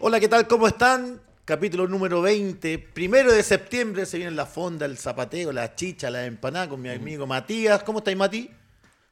Hola, 0.00 0.18
¿qué 0.20 0.28
tal? 0.28 0.46
¿Cómo 0.46 0.66
están? 0.66 1.20
Capítulo 1.44 1.86
número 1.88 2.22
20. 2.22 2.78
Primero 2.78 3.32
de 3.32 3.42
septiembre 3.42 4.06
se 4.06 4.16
viene 4.18 4.32
la 4.32 4.46
fonda, 4.46 4.86
el 4.86 4.96
zapateo, 4.98 5.52
la 5.52 5.74
chicha, 5.74 6.10
la 6.10 6.24
empanada 6.26 6.68
con 6.68 6.80
mi 6.80 6.88
amigo 6.88 7.26
Matías. 7.26 7.82
¿Cómo 7.82 7.98
estáis, 7.98 8.16
Mati? 8.16 8.50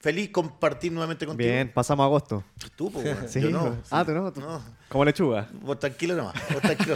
Feliz 0.00 0.30
compartir 0.30 0.92
nuevamente 0.92 1.26
contigo. 1.26 1.50
Bien, 1.50 1.72
pasamos 1.72 2.04
agosto. 2.04 2.44
Tú, 2.76 2.88
weón. 2.94 3.18
Sí, 3.28 3.40
Yo 3.40 3.50
no. 3.50 3.66
pues. 3.74 3.88
Ah, 3.90 4.04
tú 4.04 4.12
no. 4.12 4.32
tú- 4.32 4.40
Como 4.88 5.04
lechuga. 5.04 5.48
Vos 5.60 5.78
tranquilo 5.80 6.14
nomás. 6.14 6.34
vos 6.52 6.62
tranquilo. 6.62 6.94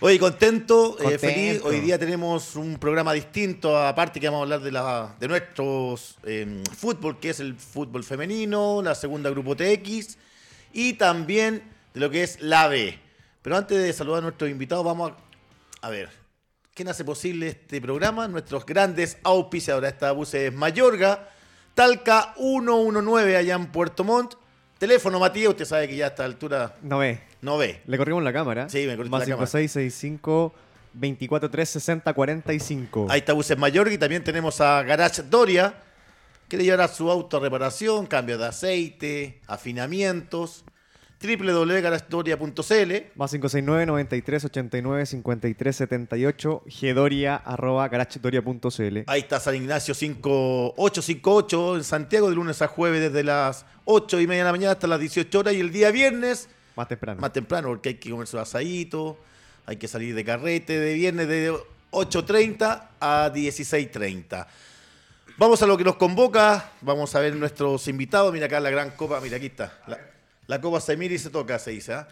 Oye, 0.00 0.18
contento, 0.18 0.96
eh, 1.00 1.02
Contento. 1.02 1.18
feliz. 1.20 1.62
Hoy 1.64 1.80
día 1.80 1.98
tenemos 1.98 2.54
un 2.54 2.76
programa 2.78 3.14
distinto, 3.14 3.76
aparte 3.78 4.20
que 4.20 4.26
vamos 4.28 4.40
a 4.40 4.42
hablar 4.42 4.60
de, 4.60 4.70
la, 4.70 5.16
de 5.18 5.26
nuestros 5.26 6.18
eh, 6.24 6.62
fútbol, 6.76 7.18
que 7.18 7.30
es 7.30 7.40
el 7.40 7.54
fútbol 7.56 8.04
femenino, 8.04 8.82
la 8.82 8.94
segunda 8.94 9.30
Grupo 9.30 9.56
TX, 9.56 10.18
y 10.74 10.92
también 10.94 11.62
de 11.94 12.00
lo 12.00 12.10
que 12.10 12.22
es 12.24 12.40
la 12.42 12.68
B. 12.68 12.98
Pero 13.44 13.58
antes 13.58 13.76
de 13.76 13.92
saludar 13.92 14.20
a 14.20 14.22
nuestros 14.22 14.48
invitados, 14.50 14.82
vamos 14.86 15.12
a, 15.12 15.86
a 15.86 15.90
ver. 15.90 16.08
¿Quién 16.72 16.88
hace 16.88 17.04
posible 17.04 17.48
este 17.48 17.78
programa? 17.78 18.26
Nuestros 18.26 18.64
grandes 18.64 19.18
auspiciadores. 19.22 19.92
Esta 19.92 20.12
bus 20.12 20.32
es 20.32 20.50
Mayorga, 20.50 21.28
Talca 21.74 22.32
119 22.38 23.36
allá 23.36 23.54
en 23.56 23.66
Puerto 23.66 24.02
Montt. 24.02 24.36
Teléfono, 24.78 25.20
Matías, 25.20 25.50
usted 25.50 25.66
sabe 25.66 25.86
que 25.88 25.94
ya 25.94 26.06
a 26.06 26.08
esta 26.08 26.24
altura 26.24 26.74
No 26.80 26.98
ve. 27.00 27.20
no 27.42 27.58
ve. 27.58 27.82
Le 27.86 27.98
corrimos 27.98 28.22
la 28.24 28.32
cámara. 28.32 28.66
Sí, 28.70 28.86
me 28.86 28.96
corriste 28.96 29.10
Más 29.10 29.20
la 29.28 29.34
cámara. 29.34 29.46
5665 29.46 30.54
243 30.94 31.68
60 31.68 32.14
45. 32.14 33.06
Ahí 33.10 33.18
está 33.18 33.34
Buses 33.34 33.58
Mayorga 33.58 33.92
y 33.92 33.98
también 33.98 34.24
tenemos 34.24 34.58
a 34.62 34.82
Garage 34.84 35.22
Doria, 35.22 35.74
que 36.48 36.56
le 36.56 36.64
llevará 36.64 36.88
su 36.88 37.10
auto 37.10 37.36
a 37.36 37.40
reparación, 37.40 38.06
cambio 38.06 38.38
de 38.38 38.46
aceite, 38.46 39.42
afinamientos. 39.46 40.64
www.garagedoria.cl 41.24 42.92
Más 43.14 43.30
569 43.30 43.86
93 43.86 44.44
89 44.44 45.06
53 45.06 45.76
78 45.76 46.62
gedoria 46.68 47.36
arroba. 47.36 47.90
Ahí 49.06 49.20
está 49.20 49.40
San 49.40 49.54
Ignacio 49.54 49.94
5858 49.94 51.76
en 51.76 51.84
Santiago, 51.84 52.28
de 52.28 52.34
lunes 52.36 52.60
a 52.62 52.68
jueves 52.68 53.00
desde 53.00 53.24
las 53.24 53.64
8 53.84 54.20
y 54.20 54.26
media 54.26 54.42
de 54.42 54.48
la 54.48 54.52
mañana 54.52 54.72
hasta 54.72 54.86
las 54.86 55.00
18 55.00 55.38
horas 55.38 55.54
y 55.54 55.60
el 55.60 55.72
día 55.72 55.90
viernes 55.90 56.48
Más 56.76 56.88
temprano. 56.88 57.20
más 57.20 57.32
temprano 57.32 57.68
porque 57.68 57.90
hay 57.90 57.94
que 57.96 58.10
comer 58.10 58.26
su 58.26 58.38
asadito, 58.38 59.18
hay 59.66 59.76
que 59.76 59.88
salir 59.88 60.14
de 60.14 60.24
carrete 60.24 60.78
de 60.78 60.94
viernes 60.94 61.28
de 61.28 61.52
8.30 61.90 62.88
a 63.00 63.30
16.30. 63.32 64.46
Vamos 65.36 65.60
a 65.62 65.66
lo 65.66 65.76
que 65.76 65.82
nos 65.84 65.96
convoca, 65.96 66.70
vamos 66.80 67.14
a 67.14 67.20
ver 67.20 67.34
nuestros 67.34 67.88
invitados. 67.88 68.32
Mira 68.32 68.46
acá 68.46 68.60
la 68.60 68.70
gran 68.70 68.90
copa, 68.92 69.20
mira 69.20 69.36
aquí 69.36 69.46
está. 69.46 69.78
La, 69.86 69.98
la 70.46 70.60
copa 70.60 70.80
se 70.80 70.96
mira 70.96 71.14
y 71.14 71.18
se 71.18 71.30
toca, 71.30 71.58
se 71.58 71.70
dice. 71.72 71.94
¿ah? 71.94 72.08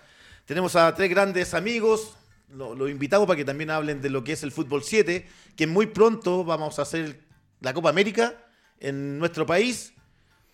Tenemos 0.47 0.75
a 0.77 0.95
tres 0.95 1.09
grandes 1.11 1.55
amigos, 1.55 2.17
lo- 2.49 2.75
los 2.75 2.91
invitamos 2.91 3.27
para 3.27 3.37
que 3.37 3.45
también 3.45 3.71
hablen 3.71 4.01
de 4.03 4.11
lo 4.11 4.25
que 4.25 4.33
es 4.33 4.43
el 4.43 4.53
fútbol 4.53 4.83
7, 4.83 5.27
que 5.57 5.67
muy 5.67 5.87
pronto 5.87 6.45
vamos 6.45 6.79
a 6.79 6.83
hacer 6.83 7.21
la 7.61 7.73
Copa 7.75 7.89
América 7.91 8.35
en 8.81 9.19
nuestro 9.19 9.47
país. 9.47 9.93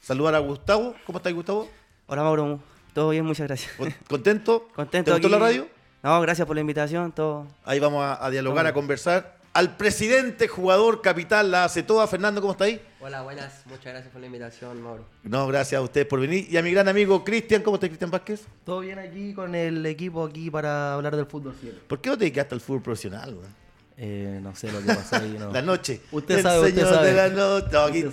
Saludar 0.00 0.34
a 0.34 0.38
Gustavo. 0.38 0.94
¿Cómo 1.06 1.18
estás, 1.18 1.32
Gustavo? 1.32 1.68
Hola 2.06 2.22
Mauro, 2.22 2.60
todo 2.94 3.10
bien, 3.10 3.24
muchas 3.24 3.46
gracias. 3.48 3.72
¿Con- 3.76 3.94
¿Contento? 4.08 4.68
Contento. 4.74 5.10
¿Te 5.10 5.12
gustó 5.20 5.26
aquí. 5.28 5.32
la 5.32 5.38
radio? 5.38 5.68
No, 6.02 6.20
gracias 6.20 6.46
por 6.46 6.54
la 6.54 6.60
invitación, 6.60 7.10
todo. 7.12 7.46
Ahí 7.64 7.80
vamos 7.80 8.04
a, 8.04 8.24
a 8.24 8.30
dialogar, 8.30 8.64
Todo 8.64 8.70
a 8.70 8.72
conversar. 8.74 9.37
Al 9.58 9.76
presidente, 9.76 10.46
jugador, 10.46 11.02
capital, 11.02 11.50
la 11.50 11.64
hace 11.64 11.82
toda. 11.82 12.06
Fernando, 12.06 12.40
¿cómo 12.40 12.52
está 12.52 12.66
ahí? 12.66 12.80
Hola, 13.00 13.22
buenas. 13.22 13.66
Muchas 13.66 13.86
gracias 13.86 14.12
por 14.12 14.20
la 14.20 14.28
invitación, 14.28 14.80
Mauro. 14.80 15.04
No, 15.24 15.48
gracias 15.48 15.80
a 15.80 15.82
ustedes 15.82 16.06
por 16.06 16.20
venir. 16.20 16.46
Y 16.48 16.56
a 16.58 16.62
mi 16.62 16.70
gran 16.70 16.86
amigo 16.86 17.24
Cristian, 17.24 17.62
¿cómo 17.62 17.74
está 17.74 17.88
Cristian 17.88 18.08
Vázquez? 18.08 18.42
Todo 18.64 18.78
bien 18.78 19.00
aquí 19.00 19.34
con 19.34 19.56
el 19.56 19.84
equipo 19.84 20.24
aquí 20.24 20.48
para 20.48 20.94
hablar 20.94 21.16
del 21.16 21.26
fútbol 21.26 21.56
7. 21.60 21.76
¿Por 21.88 22.00
qué 22.00 22.08
no 22.08 22.16
te 22.16 22.26
dedicaste 22.26 22.54
al 22.54 22.60
fútbol 22.60 22.82
profesional, 22.82 23.34
weón? 23.34 23.67
Eh, 24.00 24.38
no 24.40 24.54
sé 24.54 24.70
lo 24.70 24.78
que 24.80 24.86
pasó 24.94 25.16
ahí. 25.16 25.34
No. 25.36 25.50
La 25.52 25.60
noche. 25.60 26.00
Usted 26.12 26.36
El 26.36 26.42
sabe, 26.44 26.58
usted 26.60 26.74
señor 26.76 26.94
sabe. 26.94 27.06
de 27.08 27.14
la 27.14 27.28
noche. 27.30 27.66
No, 27.72 27.80
aquí. 27.80 28.04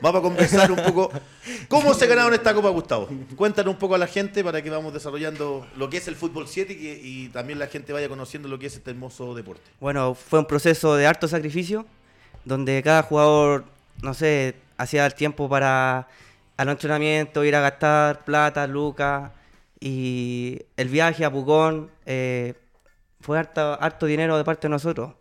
Vamos 0.00 0.18
a 0.20 0.22
conversar 0.22 0.70
un 0.70 0.78
poco. 0.78 1.10
¿Cómo 1.68 1.94
se 1.94 2.06
ganaron 2.08 2.32
esta 2.32 2.54
Copa, 2.54 2.68
Gustavo? 2.68 3.08
Cuéntanos 3.34 3.72
un 3.74 3.78
poco 3.80 3.96
a 3.96 3.98
la 3.98 4.06
gente 4.06 4.44
para 4.44 4.62
que 4.62 4.70
vamos 4.70 4.92
desarrollando 4.94 5.66
lo 5.76 5.90
que 5.90 5.96
es 5.96 6.06
el 6.06 6.14
fútbol 6.14 6.46
7 6.46 6.72
y, 6.72 6.76
que- 6.76 7.00
y 7.02 7.28
también 7.30 7.58
la 7.58 7.66
gente 7.66 7.92
vaya 7.92 8.08
conociendo 8.08 8.48
lo 8.48 8.56
que 8.60 8.66
es 8.66 8.74
este 8.76 8.92
hermoso 8.92 9.34
deporte. 9.34 9.62
Bueno, 9.80 10.14
fue 10.14 10.38
un 10.38 10.46
proceso 10.46 10.94
de 10.94 11.08
harto 11.08 11.26
sacrificio, 11.26 11.86
donde 12.44 12.80
cada 12.84 13.02
jugador, 13.02 13.64
no 14.00 14.14
sé, 14.14 14.54
hacía 14.76 15.04
el 15.06 15.14
tiempo 15.14 15.48
para 15.48 16.06
al 16.56 16.68
entrenamiento, 16.68 17.42
ir 17.44 17.56
a 17.56 17.60
gastar 17.60 18.24
plata, 18.24 18.68
lucas, 18.68 19.32
y 19.80 20.60
el 20.76 20.88
viaje 20.88 21.24
a 21.24 21.32
Pucón 21.32 21.90
eh, 22.06 22.54
fue 23.20 23.40
harto, 23.40 23.76
harto 23.82 24.06
dinero 24.06 24.36
de 24.36 24.44
parte 24.44 24.68
de 24.68 24.70
nosotros. 24.70 25.14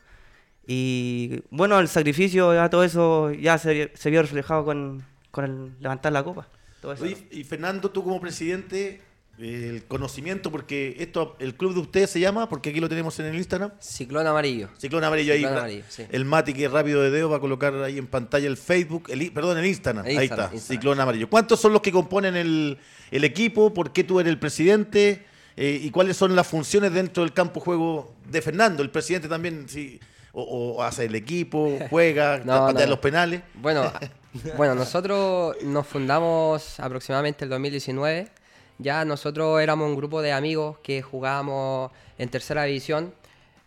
Y 0.73 1.43
bueno, 1.49 1.77
el 1.81 1.89
sacrificio, 1.89 2.53
ya 2.53 2.69
todo 2.69 2.85
eso 2.85 3.29
ya 3.33 3.57
se, 3.57 3.91
se 3.93 4.09
vio 4.09 4.21
reflejado 4.21 4.63
con, 4.63 5.03
con 5.29 5.43
el 5.43 5.81
levantar 5.81 6.13
la 6.13 6.23
copa. 6.23 6.47
Todo 6.81 6.93
eso. 6.93 7.03
Oye, 7.03 7.27
y 7.29 7.43
Fernando, 7.43 7.91
tú 7.91 8.05
como 8.05 8.21
presidente, 8.21 9.01
el 9.37 9.83
conocimiento, 9.83 10.49
porque 10.49 10.95
esto, 10.99 11.35
el 11.39 11.55
club 11.55 11.73
de 11.73 11.81
ustedes 11.81 12.09
se 12.09 12.21
llama, 12.21 12.47
porque 12.47 12.69
aquí 12.69 12.79
lo 12.79 12.87
tenemos 12.87 13.19
en 13.19 13.25
el 13.25 13.35
Instagram, 13.35 13.71
Ciclón 13.81 14.25
amarillo. 14.25 14.69
Ciclón 14.77 15.03
Amarillo 15.03 15.33
ahí. 15.33 15.39
Ciclón 15.39 15.57
Amarillo, 15.57 15.83
sí. 15.89 16.03
El 16.09 16.23
Mati, 16.23 16.53
que 16.53 16.63
es 16.63 16.71
rápido 16.71 17.01
de 17.01 17.11
dedo, 17.11 17.29
va 17.29 17.35
a 17.35 17.41
colocar 17.41 17.75
ahí 17.83 17.97
en 17.97 18.07
pantalla 18.07 18.47
el 18.47 18.55
Facebook, 18.55 19.09
el, 19.09 19.29
perdón, 19.33 19.57
el 19.57 19.65
Instagram. 19.65 20.05
El 20.05 20.19
ahí 20.19 20.23
Instagram, 20.23 20.45
está, 20.45 20.55
Instagram. 20.55 20.79
Ciclón 20.79 20.99
Amarillo. 21.01 21.29
¿Cuántos 21.29 21.59
son 21.59 21.73
los 21.73 21.81
que 21.81 21.91
componen 21.91 22.37
el, 22.37 22.77
el 23.11 23.23
equipo? 23.25 23.73
¿Por 23.73 23.91
qué 23.91 24.05
tú 24.05 24.21
eres 24.21 24.31
el 24.31 24.39
presidente? 24.39 25.25
Eh, 25.57 25.81
¿Y 25.83 25.91
cuáles 25.91 26.15
son 26.15 26.33
las 26.33 26.47
funciones 26.47 26.93
dentro 26.93 27.23
del 27.23 27.33
campo 27.33 27.59
juego 27.59 28.15
de 28.29 28.41
Fernando? 28.41 28.81
El 28.81 28.89
presidente 28.89 29.27
también, 29.27 29.67
sí, 29.67 29.99
o, 30.33 30.43
o 30.77 30.83
hace 30.83 31.05
el 31.05 31.15
equipo, 31.15 31.77
juega, 31.89 32.37
No, 32.45 32.67
patea 32.67 32.85
no. 32.85 32.91
los 32.91 32.99
penales. 32.99 33.41
Bueno, 33.55 33.91
bueno, 34.57 34.75
nosotros 34.75 35.55
nos 35.63 35.87
fundamos 35.87 36.79
aproximadamente 36.79 37.45
el 37.45 37.49
2019. 37.49 38.27
Ya 38.77 39.05
nosotros 39.05 39.61
éramos 39.61 39.89
un 39.89 39.95
grupo 39.95 40.21
de 40.21 40.31
amigos 40.31 40.77
que 40.79 41.01
jugábamos 41.01 41.91
en 42.17 42.29
tercera 42.29 42.63
división. 42.63 43.13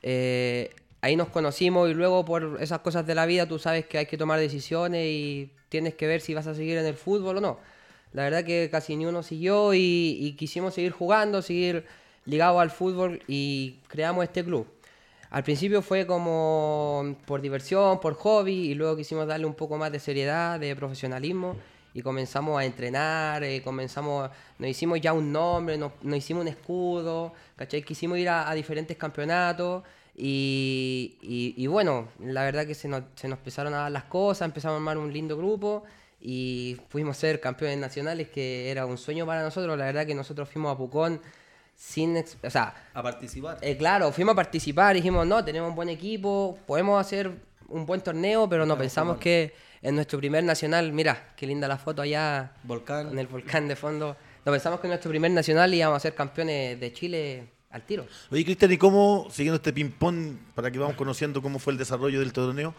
Eh, 0.03 0.75
ahí 1.03 1.17
nos 1.17 1.29
conocimos 1.29 1.89
y 1.91 1.95
luego 1.95 2.25
por 2.25 2.59
esas 2.61 2.81
cosas 2.81 3.07
de 3.07 3.15
la 3.15 3.25
vida 3.27 3.47
tú 3.47 3.59
sabes 3.59 3.87
que 3.87 3.99
hay 3.99 4.07
que 4.07 4.19
tomar 4.19 4.41
decisiones 4.41 5.07
y 5.07 5.53
tienes 5.69 5.95
que 5.95 6.07
ver 6.07 6.21
si 6.21 6.35
vas 6.35 6.47
a 6.47 6.55
seguir 6.55 6.79
en 6.79 6.87
el 6.87 6.95
fútbol 6.95 7.39
o 7.39 7.41
no. 7.41 7.59
La 8.13 8.23
verdad 8.25 8.45
que 8.45 8.69
casi 8.71 8.97
ni 8.97 9.07
uno 9.07 9.23
siguió 9.23 9.75
y, 9.75 10.19
y 10.21 10.33
quisimos 10.37 10.75
seguir 10.75 10.93
jugando, 10.93 11.43
seguir 11.43 11.85
ligados 12.25 12.61
al 12.61 12.71
fútbol 12.71 13.23
y 13.29 13.81
creamos 13.89 14.25
este 14.25 14.45
club. 14.45 14.67
Al 15.35 15.43
principio 15.43 15.83
fue 15.83 16.07
como 16.07 17.17
por 17.27 17.41
diversión, 17.41 17.99
por 17.99 18.15
hobby, 18.15 18.71
y 18.71 18.75
luego 18.77 18.97
quisimos 18.97 19.27
darle 19.27 19.47
un 19.47 19.55
poco 19.55 19.77
más 19.77 19.91
de 19.91 19.99
seriedad, 19.99 20.61
de 20.61 20.77
profesionalismo, 20.77 21.57
y 21.93 22.03
comenzamos 22.03 22.57
a 22.57 22.65
entrenar, 22.65 23.43
eh, 23.43 23.61
comenzamos, 23.61 24.31
nos 24.61 24.71
hicimos 24.71 25.01
ya 25.01 25.13
un 25.13 25.33
nombre, 25.33 25.77
nos, 25.77 25.91
hicimos 26.17 26.43
un 26.43 26.49
escudo, 26.49 27.33
¿cachai? 27.57 27.83
Quisimos 27.83 28.17
ir 28.19 28.29
a, 28.29 28.49
a 28.49 28.55
diferentes 28.55 28.97
campeonatos, 28.97 29.83
y, 30.15 31.67
bueno, 31.67 32.11
la 32.21 32.45
verdad 32.45 32.65
que 32.65 32.77
se 32.77 32.87
nos, 32.87 33.03
empezaron 33.21 33.75
a 33.75 33.79
dar 33.79 33.91
las 33.91 34.05
cosas, 34.05 34.47
empezamos 34.47 34.75
a 34.75 34.77
armar 34.77 34.99
un 34.99 35.13
lindo 35.13 35.37
grupo, 35.37 35.83
y 36.21 36.77
pudimos 36.91 37.17
ser 37.17 37.41
campeones 37.41 37.79
nacionales, 37.79 38.29
que 38.29 38.71
era 38.71 38.87
un 38.87 38.99
sueño 38.99 39.27
para 39.27 39.43
nosotros, 39.43 39.77
la 39.77 39.87
verdad 39.87 40.07
que 40.07 40.15
nosotros 40.15 40.49
fuimos 40.49 40.73
a 40.73 40.79
Pucón 40.79 41.21
sin, 41.77 42.17
o 42.43 42.51
sea, 42.51 42.75
A 42.95 43.03
participar. 43.03 43.59
eh, 43.61 43.77
claro, 43.77 44.11
fuimos 44.13 44.33
a 44.33 44.37
participar 44.37 44.97
y 44.97 45.01
dijimos, 45.01 45.27
no, 45.27 45.45
tenemos 45.45 45.69
un 45.71 45.75
buen 45.77 45.89
equipo, 45.89 46.59
podemos 46.67 47.01
hacer 47.01 47.31
un 47.69 47.87
buen 47.87 48.01
torneo, 48.01 48.49
pero 48.49 48.65
no 48.67 48.77
pensamos 48.79 49.19
que 49.19 49.55
en 49.83 49.95
nuestro 49.97 50.19
primer 50.19 50.45
nacional, 50.45 50.93
mira, 50.93 51.33
qué 51.37 51.47
linda 51.47 51.69
la 51.69 51.77
foto 51.77 52.03
allá 52.03 52.53
Volcán. 52.63 53.11
en 53.11 53.19
el 53.19 53.27
volcán 53.27 53.69
de 53.69 53.77
fondo, 53.77 54.17
no 54.45 54.53
pensamos 54.53 54.81
que 54.81 54.87
en 54.87 54.91
nuestro 54.91 55.11
primer 55.11 55.31
nacional 55.31 55.73
íbamos 55.75 55.97
a 55.97 56.01
ser 56.01 56.15
campeones 56.15 56.79
de 56.81 56.93
Chile 56.93 57.49
al 57.71 57.83
tiro. 57.83 58.07
Oye, 58.31 58.45
Cristian, 58.45 58.71
¿y 58.73 58.79
cómo, 58.79 59.27
siguiendo 59.31 59.57
este 59.57 59.73
ping-pong, 59.73 60.37
para 60.55 60.71
que 60.71 60.79
vamos 60.79 60.97
conociendo 60.97 61.43
cómo 61.43 61.59
fue 61.59 61.73
el 61.73 61.79
desarrollo 61.79 62.21
del 62.21 62.33
torneo, 62.33 62.73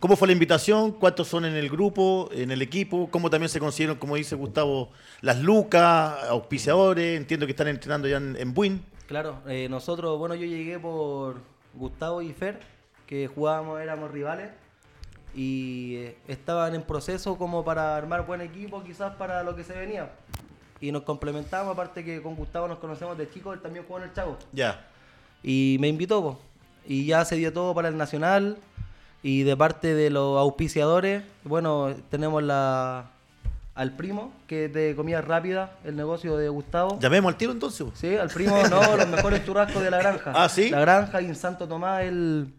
cómo 0.00 0.16
fue 0.16 0.28
la 0.28 0.32
invitación? 0.32 0.92
¿Cuántos 0.92 1.28
son 1.28 1.44
en 1.44 1.54
el 1.54 1.68
grupo, 1.68 2.28
en 2.32 2.50
el 2.50 2.62
equipo? 2.62 3.08
¿Cómo 3.10 3.30
también 3.30 3.48
se 3.48 3.60
consiguieron, 3.60 3.96
como 3.96 4.16
dice 4.16 4.34
Gustavo, 4.34 4.90
las 5.20 5.40
lucas, 5.40 6.24
auspiciadores? 6.28 7.16
Entiendo 7.16 7.46
que 7.46 7.52
están 7.52 7.68
entrenando 7.68 8.08
ya 8.08 8.18
en, 8.18 8.36
en 8.38 8.54
Buin. 8.54 8.84
Claro, 9.06 9.40
eh, 9.46 9.68
nosotros, 9.68 10.18
bueno, 10.18 10.34
yo 10.34 10.46
llegué 10.46 10.78
por 10.78 11.36
Gustavo 11.74 12.22
y 12.22 12.32
Fer, 12.32 12.60
que 13.06 13.28
jugábamos, 13.28 13.80
éramos 13.80 14.10
rivales, 14.10 14.50
y 15.34 15.96
eh, 15.96 16.16
estaban 16.26 16.74
en 16.74 16.82
proceso 16.82 17.38
como 17.38 17.64
para 17.64 17.96
armar 17.96 18.26
buen 18.26 18.40
equipo, 18.40 18.82
quizás 18.82 19.14
para 19.14 19.42
lo 19.44 19.54
que 19.54 19.62
se 19.62 19.74
venía. 19.74 20.10
Y 20.80 20.90
nos 20.92 21.02
complementamos, 21.02 21.72
aparte 21.72 22.04
que 22.04 22.20
con 22.20 22.34
Gustavo 22.34 22.66
nos 22.68 22.78
conocemos 22.78 23.16
de 23.16 23.30
chicos, 23.30 23.54
él 23.54 23.62
también 23.62 23.84
jugó 23.86 23.98
en 23.98 24.04
el 24.04 24.12
Chavo. 24.12 24.36
Ya. 24.52 24.86
Y 25.42 25.76
me 25.80 25.88
invitó, 25.88 26.22
po. 26.22 26.40
y 26.86 27.06
ya 27.06 27.24
se 27.24 27.36
dio 27.36 27.52
todo 27.52 27.74
para 27.74 27.88
el 27.88 27.96
Nacional. 27.96 28.58
Y 29.22 29.42
de 29.42 29.56
parte 29.56 29.94
de 29.94 30.10
los 30.10 30.38
auspiciadores, 30.38 31.22
bueno, 31.44 31.94
tenemos 32.10 32.42
la, 32.42 33.10
al 33.74 33.92
primo, 33.92 34.32
que 34.46 34.66
es 34.66 34.72
de 34.72 34.94
comida 34.96 35.20
rápida, 35.20 35.76
el 35.84 35.96
negocio 35.96 36.36
de 36.36 36.48
Gustavo. 36.48 36.98
Llamemos 37.00 37.32
al 37.32 37.38
tiro 37.38 37.52
entonces. 37.52 37.86
Sí, 37.94 38.16
al 38.16 38.28
primo, 38.28 38.56
no, 38.68 38.96
los 38.96 39.08
mejores 39.10 39.44
churrascos 39.44 39.82
de 39.82 39.90
la 39.90 39.98
granja. 39.98 40.32
Ah, 40.34 40.48
¿sí? 40.48 40.70
La 40.70 40.80
granja 40.80 41.20
y 41.20 41.26
en 41.26 41.34
Santo 41.34 41.68
Tomás, 41.68 42.02
el, 42.02 42.54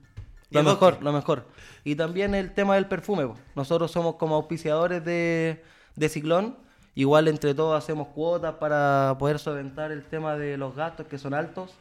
¿Y 0.49 0.55
lo 0.55 0.63
mejor, 0.63 1.01
lo 1.01 1.11
mejor. 1.11 1.45
Y 1.83 1.95
también 1.95 2.35
el 2.35 2.53
tema 2.53 2.75
del 2.75 2.85
perfume. 2.85 3.25
po. 3.27 3.35
Nosotros 3.55 3.91
somos 3.91 4.15
como 4.15 4.35
auspiciadores 4.35 5.03
de, 5.03 5.63
de 5.95 6.09
Ciclón. 6.09 6.55
Igual 6.95 7.27
entre 7.27 7.53
todos 7.53 7.77
hacemos 7.77 8.07
cuotas 8.07 8.55
para 8.55 9.15
poder 9.19 9.39
solventar 9.39 9.91
el 9.91 10.03
tema 10.03 10.35
de 10.35 10.57
los 10.57 10.75
gastos 10.75 11.05
que 11.07 11.17
son 11.19 11.33
altos, 11.33 11.71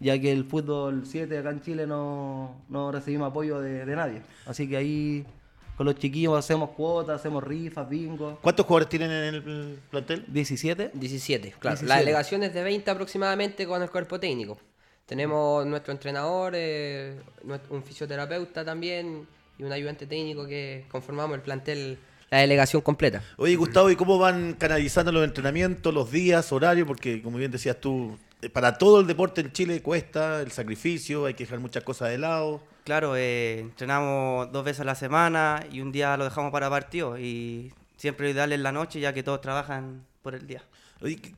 ya 0.00 0.18
que 0.20 0.32
el 0.32 0.44
fútbol 0.44 1.02
7 1.06 1.38
acá 1.38 1.50
en 1.50 1.60
Chile 1.62 1.86
no, 1.86 2.62
no 2.68 2.92
recibimos 2.92 3.30
apoyo 3.30 3.60
de, 3.60 3.84
de 3.84 3.96
nadie. 3.96 4.22
Así 4.46 4.68
que 4.68 4.76
ahí 4.76 5.26
con 5.76 5.84
los 5.84 5.96
chiquillos 5.96 6.38
hacemos 6.38 6.70
cuotas, 6.70 7.20
hacemos 7.20 7.44
rifas, 7.44 7.88
bingo. 7.88 8.38
¿Cuántos 8.40 8.64
jugadores 8.64 8.88
tienen 8.88 9.10
en 9.10 9.34
el 9.34 9.78
plantel? 9.90 10.24
17. 10.28 10.92
17, 10.94 11.54
claro. 11.58 11.74
17. 11.76 11.86
La 11.86 11.98
delegación 11.98 12.42
es 12.42 12.54
de 12.54 12.62
20 12.62 12.90
aproximadamente 12.90 13.66
con 13.66 13.82
el 13.82 13.90
cuerpo 13.90 14.18
técnico. 14.18 14.58
Tenemos 15.04 15.66
nuestro 15.66 15.92
entrenador, 15.92 16.54
eh, 16.56 17.20
un 17.70 17.82
fisioterapeuta 17.82 18.64
también 18.64 19.26
y 19.58 19.62
un 19.62 19.70
ayudante 19.70 20.06
técnico 20.06 20.46
que 20.46 20.86
conformamos 20.90 21.36
el 21.36 21.42
plantel, 21.42 21.98
la 22.30 22.38
delegación 22.38 22.82
completa. 22.82 23.22
Oye, 23.36 23.54
Gustavo, 23.54 23.90
¿y 23.90 23.96
cómo 23.96 24.18
van 24.18 24.54
canalizando 24.54 25.12
los 25.12 25.24
entrenamientos, 25.24 25.92
los 25.92 26.10
días, 26.10 26.50
horarios? 26.52 26.88
Porque, 26.88 27.22
como 27.22 27.38
bien 27.38 27.52
decías 27.52 27.78
tú, 27.80 28.18
para 28.50 28.78
todo 28.78 29.00
el 29.00 29.06
deporte 29.06 29.40
en 29.40 29.52
Chile 29.52 29.82
cuesta 29.82 30.40
el 30.42 30.50
sacrificio, 30.52 31.26
hay 31.26 31.34
que 31.34 31.44
dejar 31.44 31.58
muchas 31.60 31.82
cosas 31.84 32.10
de 32.10 32.18
lado. 32.18 32.62
Claro, 32.84 33.16
eh, 33.16 33.60
entrenamos 33.60 34.50
dos 34.52 34.64
veces 34.64 34.80
a 34.80 34.84
la 34.84 34.94
semana 34.94 35.64
y 35.72 35.80
un 35.80 35.90
día 35.92 36.16
lo 36.16 36.24
dejamos 36.24 36.52
para 36.52 36.70
partido. 36.70 37.18
Y 37.18 37.72
siempre 37.96 38.26
lo 38.26 38.32
ideal 38.32 38.52
es 38.52 38.60
la 38.60 38.72
noche, 38.72 39.00
ya 39.00 39.12
que 39.12 39.22
todos 39.22 39.40
trabajan 39.40 40.04
por 40.22 40.34
el 40.34 40.46
día. 40.46 40.62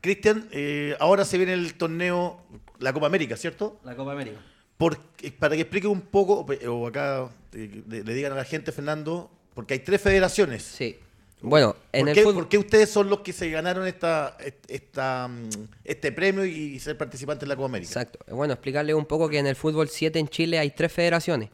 Cristian, 0.01 0.49
eh, 0.53 0.97
ahora 1.01 1.25
se 1.25 1.37
viene 1.37 1.53
el 1.55 1.75
torneo, 1.75 2.41
la 2.79 2.93
Copa 2.93 3.07
América, 3.07 3.37
¿cierto? 3.37 3.81
La 3.85 3.97
Copa 3.97 4.13
América. 4.13 4.39
Por- 4.77 4.99
eh, 5.23 5.33
para 5.33 5.57
que 5.57 5.63
explique 5.63 5.87
un 5.89 6.01
poco, 6.03 6.47
o 6.69 6.87
acá 6.87 7.29
eh, 7.53 7.83
le, 7.89 8.05
le 8.05 8.15
digan 8.15 8.33
a 8.33 8.37
la 8.37 8.45
gente, 8.45 8.71
Fernando, 8.71 9.31
porque 9.55 9.75
hay 9.75 9.81
tres 9.81 10.01
federaciones. 10.01 10.63
Sí. 10.63 10.97
Bueno, 11.41 11.77
en 11.93 12.01
¿Por 12.01 12.09
el 12.09 12.15
qué, 12.15 12.23
fútbol... 12.23 12.35
por 12.35 12.49
qué 12.49 12.59
ustedes 12.59 12.91
son 12.91 13.09
los 13.09 13.21
que 13.21 13.33
se 13.33 13.49
ganaron 13.51 13.87
esta, 13.87 14.37
esta, 14.67 15.29
mm, 15.29 15.49
este 15.85 16.11
premio 16.11 16.45
y 16.45 16.81
ser 16.81 16.99
participantes 16.99 17.45
en 17.45 17.51
la 17.51 17.57
Copa 17.57 17.67
América? 17.67 17.89
Exacto. 17.89 18.19
Bueno, 18.35 18.55
explicarle 18.55 18.93
un 18.95 19.07
poco 19.07 19.29
que 19.29 19.39
en 19.39 19.47
el 19.47 19.55
fútbol 19.55 19.89
7 19.89 20.19
en 20.19 20.29
Chile 20.29 20.59
hay 20.59 20.71
tres 20.71 20.93
federaciones. 20.93 21.51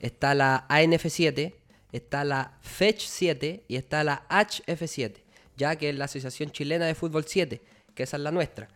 Está 0.00 0.34
la 0.34 0.66
ANF7, 0.68 1.54
está 1.92 2.24
la 2.24 2.58
FECH 2.60 3.06
7 3.06 3.64
y 3.68 3.76
está 3.76 4.04
la 4.04 4.26
HF7, 4.28 5.14
ya 5.56 5.76
que 5.76 5.90
es 5.90 5.96
la 5.96 6.06
Asociación 6.06 6.50
Chilena 6.50 6.86
de 6.86 6.94
Fútbol 6.94 7.24
7, 7.26 7.62
que 7.94 8.02
esa 8.02 8.16
es 8.16 8.22
la 8.22 8.32
nuestra. 8.32 8.68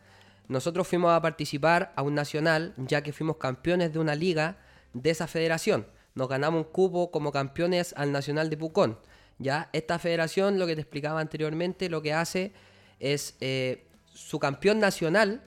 Nosotros 0.49 0.87
fuimos 0.87 1.13
a 1.13 1.21
participar 1.21 1.93
a 1.97 2.03
un 2.03 2.15
nacional, 2.15 2.73
ya 2.77 3.03
que 3.03 3.13
fuimos 3.13 3.37
campeones 3.37 3.93
de 3.93 3.99
una 3.99 4.15
liga 4.15 4.59
de 4.93 5.11
esa 5.11 5.27
federación. 5.27 5.87
Nos 6.15 6.29
ganamos 6.29 6.65
un 6.65 6.73
cupo 6.73 7.11
como 7.11 7.33
campeones 7.33 7.93
al 7.97 8.13
Nacional 8.13 8.49
de 8.49 8.57
Pucón. 8.57 8.99
Ya, 9.39 9.69
esta 9.73 9.99
federación, 9.99 10.59
lo 10.59 10.67
que 10.67 10.75
te 10.75 10.81
explicaba 10.81 11.21
anteriormente, 11.21 11.89
lo 11.89 12.03
que 12.03 12.13
hace 12.13 12.53
es 13.01 13.37
eh, 13.41 13.87
su 14.13 14.39
campeón 14.39 14.79
nacional 14.79 15.43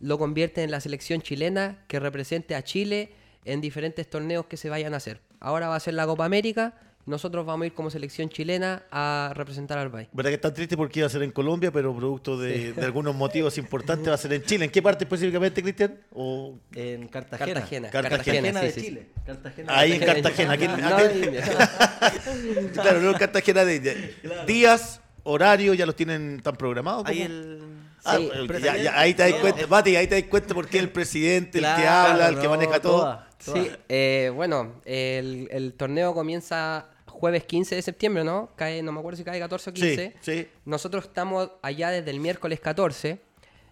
lo 0.00 0.18
convierte 0.18 0.64
en 0.64 0.72
la 0.72 0.80
selección 0.80 1.22
chilena 1.22 1.84
que 1.86 2.00
represente 2.00 2.56
a 2.56 2.64
Chile 2.64 3.12
en 3.44 3.60
diferentes 3.60 4.10
torneos 4.10 4.46
que 4.46 4.56
se 4.56 4.68
vayan 4.68 4.94
a 4.94 4.96
hacer. 4.96 5.20
Ahora 5.38 5.68
va 5.68 5.76
a 5.76 5.80
ser 5.80 5.94
la 5.94 6.06
Copa 6.06 6.24
América, 6.24 6.74
nosotros 7.04 7.44
vamos 7.44 7.64
a 7.64 7.66
ir 7.66 7.74
como 7.74 7.90
selección 7.90 8.28
chilena 8.28 8.84
a 8.90 9.32
representar 9.34 9.76
al 9.78 9.90
país. 9.90 10.08
¿Verdad 10.12 10.30
que 10.30 10.34
está 10.36 10.54
triste 10.54 10.76
porque 10.76 11.00
iba 11.00 11.06
a 11.06 11.10
ser 11.10 11.22
en 11.24 11.32
Colombia, 11.32 11.72
pero 11.72 11.94
producto 11.96 12.38
de, 12.38 12.72
de 12.72 12.84
algunos 12.84 13.14
motivos 13.14 13.58
importantes 13.58 14.08
va 14.08 14.14
a 14.14 14.18
ser 14.18 14.32
en 14.34 14.42
Chile? 14.44 14.66
¿En 14.66 14.70
qué 14.70 14.80
parte 14.80 15.04
específicamente, 15.04 15.62
Cristian? 15.62 15.98
¿O 16.14 16.54
En 16.74 17.08
Cartagena. 17.08 17.54
Cartagena. 17.54 17.90
Cartagena, 17.90 18.60
de 18.60 18.68
sí, 18.72 18.74
sí, 18.74 18.80
sí. 18.80 18.86
Chile. 18.86 19.06
Cartagena 19.26 19.76
Ahí 19.78 19.92
en 19.92 20.00
Chile. 20.00 20.12
Cartagena. 20.12 20.52
aquí 20.52 20.64
en- 20.64 20.80
No, 20.80 20.96
aquí- 20.96 21.18
de 21.18 21.26
India. 21.26 21.42
claro, 22.72 23.00
no 23.00 23.10
en 23.10 23.18
Cartagena 23.18 23.64
de, 23.64 23.80
de- 23.80 24.14
días, 24.46 25.00
horarios, 25.24 25.76
ya 25.76 25.86
los 25.86 25.96
tienen 25.96 26.40
tan 26.40 26.56
programados. 26.56 27.06
Ahí 27.06 27.22
el... 27.22 27.62
Ah, 28.04 28.18
ya- 28.60 28.76
ya, 28.76 28.98
ahí 28.98 29.14
te 29.14 29.22
das 29.22 29.32
No, 29.32 29.40
cuenta, 29.40 29.66
Mati, 29.68 29.94
ahí 29.94 30.08
te 30.08 30.20
das 30.20 30.28
cuenta 30.28 30.54
por 30.54 30.66
qué 30.68 30.78
el 30.80 30.90
presidente, 30.90 31.58
el 31.58 31.64
que 31.64 31.86
habla, 31.86 32.28
el 32.28 32.36
que 32.36 32.44
no, 32.44 32.50
maneja 32.50 32.80
todo. 32.80 32.98
toda, 33.00 33.28
toda. 33.44 33.56
Sí, 33.62 33.70
eh, 33.88 34.32
bueno, 34.34 34.74
el, 34.84 35.48
el 35.52 35.72
torneo 35.74 36.12
comienza 36.12 36.86
jueves 37.22 37.44
15 37.44 37.76
de 37.76 37.82
septiembre, 37.82 38.24
¿no? 38.24 38.50
Cae, 38.56 38.82
no 38.82 38.90
me 38.90 38.98
acuerdo 38.98 39.16
si 39.16 39.22
cae 39.22 39.38
14 39.38 39.70
o 39.70 39.72
15. 39.72 40.14
Sí, 40.20 40.32
sí. 40.40 40.48
Nosotros 40.64 41.04
estamos 41.04 41.52
allá 41.62 41.90
desde 41.90 42.10
el 42.10 42.18
miércoles 42.18 42.58
14. 42.58 43.20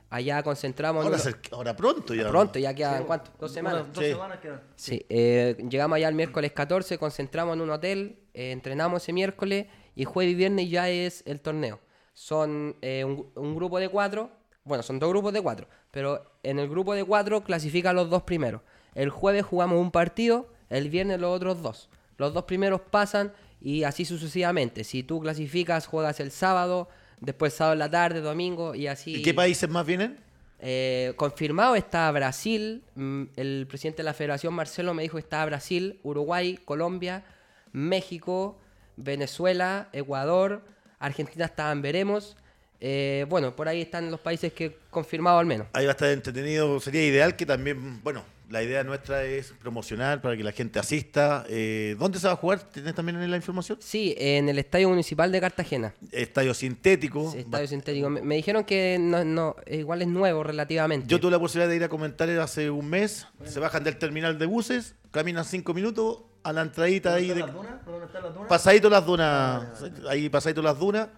Allá 0.08 0.40
concentramos... 0.44 1.04
en 1.04 1.34
Ahora, 1.50 1.74
pronto 1.74 2.14
ya. 2.14 2.28
Pronto, 2.28 2.60
ya 2.60 2.72
quedan, 2.72 3.02
¿cuánto? 3.02 3.32
Dos 3.40 3.50
semanas. 3.52 3.86
Dos 3.92 4.04
Sí. 4.04 4.12
semanas 4.12 4.38
quedan. 4.38 4.60
Sí, 4.76 5.04
eh, 5.08 5.56
llegamos 5.68 5.96
allá 5.96 6.06
el 6.08 6.14
miércoles 6.14 6.52
14, 6.52 6.96
concentramos 6.96 7.56
en 7.56 7.62
un 7.62 7.70
hotel, 7.70 8.20
eh, 8.34 8.52
entrenamos 8.52 9.02
ese 9.02 9.12
miércoles 9.12 9.66
y 9.96 10.04
jueves 10.04 10.30
y 10.30 10.36
viernes 10.36 10.70
ya 10.70 10.88
es 10.88 11.24
el 11.26 11.40
torneo. 11.40 11.80
Son 12.14 12.76
eh, 12.82 13.02
un, 13.04 13.32
un 13.34 13.56
grupo 13.56 13.80
de 13.80 13.88
cuatro, 13.88 14.30
bueno, 14.62 14.84
son 14.84 15.00
dos 15.00 15.08
grupos 15.10 15.32
de 15.32 15.42
cuatro, 15.42 15.66
pero 15.90 16.22
en 16.44 16.60
el 16.60 16.68
grupo 16.68 16.94
de 16.94 17.02
cuatro 17.02 17.42
clasifican 17.42 17.96
los 17.96 18.08
dos 18.10 18.22
primeros. 18.22 18.60
El 18.94 19.10
jueves 19.10 19.44
jugamos 19.44 19.80
un 19.80 19.90
partido, 19.90 20.46
el 20.68 20.88
viernes 20.88 21.18
los 21.18 21.34
otros 21.34 21.62
dos. 21.62 21.88
Los 22.20 22.34
dos 22.34 22.44
primeros 22.44 22.82
pasan 22.82 23.32
y 23.62 23.82
así 23.84 24.04
sucesivamente. 24.04 24.84
Si 24.84 25.02
tú 25.02 25.20
clasificas, 25.20 25.86
juegas 25.86 26.20
el 26.20 26.30
sábado, 26.30 26.86
después 27.18 27.54
sábado 27.54 27.72
en 27.72 27.78
la 27.78 27.90
tarde, 27.90 28.20
domingo 28.20 28.74
y 28.74 28.88
así. 28.88 29.16
¿Y 29.16 29.22
qué 29.22 29.32
países 29.32 29.70
más 29.70 29.86
vienen? 29.86 30.18
Eh, 30.58 31.14
confirmado 31.16 31.76
está 31.76 32.10
Brasil. 32.10 32.82
mm, 32.94 33.22
El 33.36 33.66
presidente 33.66 34.02
de 34.02 34.04
la 34.04 34.12
federación, 34.12 34.52
Marcelo, 34.52 34.92
me 34.92 35.02
dijo 35.02 35.16
que 35.16 35.22
está 35.22 35.42
Brasil, 35.46 35.98
Uruguay, 36.02 36.58
Colombia, 36.62 37.24
México, 37.72 38.60
Venezuela, 38.98 39.88
Ecuador, 39.94 40.62
Argentina 40.98 41.46
estaban 41.46 41.80
veremos. 41.80 42.36
Eh, 42.82 43.24
bueno, 43.30 43.56
por 43.56 43.66
ahí 43.66 43.80
están 43.80 44.10
los 44.10 44.20
países 44.20 44.52
que 44.52 44.76
confirmado 44.90 45.38
al 45.38 45.46
menos. 45.46 45.68
Ahí 45.72 45.86
va 45.86 45.92
a 45.92 45.96
estar 45.96 46.10
entretenido. 46.10 46.80
Sería 46.80 47.06
ideal 47.06 47.34
que 47.34 47.46
también, 47.46 48.02
bueno, 48.02 48.22
la 48.50 48.62
idea 48.62 48.82
nuestra 48.82 49.22
es 49.24 49.54
promocionar 49.60 50.20
para 50.20 50.36
que 50.36 50.42
la 50.42 50.52
gente 50.52 50.78
asista. 50.78 51.44
Eh, 51.48 51.96
¿Dónde 51.98 52.18
se 52.18 52.26
va 52.26 52.32
a 52.32 52.36
jugar? 52.36 52.60
¿Tienes 52.60 52.94
también 52.94 53.30
la 53.30 53.36
información? 53.36 53.78
Sí, 53.80 54.14
en 54.18 54.48
el 54.48 54.58
Estadio 54.58 54.88
Municipal 54.88 55.30
de 55.30 55.40
Cartagena. 55.40 55.94
Estadio 56.10 56.52
sintético. 56.52 57.30
Sí, 57.30 57.38
estadio 57.38 57.68
sintético. 57.68 58.10
Me, 58.10 58.22
me 58.22 58.34
dijeron 58.34 58.64
que 58.64 58.98
no, 59.00 59.24
no, 59.24 59.56
igual 59.66 60.02
es 60.02 60.08
nuevo 60.08 60.42
relativamente. 60.42 61.06
Yo 61.06 61.20
tuve 61.20 61.30
la 61.30 61.38
posibilidad 61.38 61.70
de 61.70 61.76
ir 61.76 61.84
a 61.84 61.88
comentar 61.88 62.28
hace 62.28 62.70
un 62.70 62.90
mes. 62.90 63.26
Se 63.44 63.60
bajan 63.60 63.84
del 63.84 63.96
terminal 63.96 64.38
de 64.38 64.46
buses, 64.46 64.96
caminan 65.12 65.44
cinco 65.44 65.72
minutos 65.72 66.18
a 66.42 66.52
la 66.52 66.62
entradita 66.62 67.14
ahí 67.14 67.28
de, 67.28 67.34
¿Dónde 67.34 67.46
están 67.46 67.54
las 67.54 67.54
dunas? 67.54 67.84
¿Dónde 67.86 68.06
están 68.06 68.22
las 68.22 68.34
dunas? 68.34 68.48
Pasadito 68.48 68.90
las 68.90 69.06
dunas, 69.06 69.84
ahí 70.08 70.28
pasadito 70.28 70.62
las 70.62 70.78
dunas, 70.78 71.08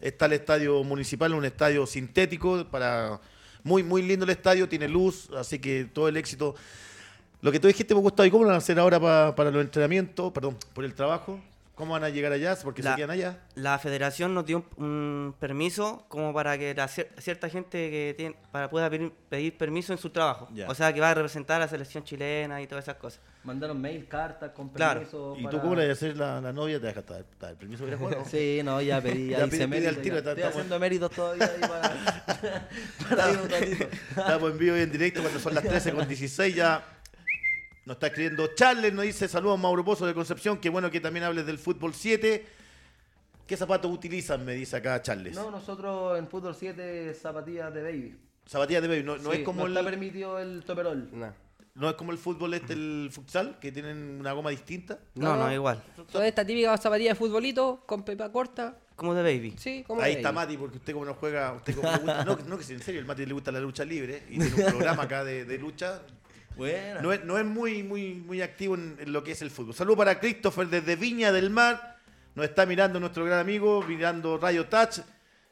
está 0.00 0.26
el 0.26 0.32
estadio 0.32 0.82
municipal, 0.84 1.32
un 1.34 1.44
estadio 1.44 1.86
sintético 1.86 2.66
para 2.70 3.20
muy 3.64 3.82
muy 3.82 4.02
lindo 4.02 4.24
el 4.24 4.30
estadio, 4.30 4.68
tiene 4.68 4.88
luz, 4.88 5.28
así 5.36 5.58
que 5.58 5.84
todo 5.84 6.08
el 6.08 6.16
éxito. 6.16 6.54
Lo 7.40 7.50
que 7.50 7.58
tú 7.58 7.66
dijiste 7.66 7.94
me 7.94 8.00
gustó, 8.00 8.24
¿y 8.24 8.30
cómo 8.30 8.44
lo 8.44 8.48
van 8.48 8.54
a 8.54 8.58
hacer 8.58 8.78
ahora 8.78 9.00
pa- 9.00 9.34
para 9.34 9.50
los 9.50 9.62
entrenamientos, 9.62 10.32
perdón, 10.32 10.56
por 10.74 10.84
el 10.84 10.94
trabajo? 10.94 11.40
¿Cómo 11.74 11.94
van 11.94 12.04
a 12.04 12.10
llegar 12.10 12.30
allá? 12.32 12.54
Porque 12.62 12.82
se 12.82 12.90
La- 12.90 12.96
quedan 12.96 13.10
allá. 13.12 13.38
La 13.54 13.78
federación 13.78 14.34
nos 14.34 14.44
dio 14.44 14.64
un, 14.76 14.84
un 14.84 15.34
permiso 15.40 16.04
como 16.08 16.34
para 16.34 16.58
que 16.58 16.74
la 16.74 16.86
cier- 16.86 17.08
cierta 17.18 17.48
gente 17.48 17.90
que 17.90 18.14
tiene, 18.14 18.36
para 18.52 18.68
pueda 18.68 18.90
pedir, 18.90 19.10
pedir 19.30 19.56
permiso 19.56 19.92
en 19.94 19.98
su 19.98 20.10
trabajo. 20.10 20.48
Ya. 20.52 20.68
O 20.68 20.74
sea, 20.74 20.92
que 20.92 21.00
va 21.00 21.10
a 21.10 21.14
representar 21.14 21.56
a 21.56 21.64
la 21.64 21.68
selección 21.68 22.04
chilena 22.04 22.60
y 22.60 22.66
todas 22.66 22.84
esas 22.84 22.96
cosas. 22.96 23.20
Mandaron 23.44 23.80
mail, 23.80 24.06
cartas 24.06 24.50
con 24.50 24.68
Claro. 24.68 25.00
permiso. 25.00 25.34
¿Y 25.38 25.44
para- 25.44 25.50
tú 25.56 25.60
cómo 25.62 25.74
le 25.74 25.88
vas 25.88 25.90
a 25.90 25.92
hacer 26.06 26.16
la, 26.18 26.40
la 26.42 26.52
novia? 26.52 26.78
¿Te 26.78 26.86
dejas 26.88 27.04
estar, 27.04 27.20
estar 27.20 27.50
el 27.50 27.56
permiso 27.56 27.86
que 27.86 27.96
juego? 27.96 28.22
Sí, 28.30 28.60
no, 28.62 28.80
ya 28.82 29.00
pedí, 29.00 29.28
ya, 29.30 29.38
Ya 29.38 29.46
hice 29.46 29.88
al 29.88 29.96
tiro, 29.96 30.16
ya. 30.16 30.18
está- 30.18 30.30
Estoy 30.32 30.32
estamos- 30.34 30.54
haciendo 30.56 30.78
méritos 30.78 31.10
todavía 31.10 31.46
ahí 31.46 31.60
para, 31.60 32.68
para 33.08 33.30
ir 33.32 33.38
un 33.38 33.48
ratito. 33.50 33.84
Estamos 34.10 34.50
en 34.52 34.58
vivo 34.58 34.76
y 34.76 34.80
en 34.80 34.92
directo 34.92 35.22
cuando 35.22 35.40
son 35.40 35.54
las 35.54 35.64
13 35.64 35.92
con 35.94 36.06
16 36.06 36.54
ya. 36.54 36.84
Nos 37.84 37.96
está 37.96 38.06
escribiendo 38.08 38.46
Charles, 38.54 38.92
nos 38.92 39.04
dice 39.04 39.26
saludos 39.26 39.58
Mauro 39.58 39.84
Pozo 39.84 40.06
de 40.06 40.14
Concepción, 40.14 40.58
qué 40.58 40.68
bueno 40.68 40.88
que 40.90 41.00
también 41.00 41.24
hables 41.24 41.44
del 41.46 41.58
fútbol 41.58 41.94
7. 41.94 42.46
¿Qué 43.44 43.56
zapatos 43.56 43.90
utilizan? 43.90 44.44
Me 44.44 44.54
dice 44.54 44.76
acá 44.76 45.02
Charles. 45.02 45.34
No, 45.34 45.50
nosotros 45.50 46.16
en 46.16 46.28
fútbol 46.28 46.54
7 46.54 47.12
zapatillas 47.14 47.74
de 47.74 47.82
baby. 47.82 48.18
Zapatillas 48.46 48.82
de 48.82 48.88
baby, 48.88 49.02
no, 49.02 49.16
no 49.18 49.32
Sí, 49.32 49.38
es 49.38 49.44
como 49.44 49.62
no 49.62 49.66
el, 49.66 49.76
está 49.76 49.90
permitido 49.90 50.38
el 50.38 50.62
toperol. 50.64 51.08
No. 51.12 51.34
no 51.74 51.88
es 51.90 51.94
como 51.96 52.12
el 52.12 52.18
fútbol 52.18 52.54
este, 52.54 52.72
el 52.74 53.08
futsal, 53.10 53.58
que 53.58 53.72
tienen 53.72 54.20
una 54.20 54.30
goma 54.32 54.50
distinta. 54.50 55.00
No, 55.16 55.36
no, 55.36 55.52
igual. 55.52 55.82
Son 56.08 56.24
estas 56.24 56.46
típicas 56.46 56.80
zapatillas 56.80 57.18
de 57.18 57.18
futbolito 57.18 57.82
con 57.84 58.04
pepa 58.04 58.30
corta. 58.30 58.78
Como 58.94 59.12
de 59.14 59.22
baby. 59.22 59.54
Sí, 59.58 59.82
como 59.84 60.00
Ahí 60.02 60.12
de 60.12 60.18
está 60.18 60.30
baby. 60.30 60.46
Mati, 60.46 60.56
porque 60.56 60.76
usted 60.76 60.92
como 60.92 61.04
no 61.04 61.14
juega, 61.14 61.52
usted 61.54 61.74
como 61.74 61.90
le 61.90 61.98
gusta, 61.98 62.24
no, 62.24 62.36
no 62.36 62.58
que 62.58 62.72
en 62.72 62.80
serio, 62.80 63.00
el 63.00 63.06
Mati 63.06 63.26
le 63.26 63.32
gusta 63.34 63.50
la 63.50 63.58
lucha 63.58 63.84
libre 63.84 64.22
y 64.30 64.38
tiene 64.38 64.54
un 64.54 64.70
programa 64.70 65.02
acá 65.02 65.24
de, 65.24 65.44
de 65.44 65.58
lucha. 65.58 66.00
Buena. 66.56 67.00
No 67.00 67.12
es, 67.12 67.24
no 67.24 67.38
es 67.38 67.44
muy, 67.44 67.82
muy, 67.82 68.14
muy 68.14 68.42
activo 68.42 68.74
en, 68.74 68.96
en 69.00 69.12
lo 69.12 69.22
que 69.24 69.32
es 69.32 69.42
el 69.42 69.50
fútbol. 69.50 69.74
Saludos 69.74 69.98
para 69.98 70.20
Christopher 70.20 70.68
desde 70.68 70.96
Viña 70.96 71.32
del 71.32 71.50
Mar. 71.50 71.98
Nos 72.34 72.46
está 72.46 72.64
mirando 72.64 72.98
nuestro 72.98 73.24
gran 73.24 73.38
amigo, 73.40 73.82
mirando 73.82 74.38
Rayo 74.38 74.66
Touch, 74.66 75.00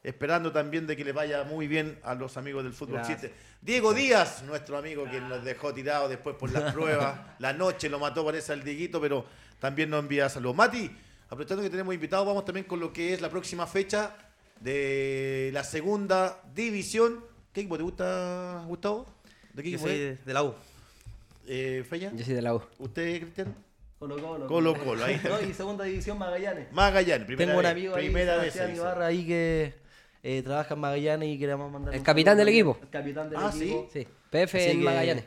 esperando 0.03 0.51
también 0.51 0.87
de 0.87 0.97
que 0.97 1.05
le 1.05 1.11
vaya 1.11 1.43
muy 1.43 1.67
bien 1.67 1.99
a 2.03 2.15
los 2.15 2.37
amigos 2.37 2.63
del 2.63 2.73
Fútbol 2.73 2.95
Gracias. 2.95 3.19
7. 3.21 3.35
Diego 3.61 3.93
Díaz, 3.93 4.41
nuestro 4.43 4.77
amigo 4.77 5.05
que 5.09 5.21
nos 5.21 5.43
dejó 5.43 5.71
tirado 5.71 6.09
después 6.09 6.35
por 6.35 6.51
las 6.51 6.73
pruebas. 6.73 7.19
La 7.37 7.53
noche 7.53 7.89
lo 7.89 7.99
mató, 7.99 8.25
parece 8.25 8.53
al 8.53 8.63
Dieguito, 8.63 8.99
pero 8.99 9.25
también 9.59 9.91
nos 9.91 9.99
envía 10.01 10.27
saludos. 10.29 10.55
Mati, 10.55 10.89
aprovechando 11.25 11.61
que 11.61 11.69
tenemos 11.69 11.93
invitados, 11.93 12.25
vamos 12.25 12.43
también 12.43 12.65
con 12.65 12.79
lo 12.79 12.91
que 12.91 13.13
es 13.13 13.21
la 13.21 13.29
próxima 13.29 13.67
fecha 13.67 14.15
de 14.59 15.51
la 15.53 15.63
segunda 15.63 16.41
división. 16.55 17.23
¿Qué 17.53 17.61
equipo 17.61 17.77
te 17.77 17.83
gusta, 17.83 18.63
Gustavo? 18.67 19.05
¿De 19.53 19.61
qué 19.61 19.69
Yo 19.69 19.77
equipo 19.77 19.89
soy 19.89 20.17
de 20.25 20.33
la 20.33 20.43
U. 20.43 20.55
Eh, 21.47 21.83
Feña. 21.89 22.11
Yo 22.13 22.23
soy 22.25 22.33
de 22.35 22.41
la 22.41 22.55
U. 22.55 22.61
¿Usted, 22.79 23.21
Cristian? 23.21 23.55
Colo 23.99 24.17
Colo. 24.17 24.47
Colo 24.47 24.73
Colo, 24.75 25.03
ahí 25.05 25.15
está. 25.15 25.29
No, 25.41 25.41
y 25.41 25.53
segunda 25.53 25.83
división 25.85 26.17
Magallanes. 26.17 26.71
Magallanes, 26.71 27.25
primera 27.27 27.47
Tengo 27.47 27.59
un 27.59 27.63
vez. 27.63 27.71
amigo 27.71 27.95
ahí, 27.95 28.03
primera 28.05 28.37
vez. 28.37 28.53
Sebastián 28.53 28.67
se 28.67 28.73
hizo. 28.73 28.81
Ibarra, 28.83 29.05
ahí 29.07 29.25
que 29.27 29.73
eh, 30.23 30.41
trabaja 30.43 30.73
en 30.73 30.79
Magallanes 30.79 31.29
y 31.29 31.39
queremos 31.39 31.71
mandar 31.71 31.93
¿El 31.93 31.99
un 31.99 32.05
capitán 32.05 32.31
saludo 32.37 32.45
del 32.45 32.53
equipo? 32.55 32.77
El 32.81 32.89
capitán 32.89 33.29
del 33.29 33.39
Ah, 33.39 33.51
equipo. 33.55 33.89
Sí, 33.93 34.07
PF 34.29 34.57
Así 34.57 34.69
en 34.71 34.79
que 34.79 34.85
Magallanes. 34.85 35.23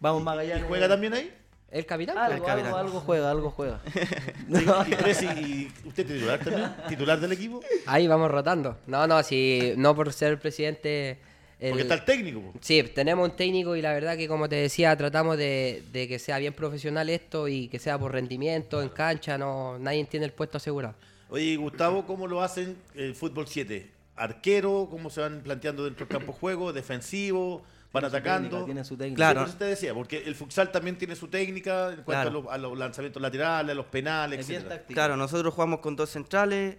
Vamos 0.00 0.20
¿Y 0.20 0.24
Magallanes. 0.24 0.64
juega 0.68 0.88
también 0.88 1.14
ahí? 1.14 1.34
¿El 1.70 1.84
capitán? 1.84 2.16
Algo, 2.18 2.36
El 2.36 2.42
capitán. 2.42 2.66
algo, 2.68 2.78
algo 2.78 3.00
juega, 3.00 3.30
algo 3.30 3.50
juega. 3.50 3.80
¿Y, 4.48 5.36
y 5.36 5.72
usted 5.86 6.06
titular 6.06 6.38
también? 6.38 6.74
¿Titular 6.88 7.20
del 7.20 7.32
equipo? 7.32 7.60
Ahí 7.86 8.06
vamos 8.06 8.30
rotando. 8.30 8.78
No, 8.86 9.06
no, 9.06 9.22
si 9.22 9.74
no 9.76 9.94
por 9.94 10.12
ser 10.12 10.38
presidente. 10.38 11.18
El- 11.60 11.70
Porque 11.70 11.82
está 11.82 11.94
el 11.94 12.04
técnico. 12.04 12.40
po. 12.40 12.52
Sí, 12.60 12.82
tenemos 12.94 13.28
un 13.30 13.36
técnico 13.36 13.74
y 13.76 13.82
la 13.82 13.92
verdad 13.92 14.16
que 14.16 14.28
como 14.28 14.48
te 14.48 14.56
decía, 14.56 14.96
tratamos 14.96 15.36
de, 15.36 15.82
de 15.92 16.06
que 16.08 16.18
sea 16.18 16.38
bien 16.38 16.52
profesional 16.52 17.08
esto 17.10 17.48
y 17.48 17.68
que 17.68 17.78
sea 17.78 17.98
por 17.98 18.12
rendimiento, 18.12 18.80
en 18.82 18.88
cancha, 18.90 19.36
no 19.38 19.78
nadie 19.78 20.04
tiene 20.04 20.26
el 20.26 20.32
puesto 20.32 20.58
asegurado. 20.58 20.94
Oye, 21.30 21.56
Gustavo, 21.56 22.06
¿cómo 22.06 22.26
lo 22.26 22.42
hacen 22.42 22.76
el 22.94 23.14
fútbol 23.14 23.46
7? 23.48 23.90
¿Arquero? 24.16 24.88
¿Cómo 24.90 25.10
se 25.10 25.20
van 25.20 25.40
planteando 25.42 25.84
dentro 25.84 26.06
del 26.06 26.16
campo 26.16 26.32
de 26.32 26.38
juego? 26.38 26.72
¿Defensivo? 26.72 27.62
¿Van 27.92 28.02
Tiene 28.02 28.10
su 28.10 28.16
atacando? 28.16 28.48
técnica, 28.48 28.64
Tiene 28.66 28.84
su 28.84 28.96
técnica. 28.96 29.16
Claro. 29.16 29.46
Sí, 29.46 29.54
te 29.58 29.64
decía, 29.64 29.94
porque 29.94 30.18
el 30.26 30.34
futsal 30.34 30.70
también 30.70 30.96
tiene 30.98 31.16
su 31.16 31.28
técnica 31.28 31.88
en 31.92 32.02
cuanto 32.02 32.04
Claro. 32.04 32.28
a, 32.28 32.32
los, 32.32 32.46
a 32.52 32.58
los 32.58 32.78
lanzamientos 32.78 33.20
laterales, 33.22 33.72
a 33.72 33.74
los 33.74 33.86
penales, 33.86 34.46
táctico. 34.46 34.94
Claro, 34.94 35.16
nosotros 35.16 35.54
jugamos 35.54 35.80
con 35.80 35.96
dos 35.96 36.10
centrales, 36.10 36.76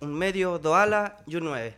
un 0.00 0.14
medio, 0.14 0.58
dos 0.58 0.74
alas 0.76 1.12
y 1.26 1.36
un 1.36 1.44
nueve. 1.44 1.74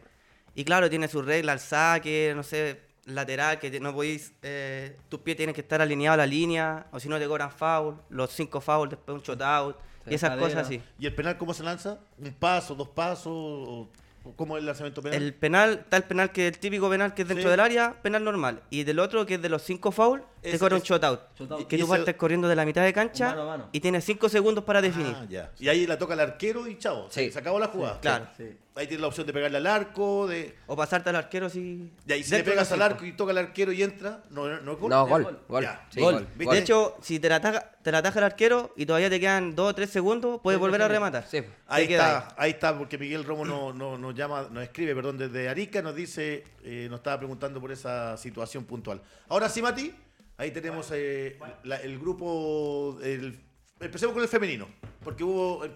Y 0.59 0.65
claro, 0.65 0.91
tiene 0.91 1.07
sus 1.07 1.25
reglas, 1.25 1.62
el 1.62 1.69
saque, 1.69 2.33
no 2.35 2.43
sé, 2.43 2.81
lateral, 3.05 3.61
que 3.61 3.79
no 3.79 3.95
podéis, 3.95 4.33
eh, 4.43 4.97
tus 5.09 5.21
pies 5.21 5.37
tienen 5.37 5.55
que 5.55 5.61
estar 5.61 5.81
alineados 5.81 6.15
a 6.15 6.17
la 6.17 6.27
línea, 6.27 6.87
o 6.91 6.99
si 6.99 7.09
no 7.09 7.17
te 7.17 7.29
cobran 7.29 7.53
foul, 7.53 7.95
los 8.11 8.33
cinco 8.33 8.61
foul, 8.61 8.88
después 8.88 9.17
un 9.19 9.23
shot-out, 9.23 9.77
y 10.11 10.15
esas 10.15 10.31
cadera. 10.31 10.49
cosas 10.49 10.67
así. 10.67 10.83
¿Y 10.99 11.07
el 11.07 11.15
penal 11.15 11.38
cómo 11.38 11.55
se 11.55 11.62
lanza? 11.62 12.00
¿Un 12.19 12.33
paso, 12.33 12.75
dos 12.75 12.88
pasos? 12.88 13.29
¿O 13.29 13.88
o 14.25 14.33
cómo 14.33 14.57
es 14.57 14.61
el 14.62 14.67
lanzamiento 14.67 15.00
penal? 15.00 15.23
El 15.23 15.33
penal, 15.33 15.73
está 15.85 15.97
el 15.97 16.03
penal 16.03 16.33
que 16.33 16.49
es 16.49 16.55
el 16.55 16.59
típico 16.59 16.91
penal 16.91 17.15
que 17.15 17.23
es 17.23 17.29
dentro 17.29 17.45
Sí. 17.45 17.50
del 17.50 17.61
área, 17.61 17.95
penal 18.03 18.25
normal. 18.25 18.61
Y 18.69 18.83
del 18.83 18.99
otro 18.99 19.25
que 19.27 19.35
es 19.35 19.43
de 19.43 19.49
los 19.49 19.62
cinco 19.62 19.93
foul, 19.93 20.23
te 20.42 20.50
Ese- 20.50 20.59
cobra 20.59 20.76
un. 20.76 20.83
Shot-out. 20.83 21.21
Que 21.68 21.76
Y 21.76 21.80
tú 21.80 21.88
partes 21.88 22.14
corriendo 22.16 22.49
de 22.49 22.57
la 22.57 22.64
mitad 22.64 22.83
de 22.83 22.92
cancha 22.92 23.30
Mano 23.30 23.42
a 23.42 23.47
mano. 23.47 23.68
y 23.73 23.80
tienes 23.80 24.04
cinco 24.04 24.28
segundos 24.28 24.64
para 24.64 24.80
definir. 24.80 25.14
Ah, 25.16 25.26
ya. 25.28 25.50
Y 25.59 25.68
ahí 25.68 25.87
la 25.87 25.99
toca 25.99 26.14
el 26.14 26.21
arquero 26.21 26.66
y 26.66 26.78
chao. 26.78 27.09
Sí. 27.11 27.30
Se, 27.30 27.38
acabó 27.38 27.59
la 27.59 27.68
jugada. 27.68 28.00
Claro. 28.00 28.26
Sí. 28.37 28.57
Ahí 28.75 28.87
tienes 28.87 29.00
la 29.00 29.09
opción 29.09 29.26
de 29.26 29.33
pegarle 29.33 29.57
al 29.59 29.66
arco, 29.66 30.28
de... 30.28 30.54
O 30.68 30.76
pasarte 30.76 31.11
al 31.11 31.16
arquero 31.16 31.49
si... 31.50 31.90
Y 32.07 32.12
ahí 32.12 32.23
si 32.23 32.30
le 32.37 32.45
pegas 32.45 32.71
al 32.71 32.80
arco 32.80 33.04
y 33.04 33.11
toca 33.11 33.33
al 33.33 33.38
arquero 33.38 33.73
y 33.73 33.83
entra, 33.83 34.23
no, 34.30 34.47
no, 34.47 34.61
no 34.61 34.73
es 34.75 34.78
gol. 34.78 34.88
No, 34.90 35.04
Es 35.04 35.11
gol, 35.25 35.40
gol. 35.49 35.62
Ya. 35.64 35.85
Sí, 35.90 35.99
Gol. 36.00 36.14
gol, 36.14 36.26
¿Viste? 36.37 36.45
gol. 36.45 36.54
De 36.54 36.61
hecho, 36.61 36.97
si 37.02 37.18
te 37.18 37.28
la, 37.28 37.37
ataja, 37.37 37.73
te 37.83 37.90
la 37.90 37.99
ataja 37.99 38.21
el 38.21 38.25
arquero 38.26 38.73
y 38.76 38.87
todavía 38.87 39.11
te 39.11 39.18
quedan 39.18 39.57
2 39.57 39.71
o 39.71 39.75
3 39.75 39.90
segundos, 39.90 40.40
puedes 40.45 40.61
volver 40.61 40.80
a 40.83 40.87
rematar. 40.87 41.26
Sí. 41.26 41.42
Ahí 41.66 41.87
está, 41.92 42.28
ahí 42.37 42.50
está, 42.52 42.78
porque 42.78 42.99
Miguel 42.99 43.25
Romo 43.25 43.45
nos 43.45 43.75
no, 43.75 43.99
nos 43.99 44.14
llama, 44.14 44.47
nos 44.49 44.62
escribe, 44.62 44.95
perdón, 44.95 45.18
desde 45.18 45.49
Arica, 45.49 45.83
nos 45.83 45.97
dice, 45.97 46.45
eh, 46.62 46.87
nos 46.88 47.00
estaba 47.00 47.18
preguntando 47.18 47.61
por 47.61 47.73
esa 47.73 48.16
situación 48.16 48.62
puntual. 48.64 49.02
Ahora 49.28 49.49
sí, 49.49 49.61
Mati, 49.61 49.92
ahí 50.38 50.50
tenemos 50.50 50.88
eh, 50.92 51.38
la- 51.64 51.76
el 51.76 51.99
grupo, 51.99 52.99
el- 53.02 53.38
empecemos 53.80 54.14
con 54.14 54.23
el 54.23 54.28
femenino, 54.28 54.66
porque 55.04 55.23
hubo, 55.25 55.64
eh, 55.66 55.71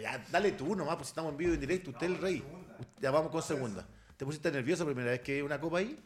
ya, 0.00 0.22
dale 0.30 0.52
tú 0.52 0.74
nomás, 0.74 0.96
pues 0.96 1.08
estamos 1.08 1.30
en 1.32 1.38
vivo 1.38 1.52
y 1.52 1.54
en 1.54 1.60
directo, 1.60 1.90
usted 1.90 2.06
es 2.06 2.12
el 2.12 2.18
rey, 2.18 2.42
ya 3.00 3.10
vamos 3.12 3.30
con 3.30 3.42
segunda. 3.42 3.86
¿Te 4.16 4.24
pusiste 4.24 4.50
nervioso 4.50 4.84
primera 4.84 5.10
vez 5.10 5.20
que 5.20 5.42
una 5.42 5.60
copa 5.60 5.78
ahí? 5.78 5.98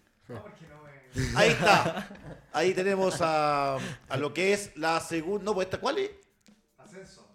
Ahí 1.34 1.50
está, 1.50 2.08
ahí 2.52 2.72
tenemos 2.74 3.20
a, 3.20 3.76
a 4.08 4.16
lo 4.16 4.32
que 4.32 4.52
es 4.52 4.76
la 4.76 5.00
segunda, 5.00 5.44
no, 5.44 5.54
pues 5.54 5.66
esta, 5.66 5.78
¿cuál 5.80 5.98
es? 5.98 6.10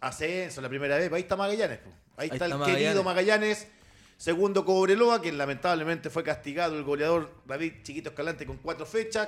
Ascenso, 0.02 0.62
la 0.62 0.70
primera 0.70 0.98
vez. 0.98 1.12
Ahí 1.12 1.22
está 1.22 1.36
Magallanes. 1.36 1.80
po. 1.80 1.90
Ahí, 2.18 2.30
Ahí 2.30 2.36
está, 2.36 2.46
está 2.46 2.58
el 2.58 2.76
querido 2.76 3.04
Magallanes. 3.04 3.06
Magallanes. 3.06 3.68
Segundo 4.18 4.64
Cobreloa, 4.64 5.22
que 5.22 5.32
lamentablemente 5.34 6.10
fue 6.10 6.24
castigado 6.24 6.78
el 6.78 6.84
goleador 6.84 7.32
David 7.46 7.74
Chiquito 7.84 8.10
Escalante 8.10 8.46
con 8.46 8.58
cuatro 8.58 8.86
fechas. 8.86 9.28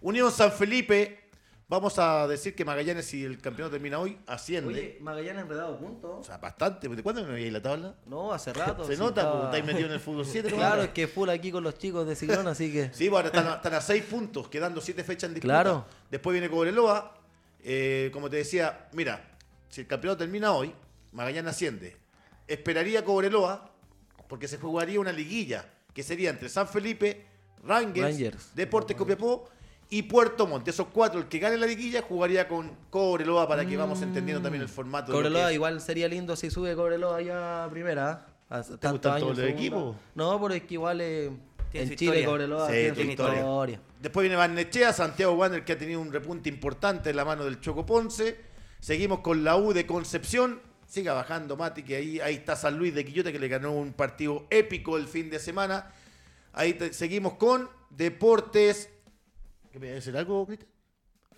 Unión 0.00 0.30
San 0.32 0.52
Felipe. 0.52 1.20
Vamos 1.68 1.98
a 1.98 2.28
decir 2.28 2.54
que 2.54 2.64
Magallanes, 2.64 3.06
si 3.06 3.24
el 3.24 3.38
campeonato 3.40 3.72
termina 3.72 3.98
hoy, 3.98 4.16
asciende. 4.28 4.72
Oye, 4.72 4.98
Magallanes 5.00 5.42
enredado 5.42 5.74
O 5.74 5.78
puntos. 5.80 6.24
sea, 6.26 6.38
bastante. 6.38 6.88
¿De 6.88 7.02
cuándo 7.02 7.24
me 7.24 7.32
veía 7.32 7.50
la 7.50 7.60
tabla? 7.60 7.96
No, 8.06 8.32
hace 8.32 8.52
rato. 8.54 8.84
Se 8.86 8.94
sí, 8.94 8.98
nota, 9.00 9.22
estaba- 9.22 9.32
porque 9.42 9.56
estáis 9.58 9.64
metido 9.74 9.88
en 9.88 9.94
el 9.94 10.00
fútbol 10.00 10.24
7. 10.24 10.50
¿no? 10.50 10.56
Claro, 10.58 10.82
es 10.82 10.90
que 10.90 11.08
full 11.08 11.28
aquí 11.28 11.50
con 11.50 11.64
los 11.64 11.76
chicos 11.76 12.06
de 12.06 12.14
Ciclón, 12.14 12.46
así 12.46 12.72
que. 12.72 12.90
Sí, 12.92 13.08
bueno, 13.08 13.26
están, 13.28 13.48
a- 13.48 13.54
están 13.56 13.74
a 13.74 13.80
seis 13.80 14.04
puntos, 14.04 14.48
quedando 14.48 14.80
siete 14.80 15.02
fechas 15.02 15.28
en 15.28 15.34
disputa. 15.34 15.52
Claro. 15.54 15.86
Después 16.08 16.32
viene 16.34 16.48
Cobreloa. 16.48 17.14
Eh, 17.64 18.10
como 18.12 18.30
te 18.30 18.36
decía, 18.36 18.88
mira, 18.92 19.28
si 19.68 19.80
el 19.80 19.86
campeonato 19.88 20.18
termina 20.18 20.52
hoy, 20.52 20.72
Magallanes 21.10 21.50
asciende. 21.50 21.96
Esperaría 22.46 23.04
Cobreloa, 23.04 23.72
porque 24.28 24.46
se 24.46 24.58
jugaría 24.58 25.00
una 25.00 25.10
liguilla, 25.10 25.68
que 25.92 26.04
sería 26.04 26.30
entre 26.30 26.48
San 26.48 26.68
Felipe, 26.68 27.26
Rangers, 27.64 28.06
Rangers. 28.06 28.54
Deportes 28.54 28.96
Copiapó 28.96 29.48
y 29.90 30.02
Puerto 30.02 30.46
Montt. 30.46 30.66
Esos 30.68 30.88
cuatro, 30.92 31.20
el 31.20 31.26
que 31.28 31.38
gane 31.38 31.56
la 31.56 31.66
liguilla 31.66 32.02
jugaría 32.02 32.48
con 32.48 32.72
Cobreloa 32.90 33.46
para 33.46 33.64
que 33.66 33.76
vamos 33.76 34.02
entendiendo 34.02 34.42
también 34.42 34.62
el 34.62 34.68
formato. 34.68 35.12
Cobreloa 35.12 35.52
igual 35.52 35.80
sería 35.80 36.08
lindo 36.08 36.34
si 36.36 36.50
sube 36.50 36.74
Cobreloa 36.74 37.20
ya 37.22 37.64
a 37.64 37.70
primera. 37.70 38.26
Hace 38.48 38.78
tantos 38.78 38.92
gustan 38.92 39.12
años 39.14 39.22
todos 39.22 39.38
los 39.38 39.48
equipos? 39.48 39.96
No, 40.14 40.40
pero 40.40 40.54
es 40.54 40.62
que 40.62 40.74
igual 40.74 41.00
eh, 41.00 41.30
Tiene 41.72 41.90
en 41.90 41.96
Chile 41.96 42.20
historia. 42.20 42.26
Cobreloa 42.26 42.66
Sí, 42.68 42.72
tiene 42.72 42.88
su 42.90 42.94
tiene 42.96 43.10
historia. 43.12 43.38
historia. 43.40 43.80
Después 44.00 44.22
viene 44.22 44.36
Barnechea, 44.36 44.92
Santiago 44.92 45.32
Wander, 45.34 45.64
que 45.64 45.72
ha 45.72 45.78
tenido 45.78 46.00
un 46.00 46.12
repunte 46.12 46.48
importante 46.48 47.10
en 47.10 47.16
la 47.16 47.24
mano 47.24 47.44
del 47.44 47.60
Choco 47.60 47.84
Ponce. 47.86 48.36
Seguimos 48.80 49.20
con 49.20 49.42
la 49.42 49.56
U 49.56 49.72
de 49.72 49.86
Concepción. 49.86 50.60
Siga 50.86 51.12
bajando 51.14 51.56
Mati, 51.56 51.82
que 51.82 51.96
ahí, 51.96 52.20
ahí 52.20 52.34
está 52.34 52.54
San 52.54 52.78
Luis 52.78 52.94
de 52.94 53.04
Quillota, 53.04 53.32
que 53.32 53.40
le 53.40 53.48
ganó 53.48 53.72
un 53.72 53.92
partido 53.92 54.46
épico 54.50 54.96
el 54.96 55.08
fin 55.08 55.28
de 55.30 55.40
semana. 55.40 55.90
Ahí 56.52 56.74
te- 56.74 56.92
seguimos 56.92 57.34
con 57.34 57.68
Deportes. 57.90 58.90
¿Qué 59.76 59.80
me 59.80 59.88
decir 59.88 60.16
algo, 60.16 60.46
Cristian? 60.46 60.70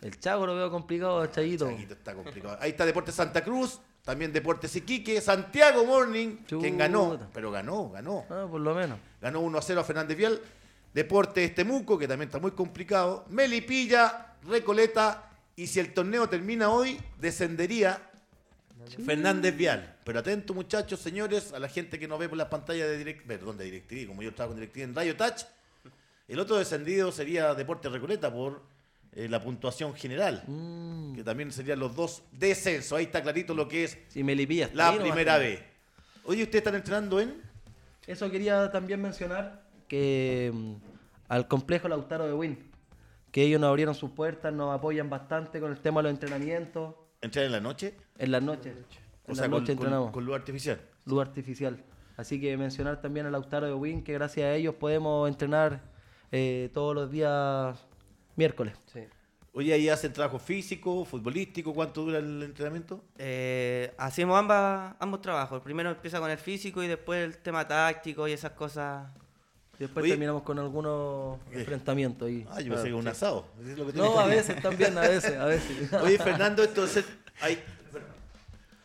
El 0.01 0.21
Chago 0.21 0.47
lo 0.47 0.55
veo 0.55 0.71
complicado, 0.71 1.27
Chaguito. 1.27 1.67
Chaguito, 1.67 1.95
está 1.95 2.15
complicado. 2.15 2.57
Ahí 2.61 2.71
está 2.71 2.87
Deportes 2.87 3.17
Santa 3.17 3.43
Cruz, 3.43 3.81
también 4.05 4.33
Deportes 4.33 4.77
Iquique, 4.77 5.21
Santiago 5.21 5.85
Morning, 5.85 6.37
quien 6.47 6.79
ganó, 6.79 7.19
pero 7.35 7.51
ganó, 7.51 7.91
ganó. 7.91 8.25
Ah, 8.31 8.47
por 8.49 8.61
lo 8.61 8.77
menos. 8.77 9.01
Ganó 9.21 9.41
1 9.41 9.59
a 9.59 9.61
0 9.61 9.81
a 9.81 9.83
Fernández 9.83 10.17
Vial. 10.17 10.41
Deportes 10.95 11.53
Temuco, 11.53 11.99
que 11.99 12.07
también 12.07 12.29
está 12.29 12.39
muy 12.39 12.53
complicado. 12.53 13.25
Melipilla, 13.29 14.37
Recoleta. 14.45 15.33
Y 15.57 15.67
si 15.67 15.81
el 15.81 15.93
torneo 15.93 16.29
termina 16.29 16.71
hoy, 16.71 16.97
descendería 17.19 18.01
Fernández 19.05 19.57
Vial. 19.57 19.97
Pero 20.05 20.21
atento, 20.21 20.55
muchachos, 20.55 21.01
señores, 21.01 21.53
a 21.53 21.59
la 21.59 21.69
gente 21.69 21.99
que 21.99 22.07
nos 22.07 22.21
ve 22.21 22.29
por 22.29 22.39
las 22.39 22.47
pantallas 22.47 22.87
de 22.87 22.99
Direct, 22.99 23.27
perdón, 23.27 23.59
de 23.59 23.65
DirecTV, 23.65 24.07
como 24.07 24.23
yo 24.23 24.29
estaba 24.29 24.51
con 24.51 24.61
DirecTV 24.61 24.83
en 24.83 24.95
Radio 24.95 25.17
Touch. 25.17 25.43
El 26.29 26.39
otro 26.41 26.57
descendido 26.57 27.11
sería 27.11 27.55
Deportes 27.55 27.91
Recoleta 27.91 28.33
por 28.33 28.63
eh, 29.13 29.29
la 29.29 29.43
puntuación 29.43 29.95
general, 29.95 30.45
Mm. 30.47 31.15
que 31.15 31.25
también 31.25 31.51
serían 31.51 31.79
los 31.81 31.97
dos 31.97 32.23
descensos. 32.33 32.97
Ahí 32.99 33.05
está 33.07 33.23
clarito 33.23 33.55
lo 33.55 33.67
que 33.67 33.85
es 33.85 33.99
Si 34.09 34.23
Melipilla 34.23 34.71
la 34.75 34.97
primera 34.97 35.39
vez. 35.39 35.63
Oye, 36.25 36.43
¿ustedes 36.43 36.61
están 36.61 36.75
entrenando 36.75 37.19
en? 37.21 37.35
Eso 38.07 38.31
quería 38.31 38.71
también 38.71 39.01
mencionar 39.01 39.63
que 39.89 40.51
mm, 40.55 40.75
al 41.29 41.49
complejo 41.49 41.89
Lautaro 41.89 42.27
de 42.27 42.35
Win, 42.35 42.71
que 43.33 43.43
ellos 43.43 43.61
nos 43.61 43.69
abrieron 43.69 43.95
sus 43.95 44.11
puertas, 44.11 44.53
nos 44.53 44.75
apoyan 44.75 45.09
bastante 45.09 45.59
con 45.61 45.73
el 45.73 45.79
tema 45.81 46.01
de 46.01 46.05
los 46.05 46.13
entrenamientos. 46.13 46.95
¿Entrenan 47.23 47.47
en 47.47 47.53
la 47.53 47.61
noche? 47.61 47.95
En 48.19 48.31
las 48.31 48.43
noches. 48.43 48.75
En 48.77 49.33
O 49.33 49.35
sea, 49.35 49.43
las 49.45 49.51
con, 49.51 49.51
noches 49.51 49.67
con- 49.77 49.85
entrenamos. 49.87 50.11
con 50.13 50.25
luz 50.27 50.35
artificial. 50.37 50.81
luz 51.07 51.21
artificial. 51.23 51.83
Así 52.19 52.39
que 52.41 52.57
mencionar 52.59 53.01
también 53.01 53.25
a 53.27 53.31
Lautaro 53.31 53.67
de 53.67 53.75
Win, 53.75 54.03
que 54.05 54.13
gracias 54.13 54.45
a 54.45 54.55
ellos 54.55 54.75
podemos 54.75 55.29
entrenar 55.29 55.81
eh, 56.33 56.71
todos 56.73 56.95
los 56.95 57.11
días 57.11 57.79
miércoles. 58.37 58.75
Sí. 58.93 59.01
Oye, 59.53 59.73
ahí 59.73 59.89
hacen 59.89 60.13
trabajo 60.13 60.39
físico, 60.39 61.05
futbolístico, 61.05 61.75
¿cuánto 61.75 62.03
dura 62.05 62.19
el 62.19 62.43
entrenamiento? 62.43 63.03
Eh, 63.19 63.93
hacemos 63.99 64.39
ambas, 64.39 64.95
ambos 65.01 65.21
trabajos. 65.21 65.61
Primero 65.63 65.91
empieza 65.91 66.21
con 66.21 66.31
el 66.31 66.39
físico 66.39 66.83
y 66.83 66.87
después 66.87 67.25
el 67.25 67.39
tema 67.39 67.67
táctico 67.67 68.29
y 68.29 68.33
esas 68.33 68.53
cosas. 68.53 69.09
Después 69.79 70.03
Oye. 70.05 70.13
terminamos 70.13 70.43
con 70.43 70.59
algunos 70.59 71.39
¿Qué? 71.51 71.61
enfrentamientos. 71.61 72.29
Y, 72.31 72.47
Ah, 72.51 72.61
yo 72.61 72.73
pensé 72.75 72.89
que 72.89 72.95
un 72.95 73.09
asado. 73.09 73.47
Es 73.67 73.79
lo 73.79 73.87
que 73.87 73.93
no, 73.95 74.19
a 74.19 74.27
veces 74.27 74.61
también, 74.63 74.97
a 74.99 75.03
veces, 75.03 75.37
a 75.37 75.47
veces. 75.47 75.93
Oye, 76.03 76.19
Fernando, 76.19 76.63
entonces. 76.63 77.05
Ahí, 77.41 77.61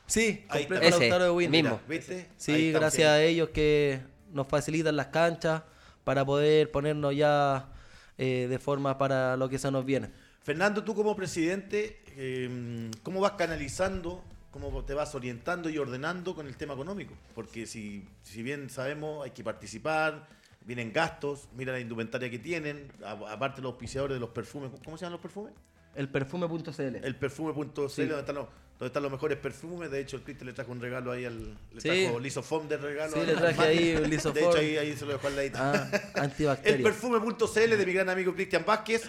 Sí, 0.05 0.45
Ahí 0.49 0.65
completo 0.65 0.85
está. 0.87 1.05
Ese, 1.05 1.19
de 1.23 1.29
Win. 1.31 1.51
mismo. 1.51 1.79
¿Viste? 1.87 2.13
Ahí 2.15 2.27
Sí, 2.37 2.71
gracias 2.71 3.09
a 3.09 3.21
ellos 3.23 3.49
que 3.49 4.01
nos 4.31 4.47
facilitan 4.47 4.95
las 4.95 5.07
canchas 5.07 5.63
para 6.03 6.25
poder 6.25 6.71
ponernos 6.71 7.15
ya 7.15 7.69
eh, 8.17 8.47
de 8.49 8.59
forma 8.59 8.97
para 8.97 9.37
lo 9.37 9.49
que 9.49 9.59
se 9.59 9.71
nos 9.71 9.85
viene. 9.85 10.09
Fernando, 10.43 10.83
tú 10.83 10.93
como 10.93 11.15
presidente, 11.15 12.01
eh, 12.17 12.89
¿cómo 13.01 13.21
vas 13.21 13.33
canalizando, 13.33 14.23
cómo 14.51 14.83
te 14.83 14.93
vas 14.93 15.15
orientando 15.15 15.69
y 15.69 15.77
ordenando 15.77 16.35
con 16.35 16.47
el 16.47 16.57
tema 16.57 16.73
económico? 16.73 17.13
Porque 17.33 17.65
si, 17.65 18.05
si 18.23 18.43
bien 18.43 18.69
sabemos, 18.69 19.23
hay 19.23 19.31
que 19.31 19.43
participar, 19.43 20.27
vienen 20.65 20.91
gastos, 20.91 21.47
mira 21.55 21.71
la 21.71 21.79
indumentaria 21.79 22.29
que 22.29 22.39
tienen, 22.39 22.91
aparte 23.05 23.61
los 23.61 23.71
auspiciadores 23.71 24.15
de 24.15 24.19
los 24.19 24.29
perfumes, 24.29 24.71
¿cómo 24.83 24.97
se 24.97 25.05
llaman 25.05 25.13
los 25.13 25.21
perfumes? 25.21 25.53
El 25.95 26.09
perfume.cl. 26.09 26.81
El 27.03 27.15
perfume.cl, 27.15 27.89
Sí. 27.89 28.01
donde, 28.05 28.19
están 28.19 28.35
los, 28.35 28.47
donde 28.79 28.87
están 28.87 29.03
los 29.03 29.11
mejores 29.11 29.37
perfumes. 29.37 29.91
De 29.91 29.99
hecho, 29.99 30.17
el 30.17 30.23
Cristian 30.23 30.47
le 30.47 30.53
trajo 30.53 30.71
un 30.71 30.81
regalo 30.81 31.11
ahí 31.11 31.25
al. 31.25 31.51
Le 31.73 31.81
Sí. 31.81 31.89
trajo 32.05 32.19
Lisofom 32.19 32.67
de 32.67 32.77
regalo. 32.77 33.13
Sí, 33.13 33.19
al- 33.19 33.25
le 33.27 33.33
traje 33.35 33.61
ahí 33.61 33.95
un 33.95 34.01
De 34.03 34.07
Lisoform. 34.07 34.37
hecho, 34.49 34.57
ahí, 34.57 34.77
ahí 34.77 34.93
se 34.97 35.05
lo 35.05 35.11
dejó 35.13 35.27
al 35.27 35.35
ladito. 35.35 35.57
Ah, 35.61 35.87
El 36.15 36.21
antibacterial. 36.21 36.81
perfume.cl 36.83 37.77
de 37.77 37.85
mi 37.85 37.93
gran 37.93 38.09
amigo 38.09 38.33
Cristian 38.33 38.63
Vázquez. 38.65 39.03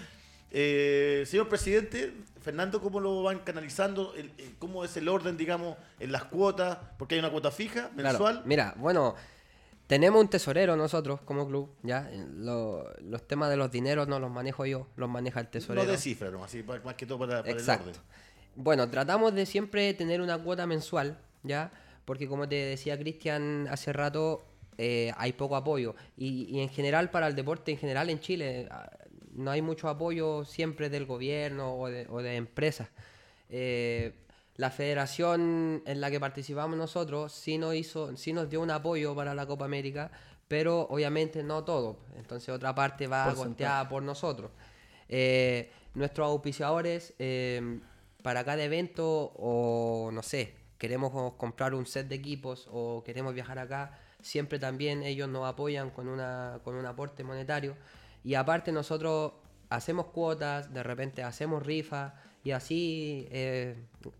Eh, 0.56 1.24
señor 1.26 1.48
presidente, 1.48 2.12
Fernando, 2.42 2.80
¿cómo 2.80 3.00
lo 3.00 3.22
van 3.22 3.40
canalizando? 3.40 4.14
El- 4.14 4.30
el- 4.38 4.54
¿Cómo 4.58 4.84
es 4.84 4.96
el 4.96 5.08
orden, 5.08 5.36
digamos, 5.36 5.76
en 5.98 6.12
las 6.12 6.24
cuotas? 6.24 6.78
Porque 6.98 7.14
hay 7.16 7.18
una 7.18 7.30
cuota 7.30 7.50
fija, 7.50 7.90
Claro. 7.94 7.94
mensual. 8.18 8.42
Mira, 8.44 8.74
bueno, 8.76 9.16
tenemos 9.86 10.20
un 10.20 10.28
tesorero 10.28 10.76
nosotros 10.76 11.20
como 11.22 11.46
club, 11.46 11.70
¿ya? 11.82 12.10
Lo- 12.36 12.90
los 13.00 13.26
temas 13.26 13.50
de 13.50 13.56
los 13.56 13.70
dineros 13.70 14.08
no 14.08 14.18
los 14.18 14.30
manejo 14.30 14.64
yo, 14.66 14.86
los 14.96 15.08
maneja 15.08 15.40
el 15.40 15.48
tesorero. 15.48 15.90
de 15.90 15.98
cifra, 15.98 16.30
¿no? 16.30 16.42
Así, 16.44 16.62
más 16.62 16.94
que 16.94 17.06
todo 17.06 17.18
para, 17.18 17.38
para 17.40 17.50
el 17.52 17.58
Exacto. 17.58 17.90
orden. 17.90 18.02
Bueno, 18.56 18.88
tratamos 18.88 19.34
de 19.34 19.46
siempre 19.46 19.92
tener 19.94 20.20
una 20.20 20.38
cuota 20.38 20.66
mensual, 20.66 21.18
¿ya? 21.42 21.72
Porque 22.04 22.28
como 22.28 22.48
te 22.48 22.54
decía 22.54 22.98
Cristian 22.98 23.66
hace 23.70 23.92
rato, 23.92 24.44
eh, 24.78 25.12
hay 25.16 25.32
poco 25.32 25.56
apoyo. 25.56 25.94
Y, 26.16 26.44
y 26.50 26.60
en 26.60 26.68
general 26.68 27.10
para 27.10 27.26
el 27.26 27.34
deporte, 27.34 27.72
en 27.72 27.78
general 27.78 28.10
en 28.10 28.20
Chile, 28.20 28.68
ah, 28.70 28.90
no 29.32 29.50
hay 29.50 29.62
mucho 29.62 29.88
apoyo 29.88 30.44
siempre 30.44 30.88
del 30.88 31.06
gobierno 31.06 31.74
o 31.76 31.88
de, 31.90 32.06
o 32.08 32.22
de 32.22 32.36
empresas. 32.36 32.88
Eh, 33.50 34.12
la 34.56 34.70
federación 34.70 35.82
en 35.84 36.00
la 36.00 36.10
que 36.10 36.20
participamos 36.20 36.78
nosotros 36.78 37.32
sí 37.32 37.58
nos, 37.58 37.74
hizo, 37.74 38.16
sí 38.16 38.32
nos 38.32 38.48
dio 38.48 38.60
un 38.60 38.70
apoyo 38.70 39.14
para 39.14 39.34
la 39.34 39.46
Copa 39.46 39.64
América, 39.64 40.10
pero 40.46 40.82
obviamente 40.90 41.42
no 41.42 41.64
todo. 41.64 41.98
Entonces 42.16 42.50
otra 42.50 42.74
parte 42.74 43.06
va 43.06 43.34
costeada 43.34 43.88
por 43.88 44.02
nosotros. 44.02 44.52
Eh, 45.08 45.70
nuestros 45.94 46.28
auspiciadores 46.28 47.14
eh, 47.18 47.80
para 48.22 48.44
cada 48.44 48.62
evento 48.62 49.32
o 49.36 50.10
no 50.12 50.22
sé, 50.22 50.54
queremos 50.78 51.34
comprar 51.34 51.74
un 51.74 51.86
set 51.86 52.08
de 52.08 52.14
equipos 52.14 52.68
o 52.70 53.02
queremos 53.04 53.34
viajar 53.34 53.58
acá, 53.58 53.98
siempre 54.20 54.58
también 54.58 55.02
ellos 55.02 55.28
nos 55.28 55.46
apoyan 55.46 55.90
con, 55.90 56.08
una, 56.08 56.60
con 56.62 56.76
un 56.76 56.86
aporte 56.86 57.24
monetario. 57.24 57.76
Y 58.22 58.34
aparte 58.34 58.72
nosotros 58.72 59.32
hacemos 59.68 60.06
cuotas, 60.06 60.72
de 60.72 60.82
repente 60.82 61.22
hacemos 61.22 61.64
rifas 61.64 62.12
y 62.44 62.50
así 62.52 63.26
eh, 63.30 63.74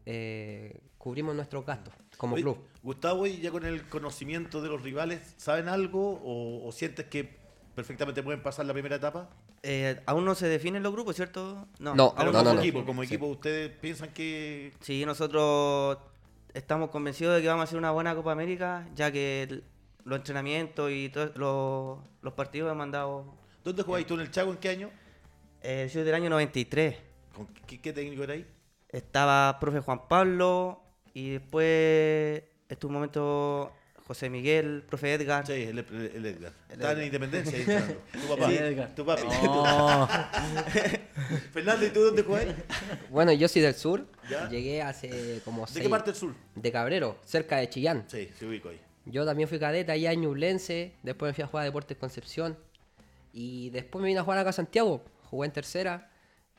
eh, 0.07 0.81
cubrimos 0.99 1.35
nuestros 1.37 1.65
gastos 1.65 1.95
como 2.17 2.35
Oye, 2.35 2.43
club. 2.43 2.59
Gustavo, 2.83 3.27
y 3.27 3.39
ya 3.41 3.51
con 3.51 3.65
el 3.65 3.89
conocimiento 3.89 4.63
de 4.63 4.69
los 4.69 4.83
rivales, 4.83 5.35
¿saben 5.37 5.69
algo 5.69 6.21
o, 6.25 6.67
o 6.67 6.73
sientes 6.73 7.07
que 7.07 7.37
perfectamente 7.75 8.23
pueden 8.23 8.43
pasar 8.43 8.67
la 8.67 8.73
primera 8.73 8.97
etapa? 8.97 9.29
Eh, 9.63 10.01
aún 10.07 10.25
no 10.25 10.35
se 10.35 10.47
definen 10.47 10.83
los 10.83 10.93
grupos, 10.93 11.17
¿cierto? 11.17 11.67
No, 11.81 11.95
Pero 11.95 12.29
aún 12.29 12.33
no, 12.33 12.39
como 12.45 12.55
no. 12.55 12.61
equipo, 12.61 12.85
como 12.85 13.03
equipo, 13.03 13.27
¿ustedes 13.27 13.71
piensan 13.71 14.11
que 14.13 14.73
Sí, 14.81 15.05
nosotros 15.05 15.99
estamos 16.53 16.91
convencidos 16.91 17.35
de 17.37 17.43
que 17.43 17.49
vamos 17.49 17.63
a 17.63 17.65
hacer 17.65 17.79
una 17.79 17.91
buena 17.91 18.15
Copa 18.15 18.31
América, 18.33 18.87
ya 18.95 19.11
que 19.11 19.43
el- 19.45 19.65
los 20.05 20.19
entrenamientos 20.19 20.91
y 20.93 21.09
todos 21.09 21.35
los, 21.37 21.99
los 22.23 22.33
partidos 22.35 22.67
hemos 22.69 22.79
mandado. 22.79 23.35
¿Dónde 23.65 23.83
jugáis 23.83 24.07
tú 24.07 24.15
en 24.15 24.21
el 24.21 24.31
Chaco? 24.31 24.51
¿En 24.51 24.59
qué 24.59 24.69
año? 24.69 24.91
Eh, 25.63 25.89
soy 25.91 26.03
del 26.05 26.15
año 26.15 26.29
93. 26.31 26.97
¿Con 27.35 27.47
qué, 27.67 27.81
qué 27.81 27.93
técnico 27.93 28.23
era 28.25 28.35
ahí? 28.35 28.47
Estaba 28.89 29.59
profe 29.61 29.81
Juan 29.81 30.07
Pablo 30.09 30.81
y 31.13 31.31
después 31.31 32.43
estuvo 32.69 32.91
un 32.91 32.95
momento 32.95 33.73
José 34.07 34.31
Miguel, 34.31 34.85
profe 34.87 35.15
Edgar. 35.15 35.47
Sí, 35.47 35.53
el, 35.55 35.79
el- 35.79 36.13
el 36.15 36.27
Edgar. 36.27 36.53
Estaban 36.71 36.99
en 36.99 37.07
Independencia 37.07 37.55
ahí 37.57 37.61
entrenando. 37.67 37.95
Tu 38.13 38.29
papá. 38.29 38.49
Sí, 38.51 38.57
Edgar. 38.57 38.95
Tu 38.95 39.05
papi. 39.07 39.23
No. 39.43 40.09
Fernando, 41.53 41.87
¿y 41.87 41.91
tú 41.91 42.01
dónde 42.05 42.23
juegas? 42.23 42.55
Bueno, 43.11 43.33
yo 43.33 43.49
soy 43.49 43.63
del 43.63 43.75
sur, 43.75 44.07
¿Ya? 44.29 44.49
llegué 44.49 44.83
hace 44.83 45.41
como 45.45 45.63
¿De 45.67 45.73
seis... 45.73 45.83
qué 45.85 45.89
parte 45.91 46.11
del 46.11 46.21
sur? 46.21 46.35
De 46.55 46.71
Cabrero, 46.73 47.19
cerca 47.25 47.57
de 47.57 47.69
Chillán. 47.69 48.05
Sí, 48.09 48.29
se 48.39 48.47
ubico 48.47 48.69
ahí. 48.69 48.81
Yo 49.07 49.25
también 49.27 49.49
fui 49.49 49.59
cadete 49.59 49.93
allá 49.93 50.13
en 50.13 50.21
Ñublense, 50.23 50.95
después 51.03 51.31
me 51.31 51.35
fui 51.35 51.45
a 51.45 51.47
jugar 51.47 51.63
a 51.63 51.65
Deportes 51.67 51.97
Concepción 51.99 52.59
y 53.33 53.71
después 53.71 54.01
me 54.03 54.09
vine 54.09 54.21
a 54.21 54.23
jugar 54.25 54.39
acá 54.39 54.51
a 54.51 54.53
Santiago, 54.55 55.05
jugué 55.25 55.47
en 55.47 55.53
tercera, 55.53 56.11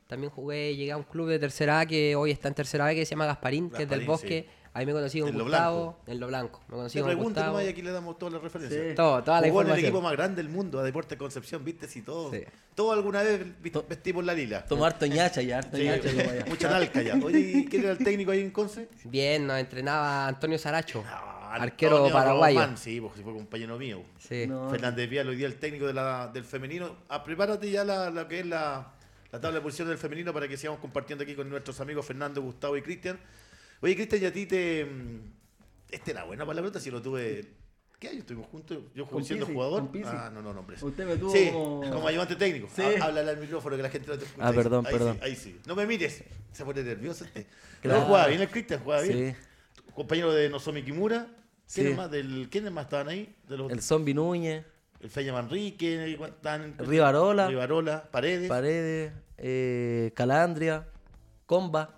también 0.08 0.32
jugué, 0.32 0.76
llegué 0.76 0.92
a 0.92 0.98
un 0.98 1.04
club 1.04 1.28
de 1.30 1.40
tercera 1.40 1.80
A 1.80 1.86
que 1.86 2.16
hoy 2.16 2.32
está 2.32 2.48
en 2.48 2.54
tercera 2.54 2.86
B 2.86 2.96
que 2.96 3.06
se 3.06 3.12
llama 3.12 3.26
Gasparín, 3.26 3.70
que 3.70 3.84
es 3.84 3.90
del 3.90 4.06
Bosque, 4.06 4.46
sí. 4.48 4.70
ahí 4.74 4.86
me 4.86 4.94
conocí 4.94 5.20
con 5.20 5.30
En 5.30 5.38
Lo 5.38 5.44
Gustavo, 5.46 5.82
Blanco. 5.84 6.00
en 6.08 6.20
Lo 6.20 6.28
Blanco, 6.28 6.62
me 6.68 6.76
conocí 6.76 7.00
con 7.02 7.16
Gustavo. 7.16 7.62
y 7.62 7.66
aquí 7.68 7.82
le 7.82 7.92
damos 7.92 8.18
todas 8.20 8.34
las 8.34 8.44
referencias. 8.44 8.82
Sí. 8.90 8.96
Todo, 8.96 9.24
toda 9.24 9.42
la 9.42 9.48
Jugó 9.48 9.62
en 9.64 9.70
el 9.72 9.80
equipo 9.80 10.02
más 10.02 10.12
grande 10.12 10.44
del 10.44 10.52
mundo, 10.52 10.80
a 10.80 10.84
Deportes 10.84 11.18
Concepción, 11.18 11.64
viste, 11.66 11.88
si 11.88 12.02
todo. 12.04 12.32
Sí. 12.32 12.42
Todo 12.76 12.92
alguna 12.92 13.24
vez 13.24 13.42
vestimos 13.90 14.24
la 14.26 14.34
lila. 14.34 14.66
Tomar 14.66 14.98
toñacha 15.00 15.42
ya, 15.42 15.58
harto 15.60 15.78
Sí, 15.78 15.88
allá. 15.88 16.46
mucha 16.48 16.70
nalca 16.70 17.02
ya. 17.02 17.16
Oye, 17.24 17.40
¿y 17.40 17.66
quién 17.66 17.84
era 17.84 17.92
el 17.94 17.98
técnico 17.98 18.32
ahí 18.32 18.42
en 18.42 18.52
Conce? 18.52 18.90
Bien, 19.06 19.48
nos 19.48 19.58
entrenaba 19.60 20.28
Antonio 20.28 20.58
Saracho, 20.60 21.04
Ah, 21.08 21.56
arquero 21.62 21.96
Antonio 21.98 22.14
paraguayo. 22.14 22.60
Román, 22.60 22.78
sí, 22.78 23.00
porque 23.02 23.22
fue 23.22 23.34
compañero 23.34 23.78
mío. 23.80 24.02
Sí. 24.20 24.46
No. 24.46 24.70
Fernández 24.70 25.10
Vial, 25.10 25.30
hoy 25.30 25.38
día 25.38 25.48
el 25.48 25.56
técnico 25.56 25.88
de 25.88 25.94
la- 25.94 26.28
del 26.28 26.44
femenino. 26.44 26.98
Ah, 27.08 27.24
prepárate 27.24 27.72
ya 27.72 27.84
la, 27.86 28.10
lo 28.10 28.28
que 28.28 28.42
es 28.42 28.46
la, 28.46 28.92
la 29.36 29.42
tabla 29.42 29.60
de 29.60 29.64
posiciones 29.64 29.90
del 29.90 29.98
femenino 29.98 30.34
para 30.34 30.48
que 30.48 30.58
sigamos 30.58 30.80
compartiendo 30.80 31.24
aquí 31.24 31.36
con 31.36 31.50
nuestros 31.50 31.80
amigos 31.82 32.06
Fernando, 32.06 32.42
Gustavo 32.42 32.76
y 32.78 32.82
Cristian. 32.82 33.20
Oye, 33.82 33.96
Cristian, 33.96 34.24
y 34.24 34.26
a 34.26 34.34
ti 34.34 34.46
te. 34.46 34.86
mm, 34.86 35.20
Este 35.92 36.12
era 36.12 36.24
buena 36.24 36.46
para 36.46 36.56
la 36.56 36.62
pelota 36.62 36.80
si 36.80 36.90
lo 36.92 37.02
tuve. 37.02 37.46
¿Qué 38.00 38.10
año 38.10 38.20
estuvimos 38.20 38.48
juntos? 38.50 38.78
Yo 38.94 39.06
Con 39.06 39.24
siendo 39.24 39.46
Pizzi, 39.46 39.56
jugador. 39.56 39.90
Ah, 40.06 40.30
no, 40.34 40.42
no, 40.42 40.54
no, 40.54 40.60
hombre. 40.60 40.76
Usted 40.82 41.06
me 41.08 41.16
tuvo 41.18 41.32
Sí, 41.32 41.50
como- 41.52 41.82
como 41.90 42.08
ayudante 42.08 42.36
técnico. 42.36 42.68
Sí. 42.76 42.82
Háblale 43.02 43.32
al 43.32 43.38
micrófono 43.38 43.78
que 43.78 43.84
la 43.84 43.90
gente 43.90 44.08
no 44.10 44.18
te 44.18 44.26
escucha. 44.26 44.48
Ah, 44.48 44.52
perdón, 44.54 44.86
ahí 44.86 44.92
perdón. 44.92 45.14
Sí, 45.16 45.20
ahí 45.24 45.36
sí. 45.36 45.60
No 45.66 45.76
me 45.76 45.86
mires. 45.86 46.24
Se 46.52 46.66
pone 46.66 46.84
nervioso 46.84 47.24
este. 47.26 47.48
Claro. 47.82 48.02
No, 48.02 48.06
jugaba 48.08 48.28
bien 48.28 48.42
el 48.42 48.50
Cristian, 48.50 48.82
jugaba 48.84 49.02
bien. 49.04 49.36
Sí. 49.36 49.84
Compañero 49.94 50.34
de 50.34 50.50
Nozomi 50.50 50.84
Kimura. 50.84 51.28
¿Quiénes 51.74 51.94
Sí. 51.94 51.98
más? 51.98 52.12
Del, 52.12 52.48
¿Quiénes 52.52 52.72
más 52.72 52.86
estaban 52.86 53.08
ahí? 53.10 53.34
De 53.48 53.58
los, 53.58 53.72
El 53.72 53.82
Zombie 53.82 54.14
Núñez, 54.14 54.66
el 55.00 55.10
Feña 55.10 55.32
Manrique, 55.34 56.14
están 56.22 56.76
Rivarola. 56.78 57.48
Rivarola, 57.48 58.12
Paredes. 58.12 58.50
Paredes, 58.50 59.14
eh, 59.38 60.12
Calandria, 60.16 60.86
Comba, 61.46 61.92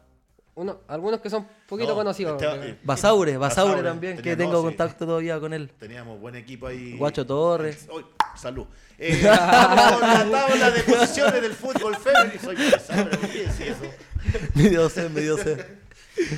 Uno, 0.56 0.82
algunos 0.88 1.22
que 1.22 1.30
son 1.30 1.48
poquito 1.68 1.90
No, 1.90 1.96
conocidos. 1.96 2.38
pero- 2.40 2.64
eh, 2.64 2.78
Basaure, 2.84 3.38
Basaure 3.38 3.72
Basaure, 3.74 3.84
también, 3.90 4.18
que 4.22 4.36
tengo 4.36 4.62
contacto 4.64 5.06
todavía 5.06 5.40
con 5.40 5.54
él. 5.54 5.70
Teníamos 5.80 6.20
buen 6.20 6.36
equipo 6.36 6.66
ahí. 6.68 6.98
Guacho 6.98 7.26
Torres. 7.28 7.88
Uy, 7.94 8.04
salud. 8.36 8.66
Eh, 8.98 9.20
la 9.24 10.28
tabla 10.32 10.72
de 10.72 10.82
posiciones 10.82 11.42
del 11.44 11.54
fútbol 11.54 11.96
femenino. 11.98 12.42
Soy 12.42 12.56
pesado, 12.56 13.08
¿por 13.10 13.20
qué 13.30 13.38
decís 13.44 13.60
eso? 13.60 13.84
medio 14.56 14.90
C, 14.90 15.10
medio 15.10 15.38
C. 15.38 15.64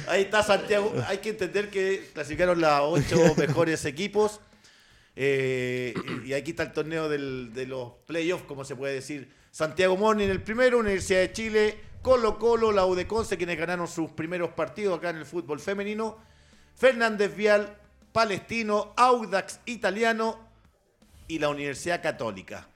Ahí 0.10 0.24
está 0.24 0.44
Santiago. 0.44 0.94
Hay 1.08 1.20
que 1.20 1.30
entender 1.30 1.70
que 1.70 2.10
clasificaron 2.14 2.60
las 2.60 2.82
ocho 2.84 3.16
mejores 3.38 3.86
equipos. 3.86 4.42
Eh, 5.16 5.94
y 6.26 6.30
y 6.30 6.34
aquí 6.34 6.52
está 6.52 6.64
el 6.64 6.74
torneo 6.74 7.08
del- 7.08 7.54
de 7.54 7.66
los 7.68 7.94
playoffs, 8.06 8.44
como 8.44 8.66
se 8.66 8.76
puede 8.76 8.96
decir. 8.96 9.32
Santiago 9.52 9.98
Morning 9.98 10.28
el 10.28 10.42
primero, 10.42 10.80
Universidad 10.80 11.22
de 11.22 11.34
Chile, 11.34 11.80
Colo 12.02 12.38
Colo, 12.38 12.72
la 12.72 12.86
U 12.86 12.96
de 12.96 13.08
Conce, 13.08 13.38
quienes 13.38 13.58
ganaron 13.58 13.88
sus 13.88 14.12
primeros 14.12 14.52
partidos 14.52 14.98
acá 14.98 15.10
en 15.10 15.18
el 15.18 15.26
fútbol 15.26 15.60
femenino. 15.60 16.18
Fernández 16.76 17.36
Vial, 17.36 17.78
Palestino, 18.12 18.94
Audax 18.96 19.60
Italiano 19.66 20.40
y 21.28 21.40
la 21.40 21.50
Universidad 21.50 22.02
Católica. 22.02 22.68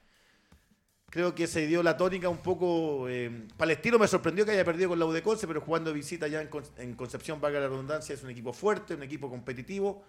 Creo 1.09 1.36
que 1.36 1.45
se 1.45 1.67
dio 1.67 1.83
la 1.83 1.95
tónica 1.95 2.27
un 2.27 2.39
poco. 2.39 3.07
eh, 3.07 3.47
Palestino 3.55 3.99
me 3.99 4.07
sorprendió 4.07 4.45
que 4.45 4.51
haya 4.51 4.65
perdido 4.65 4.89
con 4.89 4.99
la 4.99 5.05
U 5.05 5.12
de 5.12 5.21
Conce, 5.21 5.47
pero 5.47 5.62
jugando 5.62 5.93
visita 5.93 6.27
ya 6.27 6.41
en, 6.41 6.49
en 6.77 6.95
Concepción, 6.95 7.39
valga 7.39 7.59
la 7.59 7.67
redundancia, 7.67 8.15
es 8.15 8.23
un 8.23 8.31
equipo 8.31 8.51
fuerte, 8.51 8.95
un 8.95 9.03
equipo 9.03 9.29
competitivo. 9.29 10.03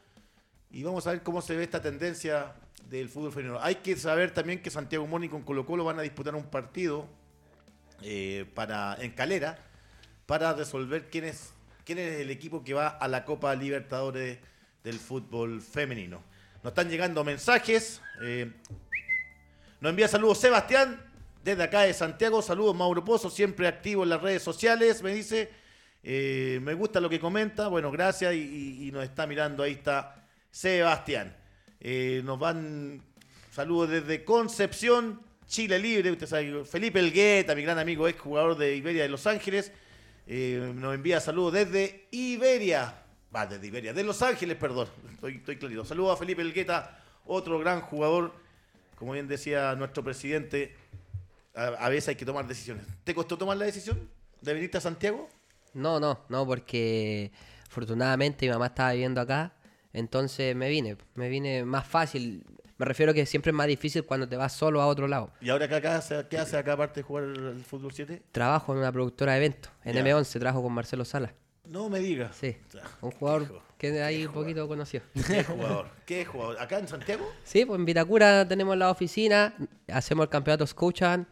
Y 0.75 0.83
vamos 0.83 1.07
a 1.07 1.13
ver 1.13 1.23
cómo 1.23 1.41
se 1.41 1.55
ve 1.55 1.63
esta 1.63 1.81
tendencia 1.81 2.53
del 2.91 3.09
fútbol 3.09 3.31
femenino. 3.31 3.61
Hay 3.63 3.77
que 3.77 3.95
saber 3.95 4.35
también 4.35 4.61
que 4.61 4.71
Santiago 4.71 5.07
Moni 5.07 5.29
con 5.29 5.43
Colo 5.43 5.65
Colo 5.65 5.85
van 5.85 6.01
a 6.01 6.03
disputar 6.03 6.35
un 6.35 6.47
partido 6.47 7.07
eh, 8.03 8.45
para, 8.55 8.97
en 8.99 9.13
Calera 9.13 9.57
para 10.27 10.53
resolver 10.53 11.09
quién 11.11 11.27
es, 11.27 11.53
quién 11.85 11.99
es 11.99 12.19
el 12.19 12.29
equipo 12.29 12.65
que 12.65 12.75
va 12.75 12.89
a 12.89 13.07
la 13.07 13.25
Copa 13.25 13.55
Libertadores 13.55 14.41
del 14.83 14.99
fútbol 14.99 15.63
femenino. 15.63 16.21
Nos 16.65 16.73
están 16.73 16.91
llegando 16.91 17.23
mensajes. 17.23 18.03
eh, 18.23 18.51
nos 19.81 19.91
envía 19.91 20.09
saludos 20.09 20.39
Sebastián, 20.39 21.01
desde 21.45 21.63
acá 21.63 21.83
de 21.83 21.95
Santiago. 21.95 22.43
Saludos 22.43 22.75
Mauro 22.75 23.05
Pozo, 23.05 23.31
siempre 23.31 23.69
activo 23.69 24.03
en 24.03 24.09
las 24.09 24.21
redes 24.21 24.43
sociales, 24.43 25.05
me 25.05 25.15
dice. 25.15 25.51
Eh, 26.03 26.59
me 26.63 26.75
gusta 26.75 27.01
lo 27.01 27.09
que 27.09 27.21
comenta. 27.21 27.69
Bueno, 27.69 27.93
gracias. 27.93 28.35
Y, 28.35 28.91
nos 28.93 29.05
está 29.05 29.25
mirando. 29.27 29.63
Ahí 29.63 29.73
está 29.73 30.24
Sebastián. 30.55 31.35
Eh, 31.81 32.23
nos 32.25 32.39
van 32.39 33.03
saludos 33.51 33.91
desde 33.91 34.25
Concepción, 34.25 35.21
Chile 35.49 35.81
Libre. 35.81 36.13
Usted 36.13 36.29
sabe, 36.29 36.65
Felipe 36.65 37.01
Elgueta, 37.01 37.57
mi 37.57 37.63
gran 37.63 37.77
amigo, 37.81 38.07
ex 38.07 38.21
jugador 38.21 38.57
de 38.57 38.77
Iberia 38.77 39.03
de 39.03 39.09
Los 39.09 39.27
Ángeles. 39.27 39.73
eh, 40.29 40.73
nos 40.77 40.95
envía 40.95 41.21
saludos 41.21 41.55
desde 41.55 42.07
Iberia. 42.13 42.95
Va, 43.35 43.49
desde 43.49 43.67
Iberia, 43.67 43.93
de 43.93 44.05
Los 44.05 44.23
Ángeles, 44.23 44.57
perdón. 44.57 44.87
Estoy, 45.13 45.37
estoy 45.39 45.57
clarito. 45.57 45.85
Saludos 45.85 46.15
a 46.15 46.17
Felipe 46.17 46.41
Elgueta, 46.43 47.01
otro 47.27 47.59
gran 47.59 47.81
jugador. 47.81 48.33
Como 48.95 49.11
bien 49.11 49.27
decía 49.27 49.75
nuestro 49.75 50.05
presidente, 50.05 50.77
a, 51.57 51.65
a 51.67 51.89
veces 51.89 52.11
hay 52.11 52.15
que 52.15 52.25
tomar 52.25 52.47
decisiones. 52.47 52.87
¿Te 53.03 53.13
costó 53.13 53.37
tomar 53.37 53.57
la 53.57 53.65
decisión 53.65 54.09
de 54.41 54.55
venirte 54.55 54.79
a 54.79 54.81
Santiago? 54.81 55.29
No, 55.73 55.99
no, 55.99 56.21
no, 56.29 56.47
porque 56.47 57.33
afortunadamente 57.67 58.47
mi 58.47 58.53
mamá 58.53 58.67
estaba 58.67 58.93
viviendo 58.93 59.21
acá, 59.21 59.53
entonces 59.95 60.55
me 60.55 60.69
vine, 60.69 60.97
me 61.15 61.31
vine 61.31 61.65
más 61.65 61.87
fácil. 61.87 62.45
Me 62.77 62.85
refiero 62.85 63.15
que 63.15 63.25
siempre 63.25 63.51
es 63.51 63.55
más 63.55 63.69
difícil 63.69 64.05
cuando 64.05 64.29
te 64.29 64.37
vas 64.37 64.53
solo 64.53 64.83
a 64.83 64.87
otro 64.87 65.07
lado. 65.09 65.33
¿Y 65.41 65.49
ahora 65.49 65.69
qué, 65.69 65.77
acá, 65.77 66.03
qué 66.29 66.37
hace 66.39 66.57
acá 66.57 66.73
aparte 66.75 67.01
de 67.01 67.05
jugar 67.05 67.25
el 67.25 67.65
fútbol 67.65 67.93
7? 67.93 68.21
Trabajo 68.33 68.73
en 68.73 68.81
una 68.81 68.91
productora 68.93 69.33
de 69.33 69.39
eventos, 69.39 69.73
en 69.85 69.95
Ya. 69.95 70.03
M11, 70.05 70.39
trabajo 70.41 70.63
con 70.63 70.73
Marcelo 70.73 71.05
Sala. 71.05 71.33
No 71.67 71.89
me 71.89 72.01
digas. 72.01 72.37
Sí, 72.37 72.57
un 73.01 73.13
jugador 73.13 73.63
que 73.79 74.03
ahí 74.03 74.27
un 74.27 74.33
poquito 74.33 74.67
conoció. 74.69 75.01
¿Qué 75.27 75.45
jugador? 75.45 75.89
¿Qué 76.05 76.25
jugador? 76.25 76.59
¿Acá 76.61 76.79
en 76.79 76.89
Santiago? 76.89 77.31
Sí, 77.45 77.65
pues 77.65 77.79
en 77.79 77.85
Vitacura 77.87 78.47
tenemos 78.47 78.77
la 78.77 78.91
oficina, 78.91 79.55
hacemos 79.89 80.25
el 80.25 80.29
campeonato 80.31 80.67
Scotiabank 80.67 81.27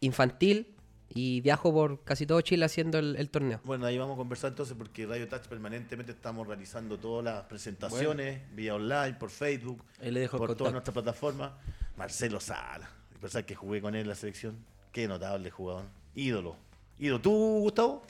infantil 0.00 0.71
y 1.14 1.40
viajo 1.40 1.72
por 1.72 2.02
casi 2.04 2.26
todo 2.26 2.40
Chile 2.40 2.64
haciendo 2.64 2.98
el, 2.98 3.16
el 3.16 3.28
torneo. 3.30 3.60
Bueno, 3.64 3.86
ahí 3.86 3.98
vamos 3.98 4.14
a 4.14 4.16
conversar 4.16 4.50
entonces 4.50 4.76
porque 4.76 5.06
Radio 5.06 5.28
Touch 5.28 5.42
permanentemente 5.42 6.12
estamos 6.12 6.46
realizando 6.46 6.98
todas 6.98 7.24
las 7.24 7.44
presentaciones 7.44 8.40
vía 8.54 8.74
online, 8.74 9.14
por 9.14 9.30
Facebook, 9.30 9.82
le 10.00 10.20
dejo 10.20 10.36
el 10.36 10.46
por 10.46 10.56
todas 10.56 10.72
nuestras 10.72 10.92
plataformas. 10.92 11.52
Marcelo 11.96 12.40
Sala, 12.40 12.88
pensar 13.20 13.44
que 13.44 13.54
jugué 13.54 13.80
con 13.80 13.94
él 13.94 14.02
en 14.02 14.08
la 14.08 14.14
selección. 14.14 14.56
Qué 14.92 15.06
notable 15.06 15.50
jugador. 15.50 15.84
Ídolo. 16.14 16.56
Ídolo. 16.98 17.20
¿Tú, 17.20 17.30
Gustavo? 17.60 18.02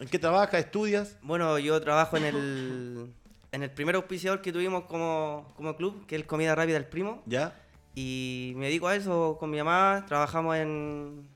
¿En 0.00 0.08
qué 0.08 0.18
trabajas? 0.18 0.60
¿Estudias? 0.60 1.16
Bueno, 1.22 1.58
yo 1.58 1.80
trabajo 1.80 2.16
en 2.16 2.24
el, 2.24 3.12
en 3.50 3.62
el 3.62 3.70
primer 3.70 3.96
auspiciador 3.96 4.40
que 4.40 4.52
tuvimos 4.52 4.84
como, 4.84 5.52
como 5.56 5.76
club, 5.76 6.06
que 6.06 6.14
es 6.14 6.22
el 6.22 6.26
Comida 6.26 6.54
Rápida 6.54 6.76
El 6.76 6.86
Primo. 6.86 7.22
¿Ya? 7.26 7.60
Y 7.94 8.52
me 8.56 8.66
dedico 8.66 8.86
a 8.86 8.94
eso 8.94 9.36
con 9.40 9.50
mi 9.50 9.58
mamá. 9.58 10.04
Trabajamos 10.06 10.56
en, 10.56 11.28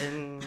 en 0.00 0.38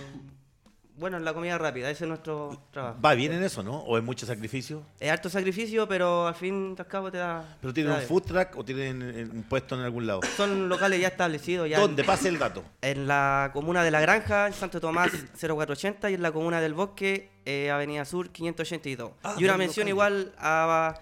bueno, 0.97 1.17
en 1.17 1.25
la 1.25 1.34
comida 1.34 1.58
rápida. 1.58 1.89
Ese 1.89 2.05
es 2.05 2.08
nuestro 2.08 2.67
trabajo. 2.71 2.99
¿Va 3.01 3.13
bien 3.15 3.34
en 3.34 3.43
eso, 3.43 3.62
no? 3.62 3.79
¿O 3.79 3.97
es 3.97 4.03
mucho 4.03 4.25
sacrificio? 4.25 4.84
Es 4.99 5.12
harto 5.12 5.29
sacrificio, 5.29 5.88
pero 5.89 6.25
al 6.25 6.36
fin 6.36 6.73
y 6.77 6.81
al 6.81 6.88
cabo 6.88 7.12
te 7.12 7.17
da. 7.17 7.58
¿Pero 7.60 7.73
tienen 7.73 7.93
un 7.93 8.01
food 8.01 8.23
truck 8.23 8.58
o 8.58 8.63
tienen 8.63 9.01
eh, 9.01 9.27
un 9.29 9.43
puesto 9.43 9.75
en 9.75 9.81
algún 9.81 10.08
lado? 10.08 10.21
Son 10.38 10.69
locales 10.69 11.01
ya 11.01 11.10
establecidos. 11.10 11.69
Ya 11.69 11.79
¿Dónde? 11.79 12.03
Pase 12.03 12.29
el 12.29 12.39
dato. 12.39 12.63
En 12.81 13.08
la 13.08 13.49
comuna 13.51 13.84
de 13.84 13.91
La 13.91 13.99
Granja, 13.99 14.47
en 14.47 14.53
Santo 14.53 14.79
Tomás 14.79 15.12
0480 15.38 16.12
y 16.12 16.13
en 16.13 16.21
la 16.21 16.31
comuna 16.31 16.62
del 16.62 16.73
Bosque, 16.73 17.29
eh, 17.43 17.71
Avenida 17.71 18.05
Sur 18.05 18.29
582. 18.29 19.12
Ah, 19.23 19.36
y 19.38 19.43
una 19.43 19.58
mención 19.58 19.89
local. 19.89 20.13
igual 20.13 20.34
a, 20.38 20.95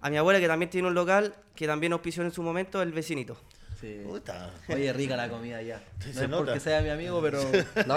a 0.00 0.10
mi 0.10 0.16
abuela 0.16 0.38
que 0.38 0.46
también 0.46 0.70
tiene 0.70 0.86
un 0.86 0.94
local 0.94 1.34
que 1.56 1.66
también 1.66 1.92
auspició 1.92 2.22
en 2.22 2.30
su 2.30 2.42
momento, 2.42 2.82
el 2.82 2.92
vecinito. 2.92 3.36
Sí. 3.84 4.00
Puta. 4.06 4.50
Oye, 4.68 4.90
rica 4.94 5.14
la 5.14 5.28
comida 5.28 5.60
ya. 5.60 5.82
No 6.06 6.12
se 6.12 6.24
es 6.24 6.28
nota. 6.30 6.44
porque 6.46 6.60
sea 6.60 6.80
mi 6.80 6.88
amigo, 6.88 7.20
pero 7.20 7.38
No, 7.86 7.96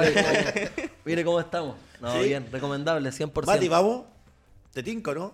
mire 1.05 1.23
cómo 1.23 1.39
estamos. 1.39 1.77
No, 2.01 2.11
¿Sí? 2.13 2.27
bien, 2.27 2.45
recomendable, 2.51 3.09
100%. 3.09 3.45
Mati, 3.45 3.69
¿vamos? 3.69 4.05
¿Te 4.73 4.83
tinco, 4.83 5.15
no? 5.15 5.33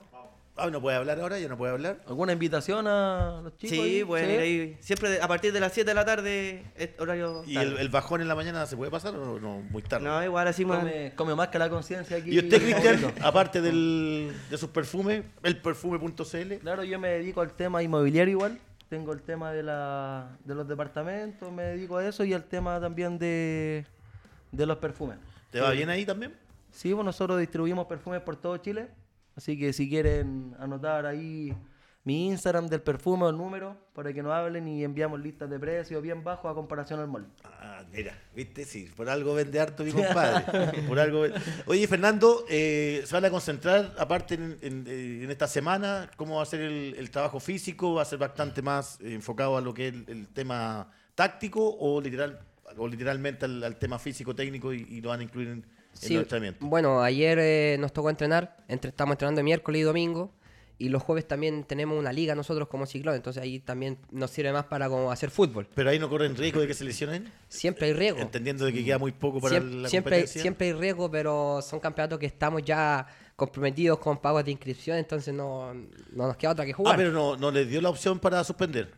Ah, 0.56 0.70
no 0.70 0.80
puede 0.80 0.96
hablar 0.98 1.20
ahora, 1.20 1.40
ya 1.40 1.48
no 1.48 1.58
puede 1.58 1.74
hablar. 1.74 2.02
¿Alguna 2.08 2.34
invitación 2.34 2.86
a 2.88 3.42
los 3.44 3.58
chicos? 3.58 3.76
sí, 3.76 3.82
ahí? 3.82 4.04
pueden 4.04 4.30
ir 4.30 4.40
ahí. 4.40 4.78
Siempre 4.82 5.20
a 5.20 5.28
partir 5.28 5.52
de 5.52 5.60
las 5.60 5.74
7 5.74 5.90
de 5.90 5.96
la 5.96 6.06
tarde, 6.06 6.64
horario. 7.00 7.44
¿Y 7.48 7.56
tarde. 7.56 7.72
el, 7.72 7.78
el 7.80 7.90
bajón 7.90 8.22
en 8.22 8.28
la 8.28 8.36
mañana 8.36 8.68
se 8.68 8.78
puede 8.78 8.92
pasar 8.92 9.16
o 9.16 9.40
no? 9.40 9.62
Muy 9.72 9.82
tarde. 9.82 10.06
No, 10.06 10.24
igual 10.24 10.48
así 10.48 10.64
más. 10.64 10.82
Come, 10.82 11.14
come 11.16 11.34
más 11.34 11.48
que 11.48 11.58
la 11.58 11.72
conciencia 11.72 12.18
aquí. 12.18 12.30
¿Y 12.30 12.38
usted, 12.38 12.62
Cristian, 12.62 13.14
aparte 13.24 13.62
del, 13.62 14.32
de 14.52 14.58
sus 14.60 14.70
perfumes, 14.70 15.24
el 15.42 15.58
perfume.cl? 15.58 16.54
Claro, 16.62 16.84
yo 16.84 17.00
me 17.00 17.08
dedico 17.10 17.42
al 17.42 17.52
tema 17.54 17.82
inmobiliario 17.82 18.34
igual. 18.34 18.60
Tengo 18.94 19.12
el 19.12 19.24
tema 19.24 19.52
de, 19.52 19.64
la, 19.64 20.38
de 20.46 20.54
los 20.54 20.68
departamentos, 20.68 21.52
me 21.52 21.64
dedico 21.64 21.98
a 21.98 22.08
eso 22.08 22.24
y 22.26 22.32
al 22.32 22.44
tema 22.44 22.80
también 22.80 23.18
de, 23.18 23.88
de 24.52 24.66
los 24.68 24.78
perfumes. 24.78 25.18
¿Te 25.50 25.60
va 25.60 25.72
bien 25.72 25.90
ahí 25.90 26.06
también? 26.06 26.36
Sí, 26.70 26.94
pues 26.94 27.04
nosotros 27.04 27.40
distribuimos 27.40 27.88
perfumes 27.88 28.22
por 28.22 28.36
todo 28.36 28.56
Chile. 28.58 28.90
Así 29.36 29.58
que 29.58 29.74
si 29.74 29.90
quieren 29.90 30.56
anotar 30.60 31.08
ahí 31.08 31.58
mi 32.06 32.28
Instagram 32.28 32.68
del 32.68 32.82
perfume 32.82 33.24
o 33.26 33.30
el 33.30 33.38
número 33.38 33.78
para 33.94 34.12
que 34.12 34.22
nos 34.22 34.34
hablen 34.34 34.68
y 34.68 34.84
enviamos 34.84 35.22
listas 35.22 35.50
de 35.50 35.58
precios 35.58 36.02
bien 36.02 36.22
bajos 36.24 36.52
a 36.52 36.54
comparación 36.54 37.00
al 37.00 37.08
mall. 37.08 37.26
Ah, 37.46 37.82
mira, 37.94 38.14
viste, 38.36 38.66
sí, 38.66 38.90
por 38.96 39.10
algo 39.10 39.34
vende 39.34 39.58
harto 39.60 39.84
mi 39.86 39.92
compadre. 39.94 40.82
por 40.88 41.00
algo 41.00 41.22
vende- 41.22 41.40
Oye, 41.66 41.88
Fernando, 41.88 42.44
eh, 42.50 43.04
¿se 43.06 43.14
van 43.14 43.24
a 43.24 43.30
concentrar 43.30 43.94
aparte 43.98 44.34
en, 44.36 44.58
en- 44.62 44.86
eh, 44.88 45.22
en 45.24 45.32
esta 45.32 45.48
semana? 45.48 46.12
¿Cómo 46.18 46.38
va 46.38 46.44
a 46.44 46.46
ser 46.46 46.60
el, 46.62 46.96
el 46.98 47.10
trabajo 47.10 47.40
físico? 47.40 47.94
¿Va 47.94 48.02
a 48.02 48.06
ser 48.06 48.20
bastante 48.20 48.62
más 48.62 49.00
enfocado 49.00 49.56
a 49.58 49.62
lo 49.62 49.74
que 49.74 49.88
es 49.88 49.94
el, 49.94 50.06
el 50.10 50.28
tema 50.28 50.92
táctico 51.16 51.78
o 51.80 52.02
literal 52.02 52.40
o 52.76 52.88
literalmente 52.88 53.46
al, 53.46 53.64
al 53.64 53.78
tema 53.78 53.98
físico 54.00 54.36
técnico 54.36 54.74
y, 54.74 54.82
y 54.90 55.00
lo 55.02 55.10
van 55.10 55.20
a 55.20 55.24
incluir 55.24 55.48
en, 55.50 55.54
en 55.60 55.66
Sí, 55.94 56.16
los 56.16 56.24
entrenamientos? 56.24 56.68
bueno, 56.68 57.02
ayer 57.02 57.38
eh, 57.40 57.78
nos 57.80 57.94
tocó 57.94 58.10
entrenar, 58.10 58.58
entre, 58.68 58.90
estamos 58.90 59.14
entrenando 59.14 59.44
miércoles 59.44 59.80
y 59.80 59.84
domingo, 59.84 60.34
y 60.80 60.90
los 60.90 61.02
jueves 61.04 61.28
también 61.28 61.64
tenemos 61.64 61.98
una 61.98 62.12
liga 62.12 62.36
nosotros 62.36 62.68
como 62.68 62.86
ciclón, 62.86 63.16
entonces 63.16 63.42
ahí 63.42 63.60
también 63.60 63.98
nos 64.12 64.32
sirve 64.32 64.52
más 64.52 64.66
para 64.66 64.90
como 64.90 65.12
hacer 65.12 65.30
fútbol. 65.32 65.68
Pero 65.76 65.90
ahí 65.90 66.00
no 66.00 66.10
corren 66.10 66.36
riesgo 66.36 66.60
de 66.62 66.68
que 66.68 66.74
se 66.74 66.84
lesionen, 66.84 67.32
Siempre 67.48 67.88
hay 67.88 67.94
riesgo. 67.94 68.20
entendiendo 68.20 68.66
de 68.66 68.74
que 68.74 68.84
queda 68.84 68.98
muy 68.98 69.12
poco 69.12 69.40
para 69.40 69.58
Siem- 69.60 69.82
la 69.84 69.90
siempre, 69.90 70.16
hay, 70.16 70.22
competencia. 70.24 70.42
siempre 70.42 70.68
hay 70.68 70.74
riesgo, 70.74 71.10
pero 71.12 71.62
son 71.62 71.80
campeonatos 71.80 72.20
que 72.20 72.26
estamos 72.26 72.64
ya 72.64 73.08
comprometidos 73.36 74.00
con 74.00 74.18
pagos 74.20 74.44
de 74.46 74.52
inscripción, 74.52 74.98
entonces 74.98 75.34
no, 75.34 75.74
no 75.74 76.28
nos 76.28 76.38
queda 76.38 76.52
otra 76.52 76.66
que 76.66 76.74
jugar. 76.74 76.94
Ah, 76.96 76.98
pero 76.98 77.12
no, 77.12 77.36
no 77.38 77.52
les 77.52 77.70
dio 77.70 77.82
la 77.82 77.90
opción 77.90 78.20
para 78.20 78.44
suspender. 78.44 78.92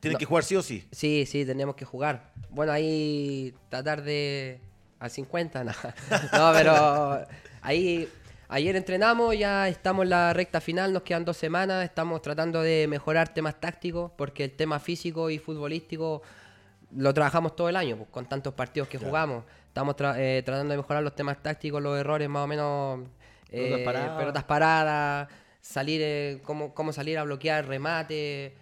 Tienen 0.00 0.14
No. 0.14 0.18
que 0.18 0.24
jugar 0.24 0.44
sí 0.44 0.56
o 0.56 0.62
sí. 0.62 0.84
Sí, 0.92 1.24
sí, 1.26 1.44
tenemos 1.44 1.76
que 1.76 1.84
jugar. 1.84 2.32
Bueno, 2.50 2.72
ahí 2.72 3.54
tratar 3.68 4.02
de 4.02 4.60
al 4.98 5.10
50, 5.10 5.64
no. 5.64 5.72
No, 6.32 6.52
pero 6.52 7.24
ahí 7.60 8.08
ayer 8.52 8.76
entrenamos, 8.76 9.36
ya 9.36 9.66
estamos 9.68 10.04
en 10.04 10.10
la 10.10 10.32
recta 10.32 10.60
final, 10.60 10.92
nos 10.92 11.02
quedan 11.02 11.24
dos 11.24 11.36
semanas, 11.36 11.84
estamos 11.84 12.20
tratando 12.22 12.60
de 12.60 12.86
mejorar 12.88 13.32
temas 13.32 13.58
tácticos, 13.60 14.12
porque 14.16 14.44
el 14.44 14.52
tema 14.52 14.78
físico 14.78 15.30
y 15.30 15.38
futbolístico 15.38 16.22
lo 16.94 17.14
trabajamos 17.14 17.56
todo 17.56 17.68
el 17.70 17.76
año, 17.76 17.96
pues, 17.96 18.10
con 18.10 18.26
tantos 18.26 18.52
partidos 18.52 18.88
que 18.88 18.98
jugamos. 18.98 19.44
Estamos 19.68 19.96
tra- 19.96 20.14
eh, 20.18 20.42
tratando 20.44 20.72
de 20.72 20.76
mejorar 20.76 21.02
los 21.02 21.14
temas 21.14 21.42
tácticos, 21.42 21.82
los 21.82 21.98
errores 21.98 22.28
más 22.28 22.44
o 22.44 22.46
menos, 22.46 23.00
eh, 23.50 23.62
Pelotas 23.70 23.84
paradas. 23.84 24.18
pelotas 24.18 24.44
paradas, 24.44 25.28
salir, 25.62 26.00
eh, 26.04 26.40
cómo, 26.44 26.74
cómo 26.74 26.92
salir 26.92 27.18
a 27.18 27.24
bloquear, 27.24 27.66
remate, 27.66 28.54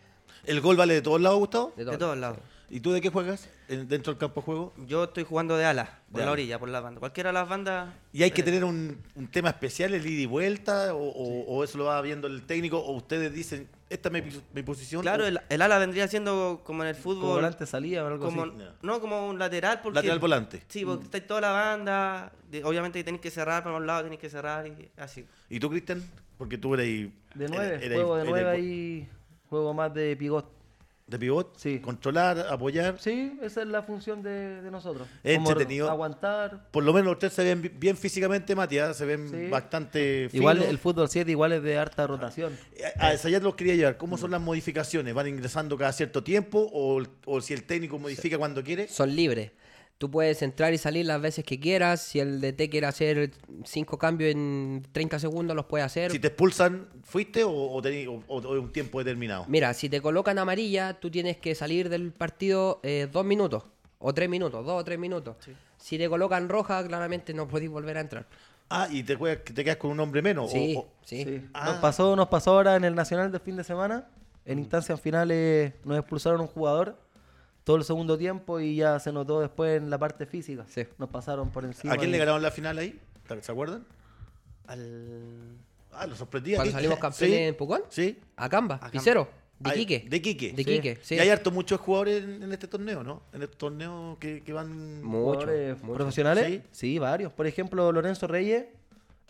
¿El 0.45 0.61
gol 0.63 0.77
vale 0.77 0.95
de 0.95 1.03
todos 1.03 1.21
lados, 1.21 1.39
Gustavo? 1.41 1.73
de 1.77 1.85
de 1.85 1.91
todo. 1.91 1.99
todos 1.99 2.19
lados. 2.19 2.39
¿Y 2.71 2.81
tú 2.81 2.93
de 2.93 3.01
qué 3.01 3.11
juegas 3.11 3.49
dentro 3.77 4.13
del 4.13 4.19
campo 4.19 4.41
de 4.41 4.45
juego? 4.45 4.73
Yo 4.87 5.05
estoy 5.05 5.25
jugando 5.25 5.57
de 5.57 5.65
ala, 5.65 6.01
por 6.11 6.17
De 6.19 6.23
ala. 6.23 6.27
la 6.27 6.33
orilla, 6.33 6.59
por 6.59 6.69
la 6.69 6.81
banda. 6.81 7.01
Cualquiera 7.01 7.31
de 7.31 7.35
las 7.35 7.49
bandas. 7.49 7.95
¿Y 8.13 8.23
hay 8.23 8.31
que 8.31 8.43
tener 8.43 8.65
un, 8.65 8.99
un 9.15 9.29
tema 9.29 9.51
especial, 9.51 9.95
el 9.95 10.07
ida 10.07 10.23
y 10.23 10.27
vuelta? 10.27 10.95
O, 10.95 10.99
o- 11.09 11.45
o 11.57 11.65
eso 11.65 11.79
lo 11.79 11.85
va 11.85 12.01
viendo 12.03 12.27
el 12.27 12.43
técnico? 12.43 12.79
¿O 12.79 12.93
ustedes 12.97 13.33
dicen, 13.33 13.69
esta 13.89 14.09
es 14.09 14.13
mi, 14.13 14.23
pos- 14.23 14.43
mi 14.53 14.63
posición? 14.63 15.03
Claro, 15.03 15.25
o- 15.25 15.27
el, 15.27 15.41
el 15.49 15.63
ala 15.63 15.79
vendría 15.79 16.09
siendo 16.09 16.61
como 16.65 16.83
en 16.83 16.91
el 16.91 16.97
Como 16.97 17.15
fútbol. 17.15 17.35
volante 17.37 17.67
salía 17.67 18.05
o 18.05 18.09
algo 18.09 18.25
como- 18.25 18.43
así. 18.43 18.53
No, 18.83 19.01
como 19.01 19.29
un 19.29 19.39
lateral. 19.39 19.81
Porque, 19.83 19.97
Lateral 19.97 20.19
volante. 20.19 20.63
Sí, 20.69 20.85
porque 20.85 21.05
está 21.05 21.21
toda 21.27 21.41
la 21.43 21.51
banda. 21.53 22.33
de- 22.51 22.65
obviamente 22.65 22.99
que 22.99 23.05
tenéis 23.05 23.23
que 23.23 23.31
cerrar 23.31 23.63
para 23.63 23.77
un 23.77 23.87
lado, 23.87 24.03
tenéis 24.03 24.21
que 24.21 24.29
cerrar 24.31 24.67
y 24.67 24.91
así. 24.97 25.25
¿Y 25.49 25.61
tú, 25.61 25.71
Cristian? 25.71 26.03
Porque 26.37 26.59
tú 26.59 26.75
eres 26.75 26.87
ahí... 26.87 27.15
De 27.35 27.49
nueve, 27.49 27.79
juego 27.93 28.17
de 28.17 28.25
nueve 28.25 28.49
ahí, 28.51 29.09
juego 29.49 29.73
más 29.75 29.93
de 29.95 30.17
pigot. 30.17 30.51
¿De 31.11 31.19
pivot? 31.19 31.57
Sí. 31.59 31.81
Controlar, 31.81 32.47
apoyar. 32.49 32.95
Sí, 33.01 33.37
esa 33.43 33.63
es 33.63 33.67
la 33.69 33.83
función 33.83 34.23
de, 34.23 34.63
de 34.63 34.71
nosotros. 34.71 35.09
Entretenido. 35.25 35.91
Aguantar. 35.91 36.69
Por 36.71 36.85
lo 36.85 36.93
menos 36.93 37.13
ustedes 37.15 37.33
se 37.33 37.43
ven 37.43 37.61
bi- 37.63 37.69
bien 37.69 37.97
físicamente, 37.97 38.55
Matías. 38.55 38.97
Se 38.97 39.05
ven 39.05 39.29
Sí. 39.29 39.49
bastante 39.51 40.29
Igual 40.33 40.59
finos. 40.59 40.71
el 40.71 40.79
fútbol 40.79 41.09
7 41.09 41.29
igual 41.31 41.53
es 41.53 41.63
de 41.65 41.77
harta 41.77 42.07
rotación. 42.07 42.57
A 43.01 43.07
a 43.09 43.13
esa 43.13 43.29
ya 43.29 43.41
los 43.41 43.57
quería 43.57 43.75
llevar. 43.75 43.97
¿Cómo 43.97 44.17
son 44.17 44.31
las 44.31 44.41
modificaciones? 44.41 45.13
¿Van 45.13 45.27
ingresando 45.27 45.77
cada 45.77 45.93
cierto 45.93 46.23
tiempo? 46.23 46.71
¿O, 46.73 47.03
o 47.27 47.41
si 47.41 47.55
el 47.55 47.65
técnico 47.65 47.99
modifica 47.99 48.39
cuando 48.39 48.63
quiere? 48.63 48.87
son 48.87 49.15
libres. 49.15 49.51
Tú 50.01 50.11
puedes 50.11 50.41
entrar 50.41 50.73
y 50.73 50.79
salir 50.79 51.05
las 51.05 51.21
veces 51.21 51.45
que 51.45 51.61
quieras. 51.61 52.01
Si 52.01 52.21
el 52.21 52.41
DT 52.41 52.71
quiere 52.71 52.87
hacer 52.87 53.33
cinco 53.67 53.99
cambios 53.99 54.31
en 54.31 54.83
30 54.93 55.19
segundos, 55.19 55.55
los 55.55 55.67
puede 55.67 55.85
hacer. 55.85 56.11
Si 56.11 56.19
te 56.19 56.29
expulsan, 56.29 56.89
¿fuiste 57.03 57.45
o, 57.45 57.51
o, 57.53 57.83
tení- 57.83 58.09
o- 58.09 58.25
o- 58.35 58.39
o 58.39 58.59
un 58.59 58.73
tiempo 58.73 58.99
determinado? 59.01 59.45
Mira, 59.47 59.75
si 59.75 59.91
te 59.91 60.01
colocan 60.01 60.39
amarilla, 60.39 60.95
tú 60.99 61.11
tienes 61.11 61.37
que 61.37 61.55
salir 61.55 61.91
del 61.91 62.13
partido 62.13 62.81
eh, 62.83 63.09
dos 63.13 63.27
minutos. 63.27 63.65
O 63.99 64.15
tres 64.15 64.31
minutos, 64.31 64.65
dos 64.65 64.81
o 64.81 64.85
tres 64.87 64.99
minutos. 64.99 65.37
Si 65.77 65.99
te 65.99 66.09
colocan 66.09 66.49
roja, 66.49 66.83
claramente 66.87 67.35
no 67.35 67.47
podéis 67.47 67.71
volver 67.71 67.99
a 67.99 68.01
entrar. 68.01 68.27
Ah, 68.71 68.89
y 68.91 69.03
te, 69.03 69.17
juegas- 69.17 69.45
te 69.53 69.63
quedas 69.63 69.77
con 69.77 69.91
un 69.91 70.01
hombre 70.01 70.23
menos. 70.23 70.47
o- 70.47 70.49
Sí, 70.49 70.77
o- 70.79 70.89
sí. 71.05 71.25
Sí. 71.25 71.43
Ah. 71.53 71.73
Nos, 71.73 71.77
pasó, 71.81 72.17
nos 72.17 72.29
pasó 72.29 72.53
ahora 72.53 72.75
en 72.77 72.85
el 72.85 72.95
Nacional 72.95 73.31
de 73.31 73.39
fin 73.39 73.55
de 73.57 73.65
semana. 73.65 74.09
En 74.47 74.59
instancias 74.61 74.99
finales 74.99 75.75
nos 75.85 75.99
expulsaron 75.99 76.41
un 76.41 76.47
jugador 76.47 76.97
todo 77.65 77.77
el 77.77 77.85
segundo 77.85 78.17
tiempo 78.19 78.59
y 78.61 78.77
ya 78.77 78.99
se 78.99 79.13
notó 79.13 79.41
después 79.41 79.81
en 79.81 79.91
la 79.91 79.99
parte 79.99 80.27
física. 80.27 80.65
Sí. 80.69 80.83
Nos 80.99 81.09
pasaron 81.11 81.51
por 81.51 81.65
encima. 81.65 81.93
¿A 81.95 81.97
quién 81.97 82.11
y- 82.11 82.13
le 82.13 82.19
ganaron 82.19 82.43
la 82.43 82.51
final 82.51 82.79
ahí? 82.79 82.99
¿Se 83.43 83.53
acuerdan? 83.53 83.85
Al... 84.67 85.57
Ah, 85.93 86.07
lo 86.07 86.15
sorprendía. 86.17 86.57
Cuando 86.57 86.73
salimos 86.73 86.99
campeones 87.01 87.37
Sí, 87.39 87.43
en 87.45 87.55
Pucón, 87.57 87.83
Sí. 87.89 88.19
a 88.37 88.49
Camba, 88.49 88.79
Camba. 88.79 88.91
Picero, 88.93 89.29
de 89.59 89.73
Quique. 89.73 90.07
De 90.09 90.23
Quique. 90.23 90.53
De. 90.53 90.65
Quique, 90.65 90.99
sí. 91.03 91.17
Y 91.17 91.19
hay 91.19 91.29
harto 91.29 91.51
muchos 91.51 91.81
jugadores 91.81 92.23
en, 92.25 92.43
en 92.43 92.53
este 92.53 92.67
torneo, 92.69 93.03
¿no? 93.05 93.23
En 93.33 93.43
este 93.43 93.57
torneo 93.57 94.17
que, 94.19 94.43
que 94.43 94.53
van... 94.53 95.03
Mucho, 95.03 95.41
jugadores 95.41 95.83
mucho. 95.83 95.95
profesionales. 95.97 96.47
Sí. 96.47 96.63
Sí. 96.73 96.99
varios. 96.99 97.33
Por 97.33 97.47
ejemplo, 97.47 97.91
Lorenzo 97.93 98.27
Reyes 98.27 98.67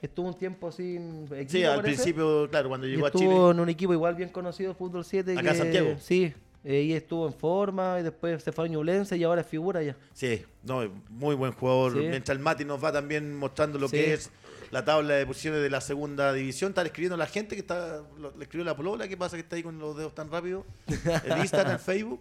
estuvo 0.01 0.29
un 0.29 0.39
tiempo 0.39 0.71
sin 0.71 1.25
equipo. 1.33 1.51
Sí, 1.51 1.65
al 1.65 1.81
parece, 1.81 1.95
principio, 1.97 2.49
claro, 2.49 2.69
cuando 2.69 2.87
y 2.87 2.91
llegó 2.93 3.07
a 3.07 3.09
estuvo 3.09 3.23
Chile. 3.23 3.51
en 3.51 3.61
un 3.61 3.69
equipo 3.69 3.93
igual 3.93 4.15
bien 4.15 4.29
conocido, 4.29 4.75
Fútbol 4.75 5.05
7. 5.05 5.33
Acá 5.33 5.43
que, 5.43 5.49
en 5.49 5.57
Santiago. 5.57 5.97
Sí, 5.99 6.33
ahí 6.65 6.93
estuvo 6.93 7.27
en 7.27 7.33
forma 7.35 7.99
y 8.01 8.03
después 8.03 8.43
se 8.43 8.53
fue 8.53 8.67
a 8.67 8.69
Ñublense 8.69 9.17
y 9.17 9.25
ahora 9.25 9.41
es 9.41 9.47
figura 9.47 9.83
ya. 9.83 9.97
Sí, 10.13 10.45
no, 10.63 10.83
muy 11.09 11.35
buen 11.35 11.53
jugador. 11.53 11.93
Sí. 11.93 11.99
Mientras 12.01 12.37
el 12.37 12.43
Mati 12.43 12.65
nos 12.65 12.83
va 12.83 12.93
también 12.93 13.35
mostrando 13.37 13.79
lo 13.79 13.89
Sí. 13.89 13.97
que 13.97 14.13
es 14.15 14.31
la 14.71 14.85
tabla 14.85 15.15
de 15.15 15.27
posiciones 15.27 15.63
de 15.63 15.71
la 15.71 15.81
segunda 15.81 16.33
división. 16.33 16.71
Está 16.71 16.83
escribiendo 16.83 17.17
la 17.17 17.27
gente 17.27 17.55
que 17.57 17.61
está. 17.63 18.03
lo- 18.19 18.37
le 18.37 18.43
escribió 18.45 18.65
la 18.65 18.77
polola. 18.77 19.09
¿Qué 19.09 19.17
pasa 19.17 19.37
que 19.37 19.43
está 19.43 19.57
ahí 19.57 19.63
con 19.63 19.79
los 19.79 19.97
dedos 19.97 20.15
tan 20.15 20.31
rápido? 20.31 20.65
En 20.87 21.39
Instagram, 21.39 21.73
en 21.73 21.81
Facebook. 21.81 22.21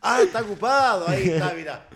Ah, 0.00 0.22
está 0.22 0.42
ocupado. 0.42 1.08
Ahí 1.08 1.28
está, 1.28 1.52
mira. 1.54 1.88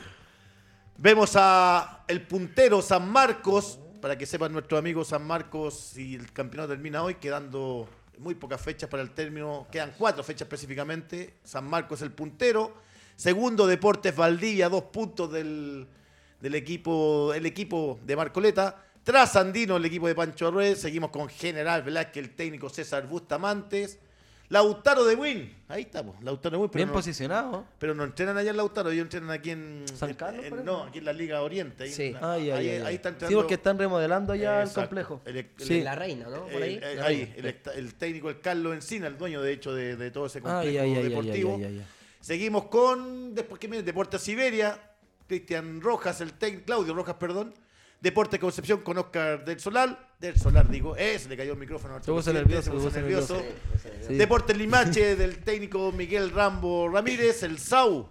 Vemos 0.99 1.33
a 1.37 2.05
el 2.09 2.23
puntero 2.23 2.83
San 2.83 3.09
Marcos. 3.11 3.79
Para 4.03 4.17
que 4.17 4.25
sepan 4.25 4.51
nuestros 4.53 4.79
amigos 4.79 5.09
San 5.09 5.27
Marcos, 5.27 5.75
si 5.79 6.15
el 6.15 6.33
campeonato 6.33 6.71
termina 6.73 7.03
hoy, 7.03 7.17
quedando 7.17 7.87
muy 8.21 8.35
pocas 8.35 8.61
fechas 8.61 8.89
para 8.89 9.03
el 9.03 9.11
término. 9.11 9.67
Quedan 9.71 9.95
cuatro 9.97 10.23
fechas 10.23 10.43
específicamente. 10.43 11.39
San 11.43 11.65
Marcos 11.65 12.03
el 12.03 12.13
puntero. 12.13 12.75
Segundo, 13.17 13.67
Deportes 13.67 14.15
Valdivia, 14.15 14.69
dos 14.69 14.85
puntos 14.85 15.33
del, 15.33 15.87
del 16.41 16.55
equipo, 16.55 17.35
el 17.35 17.47
equipo 17.47 17.99
de 18.05 18.17
Marcoleta. 18.17 18.85
Tras 19.03 19.37
Andino, 19.37 19.77
el 19.77 19.85
equipo 19.85 20.07
de 20.07 20.15
Pancho 20.15 20.49
Arrué. 20.49 20.77
Seguimos 20.77 21.11
con 21.11 21.29
General 21.29 21.83
Velázquez, 21.83 22.23
el 22.23 22.37
técnico 22.37 22.69
César 22.69 23.07
Bustamantes. 23.07 23.99
Lautaro 24.51 25.05
de 25.05 25.15
Win. 25.15 25.55
Ahí 25.69 25.83
estamos, 25.83 26.21
Lautaro 26.25 26.57
de 26.57 26.63
Win. 26.63 26.71
Bien 26.75 26.89
no- 26.89 26.95
posicionado. 26.95 27.65
pero 27.79 27.95
no 27.95 28.03
entrenan 28.03 28.37
allá 28.37 28.51
en 28.51 28.57
Lautaro, 28.57 28.91
ellos 28.91 29.05
entrenan 29.05 29.31
aquí 29.31 29.51
en. 29.53 29.85
¿San 29.95 30.13
Carlos, 30.15 30.45
en- 30.45 30.65
no, 30.65 30.83
aquí 30.85 30.99
en 30.99 31.05
la 31.05 31.13
Liga 31.13 31.41
Oriente. 31.43 31.85
Ahí, 31.85 31.93
Sí. 31.93 32.03
en 32.07 32.13
la- 32.15 32.33
Ay, 32.33 32.43
ay, 32.43 32.51
ahí, 32.51 32.69
ay, 32.69 32.77
ahí 32.79 32.83
ay. 32.87 32.95
está 32.97 33.09
Sí, 33.11 33.13
entrenando. 33.15 33.39
porque 33.41 33.55
están 33.55 33.79
remodelando 33.79 34.35
ya 34.35 34.63
el 34.65 34.71
complejo. 34.73 35.23
El- 35.25 35.37
el- 35.37 35.51
Sí. 35.57 35.81
La 35.83 35.95
reina, 35.95 36.29
¿no? 36.29 36.47
Por 36.47 36.63
ahí. 36.63 36.81
El, 36.83 37.01
ahí, 37.01 37.93
técnico, 37.97 38.29
el 38.29 38.41
Carlos 38.41 38.75
Encina, 38.75 39.07
el 39.07 39.17
dueño 39.17 39.41
de 39.41 39.53
hecho 39.53 39.73
de, 39.73 39.95
de 39.97 40.11
todo 40.11 40.27
ese 40.27 40.41
complejo 40.41 40.61
Ay, 40.69 40.77
ay, 40.79 40.91
ay, 40.91 40.97
ay, 40.97 41.09
deportivo. 41.09 41.55
ay, 41.57 41.65
ay, 41.65 41.79
ay. 41.79 41.87
Seguimos 42.21 42.65
con, 42.65 43.35
después 43.35 43.61
que 43.61 43.69
viene 43.69 43.85
Deportes 43.85 44.21
Siberia, 44.21 44.79
Cristian 45.29 45.81
Rojas, 45.81 46.21
el 46.21 46.33
técnico, 46.33 46.67
Claudio 46.67 46.93
Rojas, 46.93 47.15
perdón. 47.21 47.55
Deportes 48.01 48.41
Concepción 48.41 48.81
con 48.81 48.97
Oscar 48.99 49.45
del 49.45 49.61
Solar, 49.61 50.15
del 50.19 50.37
Solar 50.39 50.69
digo, 50.69 50.97
eh, 50.97 51.19
se 51.19 51.29
le 51.29 51.37
cayó 51.37 51.53
el 51.53 51.59
micrófono. 51.59 52.03
Se 52.03 52.11
puso 52.11 52.33
nervioso, 52.33 52.73
nervioso. 52.73 52.97
nervioso. 52.99 53.43
Sí. 54.09 54.15
Deportes 54.15 54.57
Limache 54.57 55.17
del 55.17 55.39
técnico 55.45 55.93
Miguel 55.93 56.31
Rambo 56.31 56.89
Ramírez, 56.89 57.43
el 57.43 57.59
SAU. 57.59 58.09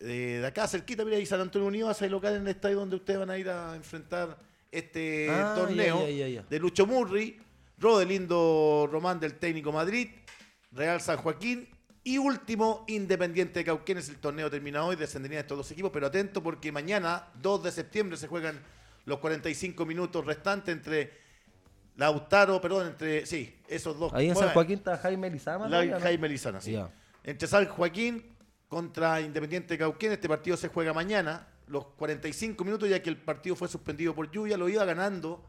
eh, 0.00 0.38
de 0.40 0.46
acá 0.46 0.66
cerquita, 0.66 1.04
mira, 1.04 1.16
ahí 1.16 1.26
San 1.26 1.40
Antonio 1.40 1.68
Unido 1.68 1.88
hace 1.88 2.08
local 2.10 2.34
en 2.36 2.42
el 2.42 2.48
estadio 2.48 2.76
donde 2.78 2.96
ustedes 2.96 3.20
van 3.20 3.30
a 3.30 3.38
ir 3.38 3.48
a 3.48 3.76
enfrentar 3.76 4.36
este 4.70 5.28
Ah, 5.30 5.54
torneo 5.56 6.00
ya, 6.02 6.10
ya, 6.10 6.16
ya, 6.16 6.28
ya. 6.28 6.42
de 6.42 6.58
Lucho 6.58 6.86
Murri, 6.86 7.40
Rodelindo 7.78 8.88
Román 8.90 9.18
del 9.20 9.34
técnico 9.34 9.72
Madrid, 9.72 10.08
Real 10.72 11.00
San 11.00 11.16
Joaquín 11.18 11.68
y 12.04 12.18
último 12.18 12.84
Independiente 12.88 13.60
de 13.60 13.64
Cauquenes. 13.64 14.08
El 14.08 14.16
torneo 14.16 14.50
termina 14.50 14.84
hoy, 14.84 14.96
descenderían 14.96 15.40
estos 15.42 15.56
dos 15.58 15.70
equipos, 15.70 15.90
pero 15.92 16.06
atento 16.08 16.42
porque 16.42 16.70
mañana, 16.72 17.28
2 17.40 17.62
de 17.64 17.70
septiembre, 17.72 18.16
se 18.16 18.26
juegan 18.28 18.58
los 19.08 19.18
45 19.18 19.84
minutos 19.86 20.24
restantes 20.24 20.74
entre 20.76 21.12
Lautaro, 21.96 22.60
perdón, 22.60 22.88
entre, 22.88 23.26
sí, 23.26 23.56
esos 23.66 23.98
dos. 23.98 24.12
Ahí 24.14 24.28
en 24.28 24.36
San 24.36 24.50
Joaquín 24.50 24.78
está 24.78 24.96
Jaime 24.98 25.30
Lizama. 25.30 25.68
la-. 25.68 25.98
Jaime 26.00 26.28
Lizana, 26.28 26.60
sí. 26.60 26.78
Entre 27.24 27.48
San 27.48 27.66
Joaquín 27.66 28.24
contra 28.68 29.20
Independiente 29.20 29.74
de 29.74 29.78
Cauquén, 29.78 30.12
este 30.12 30.28
partido 30.28 30.56
se 30.56 30.68
juega 30.68 30.92
mañana, 30.92 31.48
los 31.66 31.86
45 31.86 32.62
minutos, 32.64 32.88
ya 32.88 33.02
que 33.02 33.10
el 33.10 33.16
partido 33.16 33.56
fue 33.56 33.66
suspendido 33.68 34.14
por 34.14 34.30
lluvia, 34.30 34.56
lo 34.56 34.68
iba 34.68 34.84
ganando 34.84 35.44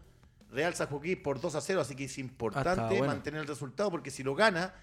Real 0.51 0.73
San 0.73 0.87
Joaquín 0.87 1.21
por 1.21 1.39
2 1.39 1.53
a 1.55 1.61
0, 1.61 1.81
así 1.81 1.95
que 1.95 2.05
es 2.05 2.17
importante 2.17 2.81
Ah, 2.81 2.87
bueno. 2.89 3.05
mantener 3.05 3.41
el 3.41 3.47
resultado, 3.47 3.91
porque 3.91 4.09
si 4.09 4.23
lo 4.23 4.33
gana, 4.33 4.73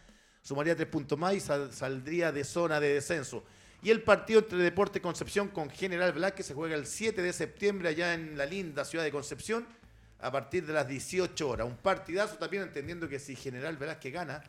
sumaría 0.42 0.76
3 0.76 0.88
puntos 0.88 1.18
más 1.18 1.34
y 1.34 1.40
sal- 1.40 1.72
saldría 1.72 2.30
de 2.30 2.44
zona 2.44 2.78
de 2.78 2.94
descenso. 2.94 3.42
Y 3.87 3.90
el 3.92 4.03
partido 4.03 4.40
entre 4.40 4.59
Deporte 4.59 5.01
Concepción 5.01 5.46
con 5.46 5.70
General 5.70 6.12
Velázquez 6.12 6.46
se 6.46 6.55
juega 6.55 6.75
el 6.75 6.87
7 6.87 7.22
de 7.22 7.33
septiembre 7.33 7.90
allá 7.90 8.14
en 8.14 8.37
la 8.37 8.44
linda 8.44 8.85
ciudad 8.85 9.05
de 9.05 9.12
Concepción 9.12 9.64
a 10.18 10.33
partir 10.33 10.66
de 10.66 10.72
las 10.72 10.88
18 10.88 11.49
horas. 11.49 11.68
Un 11.68 11.77
partidazo 11.77 12.35
también 12.37 12.64
entendiendo 12.64 13.09
que 13.09 13.20
si 13.20 13.37
General 13.37 13.77
Velázquez 13.77 14.12
gana, 14.12 14.42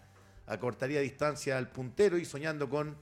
acortaría 0.47 1.01
distancia 1.01 1.55
al 1.55 1.69
puntero 1.69 2.17
y 2.17 2.25
soñando 2.25 2.67
con 2.67 2.97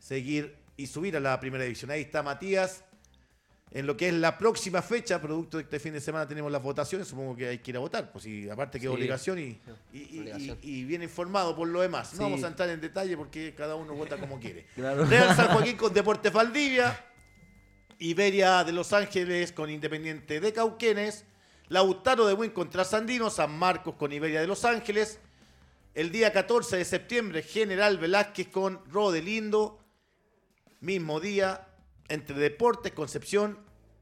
seguir 0.00 0.56
y 0.76 0.88
subir 0.88 1.16
a 1.16 1.20
la 1.20 1.38
primera 1.38 1.62
división. 1.62 1.92
Ahí 1.92 2.00
está 2.00 2.24
Matías. 2.24 2.82
En 3.72 3.86
lo 3.86 3.96
que 3.96 4.08
es 4.08 4.14
la 4.14 4.36
próxima 4.36 4.82
fecha, 4.82 5.20
producto 5.20 5.56
de 5.58 5.62
este 5.62 5.78
fin 5.78 5.92
de 5.92 6.00
semana 6.00 6.26
tenemos 6.26 6.50
las 6.50 6.60
votaciones, 6.60 7.06
supongo 7.06 7.36
que 7.36 7.46
hay 7.48 7.58
que 7.58 7.70
ir 7.70 7.76
a 7.76 7.80
votar, 7.80 8.10
pues 8.10 8.26
y 8.26 8.50
aparte 8.50 8.78
que 8.80 8.86
Sí. 8.86 8.92
obligación 8.92 9.38
y, 9.38 9.60
y, 9.92 9.98
y- 10.16 10.18
Obligación. 10.20 10.58
y- 10.60 10.70
y 10.80 10.84
bien 10.84 11.02
informado 11.04 11.54
por 11.54 11.68
lo 11.68 11.80
demás. 11.80 12.08
Sí. 12.10 12.16
No 12.16 12.24
vamos 12.24 12.42
a 12.42 12.48
entrar 12.48 12.68
en 12.68 12.80
detalle 12.80 13.16
porque 13.16 13.54
cada 13.56 13.76
uno 13.76 13.94
vota 13.94 14.16
como 14.18 14.40
quiere. 14.40 14.66
Claro. 14.74 15.04
Real 15.04 15.36
San 15.36 15.48
Joaquín 15.54 15.76
con 15.76 15.94
Deportes 15.94 16.32
Valdivia, 16.32 16.98
Iberia 18.00 18.64
de 18.64 18.72
Los 18.72 18.92
Ángeles 18.92 19.52
con 19.52 19.70
Independiente 19.70 20.40
de 20.40 20.52
Cauquenes, 20.52 21.24
Lautaro 21.68 22.26
de 22.26 22.34
Win 22.34 22.50
contra 22.50 22.84
Sandino, 22.84 23.30
San 23.30 23.56
Marcos 23.56 23.94
con 23.94 24.12
Iberia 24.12 24.40
de 24.40 24.48
Los 24.48 24.64
Ángeles, 24.64 25.20
el 25.94 26.10
día 26.10 26.32
14 26.32 26.76
de 26.76 26.84
septiembre 26.84 27.42
General 27.42 27.98
Velázquez 27.98 28.48
con 28.48 28.80
Rodelindo, 28.90 29.78
mismo 30.80 31.20
día 31.20 31.68
entre 32.10 32.36
Deportes, 32.36 32.92
Concepción 32.92 33.58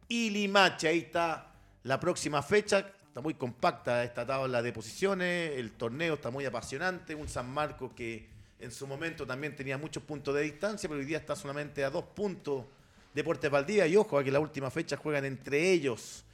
y 0.09 0.31
Limache. 0.31 0.89
Ahí 0.89 0.99
está 0.99 1.53
la 1.85 2.01
próxima 2.01 2.43
fecha. 2.43 2.79
Está 3.07 3.21
muy 3.21 3.35
compacta 3.35 4.03
esta 4.03 4.27
tabla 4.27 4.63
de 4.63 4.73
posiciones. 4.73 5.53
El 5.57 5.73
torneo 5.73 6.15
está 6.15 6.31
muy 6.31 6.45
apasionante. 6.45 7.15
Un 7.15 7.29
San 7.29 7.49
Marcos 7.49 7.93
que 7.95 8.29
en 8.59 8.73
su 8.73 8.87
momento 8.87 9.27
también 9.27 9.55
tenía 9.55 9.79
muchos 9.79 10.03
puntos 10.03 10.35
de 10.35 10.43
distancia, 10.43 10.89
pero 10.89 11.01
hoy 11.01 11.07
día 11.07 11.19
está 11.19 11.37
solamente 11.37 11.85
a 11.85 11.91
dos 11.91 12.05
puntos 12.05 12.65
Deportes 13.15 13.51
Valdivia. 13.51 13.87
Y 13.87 13.97
ojo 13.97 14.19
a 14.19 14.25
que 14.25 14.31
la 14.31 14.41
última 14.41 14.71
fecha 14.71 14.97
juegan 14.97 15.25
entre 15.25 15.71
ellos. 15.71 16.25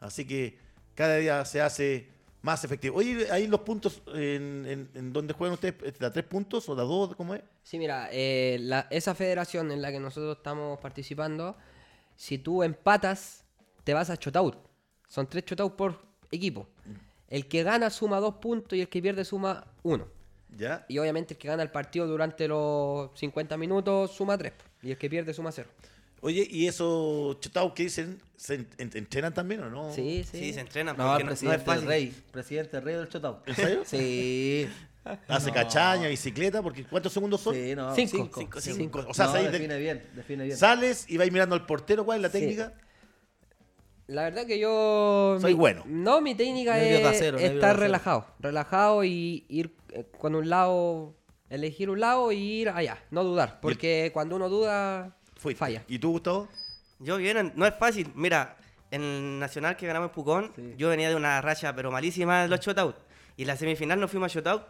Así 0.00 0.24
que 0.24 0.58
cada 0.94 1.16
día 1.16 1.44
se 1.44 1.60
hace 1.60 2.08
más 2.42 2.64
efectivo. 2.64 2.96
Oye, 2.98 3.30
ahí 3.30 3.46
los 3.46 3.60
puntos 3.60 4.02
en, 4.08 4.64
en, 4.66 4.90
en 4.94 5.12
donde 5.12 5.34
juegan 5.34 5.54
ustedes, 5.54 5.98
¿da 5.98 6.10
tres 6.10 6.24
puntos 6.24 6.68
o 6.68 6.74
da 6.74 6.82
dos? 6.84 7.14
¿Cómo 7.16 7.34
es? 7.34 7.42
Sí, 7.62 7.78
mira, 7.78 8.08
eh, 8.12 8.56
la- 8.60 8.86
esa 8.90 9.14
federación 9.14 9.70
en 9.70 9.82
la 9.82 9.92
que 9.92 10.00
nosotros 10.00 10.36
estamos 10.38 10.78
participando, 10.80 11.56
si 12.16 12.38
tú 12.38 12.62
empatas, 12.62 13.44
te 13.84 13.92
vas 13.94 14.10
a 14.10 14.14
shootout. 14.14 14.56
Son 15.08 15.26
tres 15.28 15.44
shootouts 15.44 15.74
por 15.76 16.00
equipo. 16.30 16.68
El 17.28 17.46
que 17.46 17.62
gana 17.62 17.90
suma 17.90 18.18
dos 18.20 18.36
puntos 18.36 18.76
y 18.76 18.80
el 18.80 18.88
que 18.88 19.00
pierde 19.02 19.24
suma 19.24 19.64
uno. 19.82 20.06
¿Ya? 20.56 20.84
Y 20.88 20.98
obviamente 20.98 21.34
el 21.34 21.38
que 21.38 21.46
gana 21.48 21.62
el 21.62 21.70
partido 21.70 22.06
durante 22.08 22.48
los 22.48 23.10
50 23.18 23.56
minutos 23.56 24.10
suma 24.12 24.36
tres. 24.36 24.52
Y 24.82 24.90
el 24.90 24.98
que 24.98 25.08
pierde 25.08 25.32
suma 25.32 25.52
cero. 25.52 25.68
Oye, 26.22 26.46
¿y 26.50 26.66
esos 26.66 27.40
chutados 27.40 27.72
que 27.72 27.84
dicen, 27.84 28.20
se 28.36 28.54
en- 28.56 28.68
en- 28.78 28.90
entrenan 28.94 29.32
también 29.32 29.62
o 29.62 29.70
no? 29.70 29.92
Sí, 29.94 30.24
sí. 30.30 30.38
Sí, 30.38 30.52
se 30.52 30.60
entrenan 30.60 30.96
No, 30.96 31.06
porque 31.08 31.24
no, 31.24 31.28
no 31.30 31.32
es 31.34 31.38
presidente 31.40 31.64
fácil. 31.64 31.86
rey. 31.88 32.14
Presidente 32.30 32.80
rey 32.80 32.94
del 32.96 33.08
Chotao. 33.08 33.42
¿En 33.46 33.54
serio? 33.56 33.82
Sí. 33.86 34.68
Hace 35.28 35.48
No. 35.48 35.54
cachaña, 35.54 36.08
bicicleta, 36.08 36.62
porque 36.62 36.84
¿cuántos 36.84 37.12
segundos 37.12 37.40
son? 37.40 37.54
Sí, 37.54 37.74
no. 37.74 37.94
Cinco. 37.94 38.10
Cinco. 38.16 38.40
Cinco, 38.40 38.60
Cinco. 38.60 38.76
cinco. 38.76 39.04
O 39.08 39.14
sea, 39.14 39.26
No, 39.26 39.32
define 39.34 39.78
bien, 39.78 40.02
define 40.14 40.44
bien. 40.44 40.56
Sales 40.58 41.06
y 41.08 41.16
vais 41.16 41.32
mirando 41.32 41.54
al 41.54 41.64
portero, 41.64 42.04
¿cuál 42.04 42.18
es 42.18 42.22
la 42.22 42.28
Sí. 42.28 42.38
técnica? 42.40 42.74
La 44.06 44.24
verdad 44.24 44.44
que 44.44 44.58
yo... 44.58 45.38
Soy 45.40 45.54
mi- 45.54 45.58
bueno. 45.58 45.84
No, 45.86 46.20
mi 46.20 46.34
técnica 46.34 46.74
Nervio 46.76 46.96
es 46.98 47.02
casero, 47.02 47.38
estar 47.38 47.78
relajado. 47.78 48.26
Relajado 48.40 49.04
y 49.04 49.44
ir 49.48 49.74
eh, 49.92 50.04
con 50.18 50.34
un 50.34 50.50
lado... 50.50 51.14
Elegir 51.48 51.90
un 51.90 51.98
lado 52.00 52.30
y 52.30 52.36
ir 52.38 52.68
allá. 52.68 52.98
No 53.10 53.24
dudar. 53.24 53.58
Porque 53.60 54.10
cuando 54.12 54.36
uno 54.36 54.48
duda, 54.48 55.16
Fuiste. 55.40 55.58
falla. 55.58 55.82
¿Y 55.88 55.98
tú, 55.98 56.10
Gustavo? 56.12 56.48
Yo 56.98 57.16
bien, 57.16 57.52
no 57.56 57.66
es 57.66 57.74
fácil. 57.78 58.10
Mira, 58.14 58.56
en 58.90 59.02
el 59.02 59.38
Nacional 59.38 59.76
que 59.76 59.86
ganamos 59.86 60.08
en 60.10 60.14
Pucón, 60.14 60.52
Sí. 60.54 60.74
yo 60.76 60.88
venía 60.88 61.08
de 61.08 61.14
una 61.14 61.40
racha 61.40 61.74
pero 61.74 61.90
malísima 61.90 62.42
de 62.42 62.48
los 62.48 62.60
shotouts. 62.60 62.98
Y 63.36 63.44
la 63.46 63.56
semifinal 63.56 63.98
nos 63.98 64.10
fuimos 64.10 64.30
a 64.30 64.40
shotout 64.40 64.62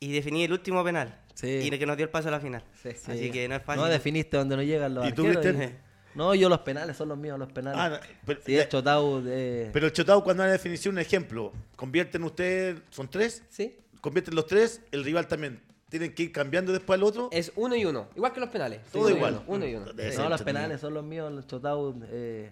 y 0.00 0.12
definí 0.12 0.44
el 0.44 0.52
último 0.52 0.82
penal. 0.84 1.20
Sí. 1.34 1.46
Y 1.64 1.68
el 1.68 1.78
que 1.78 1.84
nos 1.86 1.96
dio 1.98 2.04
el 2.04 2.10
paso 2.10 2.28
a 2.28 2.30
la 2.30 2.40
final. 2.40 2.64
Sí. 2.82 2.88
Así 2.88 3.30
que 3.30 3.46
no 3.48 3.56
es 3.56 3.62
fácil. 3.62 3.82
No 3.82 3.88
definiste 3.88 4.36
donde 4.38 4.56
no 4.56 4.62
llegan 4.62 4.94
los 4.94 5.06
¿Y 5.06 5.12
tú, 5.12 5.22
arqueros, 5.26 5.44
Cristian? 5.44 5.78
No, 6.14 6.34
yo 6.34 6.48
los 6.48 6.60
penales 6.60 6.96
son 6.96 7.10
los 7.10 7.18
míos, 7.18 7.38
los 7.38 7.52
penales. 7.52 7.78
Ah, 7.78 7.88
no, 7.90 7.98
pero, 8.24 8.40
Sí, 8.46 8.56
el 8.56 8.66
Chotau 8.70 9.20
de... 9.20 9.68
pero 9.70 9.84
el 9.86 9.92
Chotao, 9.92 10.24
cuando 10.24 10.44
hay 10.44 10.50
definición, 10.50 10.94
un 10.94 10.98
ejemplo, 11.00 11.52
convierten 11.76 12.24
ustedes, 12.24 12.80
son 12.88 13.10
tres, 13.10 13.42
¿Sí? 13.50 13.76
convierten 14.00 14.34
los 14.34 14.46
tres, 14.46 14.80
el 14.92 15.04
rival 15.04 15.26
también. 15.28 15.60
Tienen 15.88 16.14
que 16.14 16.24
ir 16.24 16.32
cambiando 16.32 16.72
después 16.72 16.98
al 16.98 17.04
otro. 17.04 17.28
Es 17.30 17.52
uno 17.54 17.76
y 17.76 17.84
uno. 17.84 18.08
Igual 18.16 18.32
que 18.32 18.40
los 18.40 18.48
penales. 18.48 18.80
Todo 18.90 19.02
Uno 19.02 19.10
y 19.10 19.16
igual. 19.16 19.34
uno, 19.34 19.44
Uno 19.46 19.66
y 19.66 19.74
uno. 19.76 19.86
No, 19.92 20.28
los 20.28 20.42
penales 20.42 20.80
son 20.80 20.94
los 20.94 21.04
míos, 21.04 21.32
el 21.32 21.46
Chotau 21.46 21.94
eh, 22.08 22.50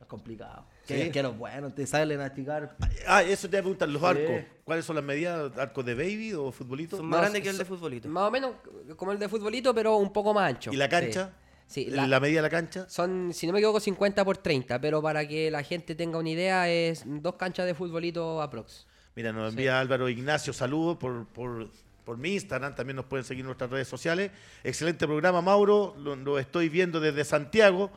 es 0.00 0.06
complicado. 0.06 0.64
Sí. 0.84 0.94
Que, 0.94 1.10
que 1.10 1.22
los 1.22 1.36
buenos, 1.36 1.74
te 1.74 1.86
salen 1.86 2.20
a 2.20 2.26
esticar. 2.26 2.76
Ah, 3.06 3.22
eso 3.22 3.48
te 3.48 3.56
voy 3.56 3.58
a 3.58 3.62
preguntar, 3.62 3.88
los 3.88 4.00
Sí. 4.00 4.06
arcos. 4.06 4.44
¿Cuáles 4.64 4.84
son 4.84 4.94
las 4.96 5.04
medidas? 5.04 5.58
¿Arcos 5.58 5.84
de 5.84 5.94
baby 5.94 6.32
o 6.34 6.52
futbolito? 6.52 6.96
Son 6.96 7.06
No, 7.06 7.10
más 7.10 7.20
grandes 7.22 7.42
que 7.42 7.48
el 7.48 7.58
de 7.58 7.64
futbolito. 7.64 8.08
Más 8.08 8.28
o 8.28 8.30
menos 8.30 8.52
como 8.96 9.10
el 9.12 9.18
de 9.18 9.28
futbolito, 9.28 9.74
pero 9.74 9.96
un 9.96 10.12
poco 10.12 10.32
más 10.32 10.48
ancho. 10.48 10.72
¿Y 10.72 10.76
la 10.76 10.88
cancha? 10.88 11.32
Sí, 11.66 11.84
Sí, 11.84 11.90
la, 11.90 12.06
la- 12.06 12.20
medida 12.20 12.38
de 12.38 12.42
la 12.42 12.48
cancha. 12.50 12.88
son, 12.88 13.32
si 13.34 13.46
no 13.46 13.52
me 13.52 13.58
equivoco, 13.58 13.80
50 13.80 14.24
por 14.24 14.38
30, 14.38 14.80
pero 14.80 15.02
para 15.02 15.26
que 15.28 15.50
la 15.50 15.62
gente 15.62 15.94
tenga 15.94 16.16
una 16.18 16.30
idea, 16.30 16.66
es 16.70 17.02
dos 17.04 17.34
canchas 17.34 17.66
de 17.66 17.74
futbolito 17.74 18.40
aprox. 18.40 18.86
Mira, 19.16 19.32
nos 19.32 19.50
envía 19.50 19.78
Álvaro 19.80 20.08
Ignacio 20.08 20.52
saludos 20.54 20.96
por, 20.96 21.26
por, 21.26 21.68
por 22.08 22.16
mi 22.16 22.32
Instagram, 22.32 22.74
también 22.74 22.96
nos 22.96 23.04
pueden 23.04 23.22
seguir 23.22 23.42
en 23.42 23.48
nuestras 23.48 23.68
redes 23.68 23.86
sociales. 23.86 24.30
Excelente 24.64 25.06
programa, 25.06 25.42
Mauro, 25.42 25.94
lo, 25.98 26.16
lo 26.16 26.38
estoy 26.38 26.70
viendo 26.70 27.00
desde 27.00 27.22
Santiago. 27.22 27.90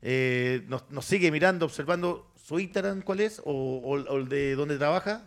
Eh, 0.00 0.62
nos, 0.68 0.88
nos 0.92 1.04
sigue 1.04 1.32
mirando, 1.32 1.66
observando 1.66 2.30
su 2.40 2.60
Instagram, 2.60 3.02
¿cuál 3.02 3.18
es? 3.18 3.40
¿O, 3.44 3.50
o- 3.52 4.00
o 4.12 4.16
el 4.18 4.28
de 4.28 4.54
dónde 4.54 4.78
trabaja? 4.78 5.22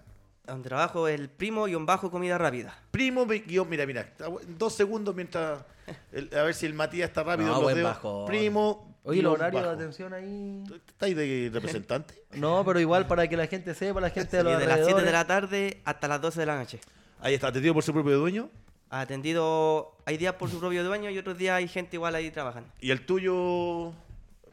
Donde 0.47 0.69
trabajo 0.69 1.09
el 1.09 1.27
primo 1.29 1.67
y 1.67 1.75
un 1.75 1.85
bajo 1.85 2.09
comida 2.09 2.37
rápida. 2.37 2.73
Primo, 2.91 3.25
guión- 3.27 3.67
mira, 3.67 3.85
mira, 3.85 4.13
dos 4.57 4.73
segundos 4.75 5.13
mientras, 5.13 5.65
el- 6.13 6.29
a 6.33 6.43
ver 6.43 6.53
si 6.53 6.65
el 6.67 6.73
Matías 6.73 7.09
está 7.09 7.23
rápido. 7.23 7.49
No, 7.49 7.61
buen 7.63 7.83
bajón. 7.83 8.27
Primo. 8.27 8.95
Oye, 9.03 9.19
el 9.19 9.25
guion 9.25 9.33
horario 9.33 9.59
bajo. 9.59 9.69
de 9.71 9.75
atención 9.75 10.13
ahí. 10.13 10.63
¿Está 10.87 11.07
ahí 11.07 11.13
de 11.15 11.49
representante? 11.51 12.13
No, 12.35 12.63
pero 12.63 12.79
igual 12.79 13.07
para 13.07 13.27
que 13.27 13.35
la 13.35 13.47
gente 13.47 13.75
sepa, 13.75 13.99
la 13.99 14.09
gente 14.11 14.37
de 14.37 14.43
los 14.43 14.57
de 14.57 14.67
las 14.67 14.85
7 14.85 15.01
de 15.01 15.11
la 15.11 15.27
tarde 15.27 15.81
hasta 15.83 16.07
las 16.07 16.21
12 16.21 16.39
de 16.39 16.45
la 16.45 16.55
noche. 16.57 16.79
Ahí 17.21 17.33
está, 17.35 17.47
atendido 17.47 17.73
por 17.73 17.83
su 17.83 17.93
propio 17.93 18.17
dueño. 18.19 18.49
Atendido, 18.89 19.95
hay 20.05 20.17
días 20.17 20.33
por 20.33 20.49
su 20.49 20.59
propio 20.59 20.83
dueño 20.83 21.09
y 21.09 21.17
otros 21.17 21.37
días 21.37 21.55
hay 21.55 21.67
gente 21.67 21.95
igual 21.95 22.13
ahí 22.15 22.29
trabajando. 22.31 22.69
¿Y 22.81 22.91
el 22.91 23.05
tuyo, 23.05 23.93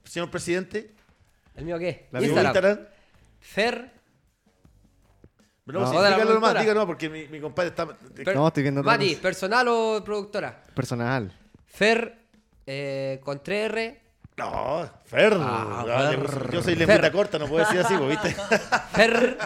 señor 0.05 0.31
presidente? 0.31 0.93
¿El 1.57 1.65
mío 1.65 1.79
qué? 1.79 2.07
La 2.13 2.21
¿Su 2.21 2.27
Instagram. 2.27 2.55
Instagram? 2.55 2.87
Fer. 3.41 3.91
No, 5.67 5.81
No. 5.81 5.87
sí, 5.87 5.93
dígalo 5.97 6.11
nomás, 6.17 6.25
productora. 6.29 6.61
dígalo 6.61 6.81
nomás, 6.81 6.87
porque 6.87 7.09
mi, 7.11 7.27
mi 7.29 7.41
compadre 7.41 7.71
está... 7.71 7.87
Per- 7.87 8.35
No, 8.37 8.47
estoy 8.49 8.63
viendo 8.63 8.81
otra 8.81 8.93
Mati, 8.93 9.09
cosa. 9.11 9.23
¿personal 9.23 9.69
o 9.69 10.03
productora? 10.05 10.63
Personal. 10.75 11.33
Fer 11.67 12.17
eh, 12.67 13.21
con 13.25 13.43
3R. 13.43 13.99
No, 14.39 14.89
Fer. 15.07 15.35
Ah, 15.35 15.85
Ah, 15.87 16.11
Fer. 16.11 16.51
Yo 16.53 16.63
soy 16.63 16.75
lengüita 16.77 17.03
Fer. 17.03 17.13
corta, 17.13 17.39
no 17.39 17.47
puedo 17.49 17.65
decir 17.65 17.81
así, 17.81 17.95
pues, 17.97 18.09
¿viste? 18.11 18.37
Fer 18.93 19.37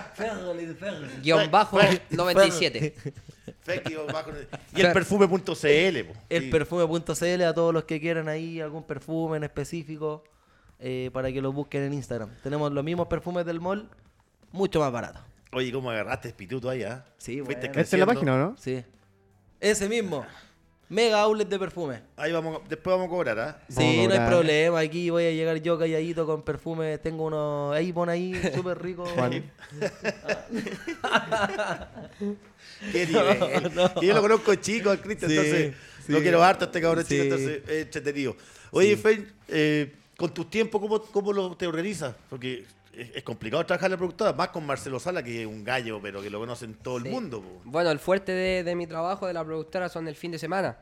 guion 1.22 1.50
bajo 1.50 1.78
Fer. 1.78 2.02
97. 2.10 2.94
Fer, 3.62 3.82
guion 3.84 4.06
bajo. 4.06 4.30
y 4.76 4.80
el 4.80 4.92
perfume.cl. 4.92 6.04
po. 6.04 6.12
El 6.28 6.42
Sí. 6.44 6.50
perfume.cl 6.50 7.42
a 7.44 7.54
todos 7.54 7.72
los 7.72 7.84
que 7.84 8.00
quieran 8.00 8.28
ahí 8.28 8.60
algún 8.60 8.82
perfume 8.84 9.38
en 9.38 9.44
específico 9.44 10.24
eh, 10.78 11.10
para 11.12 11.32
que 11.32 11.40
lo 11.40 11.52
busquen 11.52 11.82
en 11.84 11.94
Instagram. 11.94 12.28
Tenemos 12.42 12.70
los 12.72 12.84
mismos 12.84 13.06
perfumes 13.06 13.46
del 13.46 13.60
mall, 13.60 13.88
mucho 14.50 14.80
más 14.80 14.92
barato. 14.92 15.20
Oye, 15.52 15.70
¿cómo 15.72 15.90
agarraste 15.90 16.28
espíritu 16.28 16.68
ahí, 16.68 16.82
ah? 16.82 17.04
Sí, 17.18 17.40
Fuiste 17.42 17.66
bueno. 17.68 17.80
Esta 17.82 17.96
es 17.96 18.00
la 18.00 18.06
página, 18.06 18.34
¿o 18.34 18.38
¿no? 18.38 18.56
Sí. 18.58 18.82
Ese 19.60 19.88
mismo. 19.88 20.26
Mega 20.92 21.22
outlet 21.22 21.48
de 21.48 21.58
perfume. 21.58 22.00
Ahí 22.18 22.32
vamos, 22.32 22.60
después 22.68 22.92
vamos 22.94 23.06
a 23.06 23.10
cobrar, 23.10 23.38
¿ah? 23.40 23.58
Sí, 23.66 24.06
no 24.06 24.12
hay 24.12 24.28
problema. 24.28 24.78
Aquí 24.80 25.08
voy 25.08 25.24
a 25.24 25.30
llegar 25.30 25.56
yo 25.62 25.78
calladito 25.78 26.26
con 26.26 26.42
perfume. 26.42 26.98
Tengo 26.98 27.24
unos 27.24 27.74
Avon 27.74 28.10
ahí, 28.10 28.34
súper 28.54 28.82
rico. 28.82 29.04
Qué 32.92 33.06
nivel. 33.06 33.72
no. 33.74 34.00
Yo 34.02 34.14
lo 34.14 34.20
conozco 34.20 34.54
chico 34.56 34.90
al 34.90 35.00
Cristian, 35.00 35.30
Sí, 35.30 35.36
entonces 35.38 35.74
sí. 36.06 36.12
no 36.12 36.20
quiero 36.20 36.42
harto 36.42 36.64
a 36.64 36.66
este 36.66 36.80
cabrón 36.82 37.04
Sí. 37.06 37.14
chico, 37.14 37.22
entonces 37.24 37.62
es 37.66 37.82
entretenido. 37.86 38.36
Oye, 38.70 38.94
Fer, 38.98 39.24
eh, 39.48 39.92
con 40.16 40.32
tus 40.34 40.50
tiempos, 40.50 40.78
¿cómo, 40.80 41.00
cómo 41.00 41.32
lo 41.32 41.56
te 41.56 41.66
organizas? 41.66 42.14
Porque 42.28 42.64
es, 42.92 43.10
es 43.14 43.22
complicado 43.22 43.64
trabajar 43.66 43.86
en 43.88 43.92
la 43.92 43.96
productora, 43.98 44.32
más 44.32 44.48
con 44.48 44.66
Marcelo 44.66 44.98
Sala, 45.00 45.22
que 45.22 45.42
es 45.42 45.46
un 45.46 45.64
gallo, 45.64 46.00
pero 46.02 46.20
que 46.22 46.30
lo 46.30 46.38
conocen 46.38 46.74
todo 46.74 46.98
el 46.98 47.04
mundo. 47.04 47.40
po. 47.42 47.60
Bueno, 47.64 47.90
el 47.90 47.98
fuerte 47.98 48.32
de, 48.32 48.64
de 48.64 48.74
mi 48.74 48.86
trabajo 48.86 49.26
de 49.26 49.32
la 49.32 49.44
productora 49.44 49.88
son 49.88 50.08
el 50.08 50.14
fin 50.16 50.30
de 50.32 50.38
semana. 50.38 50.78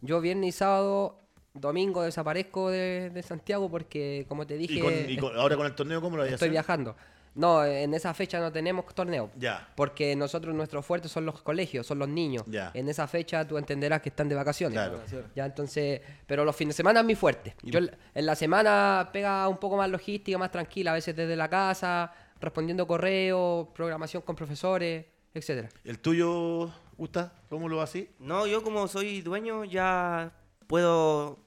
Yo 0.00 0.20
viernes 0.20 0.48
y 0.48 0.52
sábado, 0.52 1.18
domingo 1.52 2.02
desaparezco 2.02 2.70
de, 2.70 3.10
de 3.10 3.22
Santiago 3.22 3.68
porque, 3.70 4.24
como 4.28 4.46
te 4.46 4.56
dije, 4.56 4.74
Y, 4.74 4.80
con- 4.80 5.10
y 5.10 5.16
con- 5.16 5.36
ahora 5.36 5.56
con 5.56 5.66
el 5.66 5.74
torneo, 5.74 6.00
¿cómo 6.00 6.16
lo 6.16 6.22
a 6.22 6.26
estoy 6.26 6.36
hacer? 6.36 6.50
viajando. 6.50 6.96
No, 7.34 7.64
en 7.64 7.94
esa 7.94 8.12
fecha 8.12 8.40
no 8.40 8.50
tenemos 8.50 8.84
torneo. 8.94 9.30
Ya. 9.36 9.68
Porque 9.76 10.16
nosotros, 10.16 10.54
nuestros 10.54 10.84
fuertes 10.84 11.12
son 11.12 11.24
los 11.26 11.40
colegios, 11.42 11.86
son 11.86 11.98
los 12.00 12.08
niños. 12.08 12.42
Ya. 12.46 12.70
En 12.74 12.88
esa 12.88 13.06
fecha 13.06 13.46
tú 13.46 13.56
entenderás 13.56 14.02
que 14.02 14.08
están 14.08 14.28
de 14.28 14.34
vacaciones. 14.34 14.74
Claro. 14.76 15.00
Ya, 15.34 15.46
entonces, 15.46 16.00
pero 16.26 16.44
los 16.44 16.56
fines 16.56 16.74
de 16.74 16.78
semana 16.78 17.00
es 17.00 17.06
mi 17.06 17.14
fuerte. 17.14 17.54
Yo 17.62 17.78
en- 17.78 18.26
la 18.26 18.34
semana 18.34 19.10
pega 19.12 19.46
un 19.48 19.58
poco 19.58 19.76
más 19.76 19.88
logística, 19.88 20.36
más 20.38 20.50
tranquila, 20.50 20.90
a 20.90 20.94
veces 20.94 21.14
desde 21.14 21.36
la 21.36 21.48
casa, 21.48 22.12
respondiendo 22.40 22.86
correos, 22.86 23.68
programación 23.74 24.22
con 24.22 24.34
profesores, 24.34 25.06
etcétera. 25.32 25.68
¿El 25.84 26.00
tuyo, 26.00 26.70
Gusta? 26.98 27.32
¿Cómo 27.48 27.68
lo 27.68 27.80
haces? 27.80 28.08
No, 28.18 28.46
yo 28.46 28.62
como 28.64 28.88
soy 28.88 29.20
dueño 29.22 29.64
ya 29.64 30.32
puedo, 30.66 31.38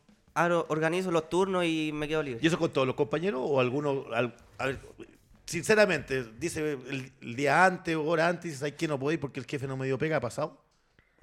organizo 0.69 1.11
los 1.11 1.29
turnos 1.29 1.65
y 1.65 1.91
me 1.93 2.07
quedo 2.07 2.23
libre. 2.23 2.39
¿Y 2.41 2.47
eso 2.47 2.57
con 2.57 2.71
todos 2.71 2.87
los 2.87 2.95
compañeros 2.95 3.41
o 3.43 3.59
alguno? 3.59 4.05
al- 4.13 4.35
a 4.57 4.65
ver, 4.67 4.79
sinceramente, 5.45 6.23
dice 6.39 6.73
el, 6.89 7.11
el 7.21 7.35
día 7.35 7.65
antes 7.65 7.95
o 7.95 8.03
hora 8.05 8.27
antes, 8.27 8.57
¿sabes 8.57 8.73
que 8.73 8.87
no 8.87 9.11
ir 9.11 9.19
porque 9.19 9.39
el 9.39 9.45
jefe 9.45 9.67
no 9.67 9.77
me 9.77 9.85
dio 9.85 9.97
pega? 9.97 10.17
¿Ha 10.17 10.21
pasado? 10.21 10.61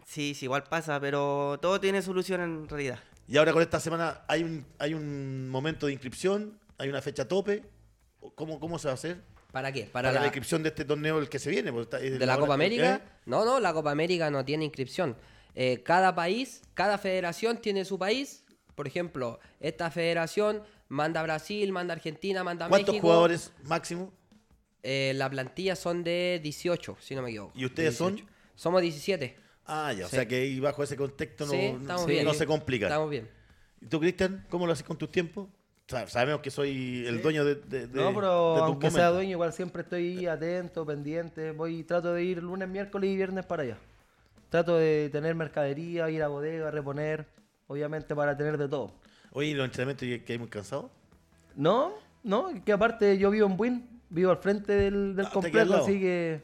Sí, 0.06 0.34
sí, 0.34 0.46
igual 0.46 0.64
pasa, 0.64 0.98
pero 1.00 1.58
todo 1.62 1.80
tiene 1.80 2.02
solución 2.02 2.40
en 2.40 2.68
realidad. 2.68 2.98
Y 3.28 3.36
ahora 3.36 3.52
con 3.52 3.62
esta 3.62 3.78
semana 3.78 4.22
hay 4.26 4.42
un, 4.42 4.66
hay 4.78 4.92
un 4.94 5.48
momento 5.48 5.86
de 5.86 5.92
inscripción, 5.92 6.58
hay 6.78 6.88
una 6.88 7.00
fecha 7.00 7.28
tope. 7.28 7.62
¿Cómo, 8.34 8.58
cómo 8.58 8.78
se 8.78 8.88
va 8.88 8.92
a 8.92 8.94
hacer? 8.94 9.22
¿Para 9.52 9.72
qué? 9.72 9.82
Para, 9.84 10.08
Para, 10.08 10.12
la, 10.12 10.20
la, 10.20 10.26
inscripción 10.26 10.62
de 10.62 10.68
este 10.70 10.84
torneo, 10.84 11.18
el 11.18 11.28
que 11.28 11.38
se 11.38 11.48
viene. 11.50 11.72
porque 11.72 11.84
está- 11.96 12.00
es 12.00 12.18
de 12.18 12.26
la 12.26 12.34
hora- 12.34 12.40
Copa 12.42 12.54
América. 12.54 13.00
No, 13.26 13.44
no, 13.44 13.60
la 13.60 13.72
Copa 13.72 13.90
América 13.92 14.30
no 14.30 14.44
tiene 14.44 14.64
inscripción. 14.64 15.16
Eh, 15.54 15.82
cada 15.84 16.14
país, 16.14 16.62
cada 16.74 16.98
federación 16.98 17.58
tiene 17.58 17.84
su 17.84 17.98
país. 17.98 18.44
Por 18.74 18.86
ejemplo, 18.86 19.38
esta 19.60 19.90
federación 19.90 20.62
manda 20.90 21.20
a 21.20 21.22
Brasil, 21.22 21.72
manda 21.72 21.94
a 21.94 21.96
Argentina, 21.96 22.44
manda 22.44 22.66
a 22.66 22.68
¿Cuántos 22.68 22.92
México. 22.92 23.06
jugadores 23.06 23.52
máximo? 23.64 24.12
Eh, 24.82 25.12
la 25.16 25.30
plantilla 25.30 25.74
son 25.76 26.04
de 26.04 26.38
18, 26.42 26.96
si 27.00 27.14
no 27.14 27.22
me 27.22 27.30
equivoco. 27.30 27.52
¿Y 27.54 27.64
ustedes 27.64 27.96
son? 27.96 28.16
18. 28.16 28.32
Somos 28.54 28.82
17. 28.82 29.36
Ah, 29.66 29.92
ya. 29.92 30.04
O 30.06 30.08
sea 30.08 30.26
que 30.26 30.36
ahí 30.36 30.60
bajo 30.60 30.82
ese 30.82 30.96
contexto 30.96 31.46
no, 31.46 31.52
sí, 31.52 31.72
no- 31.72 31.80
estamos 31.80 32.02
sí, 32.04 32.10
bien. 32.10 32.24
no 32.24 32.34
se 32.34 32.44
complica. 32.46 32.86
Estamos 32.86 33.08
bien. 33.08 33.28
¿Y 33.80 33.86
tú, 33.86 33.98
Cristian, 34.00 34.44
cómo 34.50 34.66
lo 34.66 34.72
haces 34.72 34.84
con 34.84 34.98
tus 34.98 35.10
tiempos? 35.10 35.48
Sa- 35.86 36.06
Sabemos 36.08 36.40
que 36.42 36.50
soy 36.50 37.04
el 37.06 37.20
dueño 37.22 37.44
de, 37.44 37.54
de, 37.56 37.86
de- 37.86 37.96
no, 37.96 38.08
de 38.08 38.14
pero 38.14 38.54
tus 38.54 38.62
aunque 38.62 38.90
sea 38.90 39.08
dueño, 39.10 39.30
igual 39.32 39.52
siempre 39.52 39.82
estoy 39.82 40.26
atento, 40.26 40.84
pendiente. 40.84 41.52
Voy, 41.52 41.84
trato 41.84 42.12
de 42.14 42.24
ir 42.24 42.42
lunes, 42.42 42.68
miércoles 42.68 43.10
y 43.10 43.16
viernes 43.16 43.44
para 43.46 43.62
allá. 43.62 43.78
Trato 44.48 44.76
de 44.76 45.08
tener 45.12 45.34
mercadería, 45.34 46.10
ir 46.10 46.22
a 46.22 46.28
bodega, 46.28 46.70
reponer, 46.70 47.26
obviamente 47.68 48.14
para 48.16 48.36
tener 48.36 48.58
de 48.58 48.68
todo. 48.68 48.92
Oye, 49.32 49.48
¿y 49.48 49.54
los 49.54 49.64
entrenamientos 49.64 50.06
que 50.26 50.32
hay 50.32 50.38
muy 50.38 50.48
cansados? 50.48 50.86
No, 51.54 51.92
no, 52.22 52.48
que 52.64 52.72
aparte 52.72 53.16
yo 53.18 53.30
vivo 53.30 53.46
en 53.46 53.56
Buin, 53.56 54.00
vivo 54.08 54.30
al 54.30 54.38
frente 54.38 54.72
del, 54.72 55.14
del 55.16 55.26
Ah, 55.26 55.30
complejo, 55.32 55.74
así 55.74 56.00
que 56.00 56.42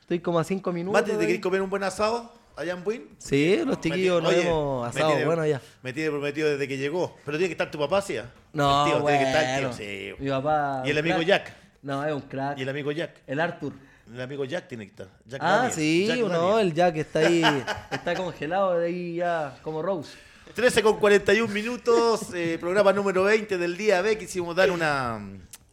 estoy 0.00 0.20
como 0.20 0.38
a 0.38 0.44
cinco 0.44 0.72
minutos. 0.72 1.00
Mate, 1.00 1.16
¿te 1.16 1.26
querés 1.26 1.40
comer 1.40 1.62
un 1.62 1.70
buen 1.70 1.82
asado 1.82 2.32
allá 2.56 2.72
en 2.72 2.84
Buin? 2.84 3.08
Sí, 3.18 3.60
los 3.64 3.80
chiquillos 3.80 4.22
nos 4.22 4.32
hemos 4.34 4.88
asado 4.88 5.10
tiene- 5.10 5.24
bueno 5.26 5.46
ya. 5.46 5.60
Me 5.82 5.92
tiene 5.92 6.10
prometido 6.10 6.50
desde 6.50 6.66
que 6.68 6.76
llegó. 6.76 7.16
Pero 7.24 7.38
tiene 7.38 7.48
que 7.48 7.52
estar 7.54 7.70
tu 7.70 7.78
papá, 7.78 8.02
¿sí? 8.02 8.16
No, 8.52 8.84
tío, 8.84 9.02
tiene 9.04 9.18
que 9.18 9.24
estar 9.24 9.44
el 9.44 9.50
bueno. 9.64 9.76
tío, 9.76 9.86
sí. 9.86 10.22
Mi 10.22 10.28
papá. 10.30 10.82
¿Y 10.84 10.90
el 10.90 10.98
amigo 10.98 11.16
crack. 11.16 11.26
Jack? 11.28 11.56
No, 11.82 12.04
es 12.04 12.12
un 12.12 12.20
crack. 12.22 12.58
¿Y 12.58 12.62
el 12.62 12.68
amigo 12.68 12.92
Jack? 12.92 13.22
El 13.26 13.40
Arthur. 13.40 13.72
El 14.12 14.20
amigo 14.20 14.44
Jack 14.44 14.68
tiene 14.68 14.84
que 14.86 14.90
estar. 14.90 15.08
Jack 15.26 15.40
ah, 15.42 15.50
Daniels. 15.56 15.74
sí, 15.74 16.06
Jack 16.06 16.18
no, 16.20 16.28
Daniels. 16.28 16.60
el 16.62 16.74
Jack 16.74 16.96
está 16.96 17.18
ahí, 17.20 17.42
está 17.90 18.14
congelado 18.14 18.78
de 18.78 18.86
ahí 18.86 19.14
ya, 19.16 19.58
como 19.62 19.82
Rose. 19.82 20.16
13 20.54 20.82
con 20.82 20.98
41 20.98 21.52
minutos, 21.52 22.34
eh, 22.34 22.56
programa 22.58 22.92
número 22.92 23.24
20 23.24 23.58
del 23.58 23.76
día 23.76 24.02
B. 24.02 24.18
Quisimos 24.18 24.56
dar 24.56 24.70
una, 24.70 25.20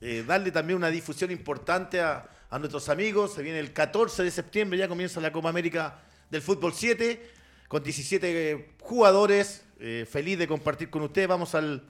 eh, 0.02 0.24
darle 0.28 0.52
también 0.52 0.78
una 0.78 0.90
difusión 0.90 1.32
importante 1.32 2.02
a, 2.02 2.28
a 2.50 2.60
nuestros 2.60 2.90
amigos. 2.90 3.34
Se 3.34 3.42
viene 3.42 3.60
el 3.60 3.74
14 3.74 4.24
de 4.24 4.32
septiembre, 4.32 4.78
ya 4.78 4.88
comienza 4.88 5.20
la 5.22 5.32
Copa 5.32 5.50
América 5.50 6.00
del 6.30 6.42
Fútbol 6.42 6.74
7, 6.74 7.32
con 7.68 7.84
17 7.84 8.52
eh, 8.52 8.70
jugadores. 8.82 9.64
Feliz 10.10 10.40
de 10.40 10.48
compartir 10.48 10.90
con 10.90 11.02
ustedes. 11.02 11.28
Vamos 11.28 11.54
al. 11.54 11.84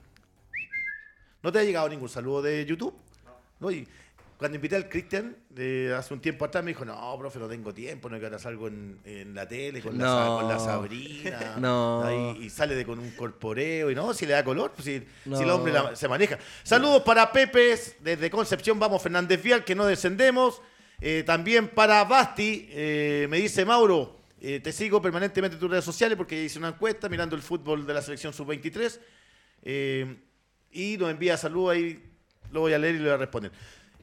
¿No 1.42 1.52
te 1.52 1.60
ha 1.60 1.62
llegado 1.62 1.88
ningún 1.88 2.08
saludo 2.08 2.42
de 2.42 2.66
YouTube? 2.66 2.94
No. 3.60 3.70
y 3.70 3.86
cuando 4.38 4.56
invité 4.56 4.76
al 4.76 4.88
Cristian 4.88 5.34
hace 5.96 6.12
un 6.12 6.20
tiempo 6.20 6.44
atrás, 6.44 6.62
me 6.62 6.70
dijo, 6.72 6.84
no, 6.84 7.16
profe, 7.18 7.38
no 7.38 7.48
tengo 7.48 7.72
tiempo, 7.72 8.08
no 8.10 8.18
que 8.18 8.26
ahora 8.26 8.38
salgo 8.38 8.68
en, 8.68 8.98
en 9.04 9.34
la 9.34 9.48
tele 9.48 9.80
con, 9.80 9.96
la, 9.96 10.04
No. 10.04 10.10
Sa- 10.14 10.40
con 10.42 10.48
la 10.48 10.58
Sabrina. 10.58 11.54
No. 11.58 12.02
ahí, 12.04 12.44
y 12.44 12.50
sale 12.50 12.74
de 12.74 12.84
con 12.84 12.98
un 12.98 13.10
corporeo. 13.12 13.90
Y 13.90 13.94
no, 13.94 14.12
si 14.12 14.26
le 14.26 14.32
da 14.34 14.44
color, 14.44 14.72
pues 14.72 14.84
si, 14.84 15.02
No. 15.24 15.36
si 15.38 15.42
el 15.44 15.50
hombre 15.50 15.72
la- 15.72 15.96
se 15.96 16.06
maneja. 16.08 16.38
Saludos 16.62 17.02
para 17.02 17.32
Pepes, 17.32 17.96
desde 18.00 18.30
Concepción, 18.30 18.78
vamos 18.78 19.02
Fernández 19.02 19.42
Vial, 19.42 19.64
que 19.64 19.74
no 19.74 19.86
descendemos. 19.86 20.60
Eh, 21.00 21.22
también 21.26 21.68
para 21.68 22.04
Basti, 22.04 22.68
eh, 22.70 23.26
me 23.30 23.38
dice 23.38 23.64
Mauro, 23.64 24.16
eh, 24.40 24.60
te 24.60 24.70
sigo 24.72 25.00
permanentemente 25.00 25.54
en 25.56 25.60
tus 25.60 25.70
redes 25.70 25.84
sociales 25.84 26.16
porque 26.16 26.42
hice 26.44 26.58
una 26.58 26.68
encuesta 26.68 27.08
mirando 27.08 27.36
el 27.36 27.42
fútbol 27.42 27.86
de 27.86 27.94
la 27.94 28.02
selección 28.02 28.32
sub-23. 28.34 29.00
Eh, 29.62 30.16
y 30.72 30.96
nos 30.98 31.10
envía 31.10 31.36
saludos 31.36 31.72
ahí, 31.74 32.02
lo 32.52 32.60
voy 32.60 32.72
a 32.74 32.78
leer 32.78 32.94
y 32.94 32.98
le 32.98 33.04
voy 33.04 33.12
a 33.14 33.16
responder. 33.16 33.50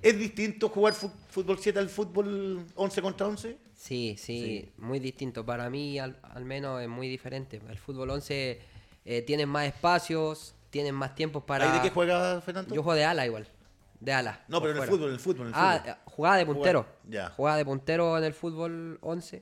¿Es 0.04 0.20
distinto 0.20 0.68
jugar 0.70 0.94
fútbol 0.94 1.58
7 1.60 1.80
al 1.80 1.90
fútbol 1.90 2.66
11 2.76 3.02
contra 3.02 3.28
11? 3.28 3.58
Sí, 3.74 4.16
sí, 4.20 4.70
muy 4.78 5.00
distinto. 5.00 5.46
Para 5.46 5.70
mí, 5.70 5.98
al, 5.98 6.18
al 6.24 6.44
menos, 6.46 6.82
es 6.82 6.90
muy 6.90 7.08
diferente. 7.08 7.62
El 7.70 7.78
fútbol 7.78 8.10
11 8.10 8.60
eh, 9.06 9.22
tienen 9.24 9.48
más 9.50 9.66
espacios, 9.68 10.56
tienen 10.70 10.94
más 10.96 11.16
tiempo 11.16 11.46
para... 11.46 11.72
¿Ahí 11.72 11.78
de 11.80 11.84
qué 11.84 11.90
juega 11.90 12.42
Fernando? 12.42 12.76
Yo 12.76 12.84
juego 12.84 12.98
de 12.98 13.06
ala 13.06 13.26
igual. 13.26 13.48
De 14.00 14.12
ala. 14.12 14.44
no, 14.50 14.60
pero 14.62 14.76
en 14.76 14.84
el 14.84 14.90
fútbol, 14.90 15.08
en 15.08 15.14
el 15.14 15.20
fútbol, 15.22 15.48
en 15.48 15.54
el 15.54 15.54
Ah, 15.56 15.78
fútbol. 15.80 15.94
eh, 15.94 15.98
jugaba 16.06 16.38
de 16.38 16.46
puntero. 16.46 16.86
Ya. 17.10 17.30
Jugaba 17.30 17.58
de 17.58 17.66
puntero 17.66 18.18
en 18.18 18.24
el 18.26 18.34
fútbol 18.34 18.98
11, 19.02 19.42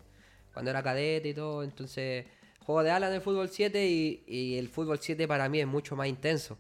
cuando 0.54 0.70
era 0.70 0.84
cadete 0.84 1.30
y 1.30 1.34
todo. 1.34 1.64
Entonces, 1.64 2.26
juego 2.64 2.84
de 2.84 2.92
ala 2.92 3.08
en 3.08 3.14
el 3.14 3.22
fútbol 3.22 3.50
7 3.50 3.88
y, 3.88 4.24
y 4.28 4.58
el 4.60 4.70
fútbol 4.70 5.00
7 5.02 5.28
para 5.28 5.50
mí 5.50 5.60
es 5.60 5.66
mucho 5.68 5.96
más 5.96 6.08
intenso. 6.08 6.60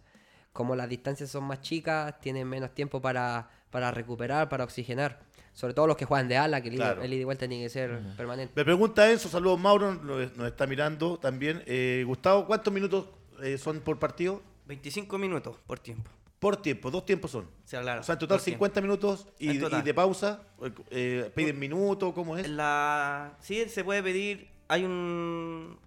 Como 0.52 0.76
las 0.76 0.90
distancias 0.90 1.30
son 1.30 1.44
más 1.44 1.62
chicas, 1.62 2.20
tienen 2.20 2.48
menos 2.48 2.74
tiempo 2.74 3.00
para, 3.00 3.48
para 3.72 3.90
recuperar, 3.92 4.48
para 4.50 4.64
oxigenar. 4.64 5.20
Sobre 5.54 5.74
todo 5.74 5.88
los 5.88 5.98
que 5.98 6.06
juegan 6.06 6.28
de 6.30 6.38
ala, 6.38 6.62
que 6.62 6.70
el 6.70 6.76
ida- 6.76 6.84
Claro. 6.86 7.02
el 7.04 7.14
ida 7.14 7.22
y 7.22 7.26
vuelta 7.26 7.48
tiene 7.48 7.64
que 7.64 7.70
ser 7.70 8.00
permanente. 8.16 8.54
Me 8.56 8.64
pregunta 8.64 9.12
Enzo, 9.12 9.28
saludos 9.28 9.60
Mauro, 9.60 9.96
nos, 9.96 10.36
nos 10.38 10.48
está 10.48 10.66
mirando 10.68 11.18
también. 11.18 11.62
Eh, 11.66 12.04
Gustavo, 12.08 12.46
¿cuántos 12.46 12.74
minutos 12.74 13.08
eh, 13.42 13.58
son 13.58 13.80
por 13.82 14.00
partido? 14.00 14.42
25 14.68 15.18
minutos 15.18 15.58
por 15.68 15.80
tiempo. 15.80 16.10
Por 16.40 16.58
tiempo, 16.58 16.90
dos 16.90 17.06
tiempos 17.06 17.32
son. 17.32 17.46
Sí, 17.66 17.76
claro, 17.78 18.02
o 18.02 18.04
sea, 18.04 18.14
en 18.14 18.20
total 18.20 18.38
por 18.38 18.44
tiempo. 18.46 18.66
50 18.66 18.82
minutos 18.82 19.28
y, 19.38 19.60
total. 19.60 19.82
y 19.82 19.84
de 19.84 19.94
pausa, 19.94 20.42
eh, 20.90 21.30
piden 21.36 21.60
minutos, 21.60 22.14
¿cómo 22.14 22.38
es? 22.38 22.50
La... 22.50 23.34
Sí, 23.42 23.68
se 23.70 23.84
puede 23.84 24.02
pedir. 24.02 24.50
Hay 24.70 24.84
un. 24.86 25.78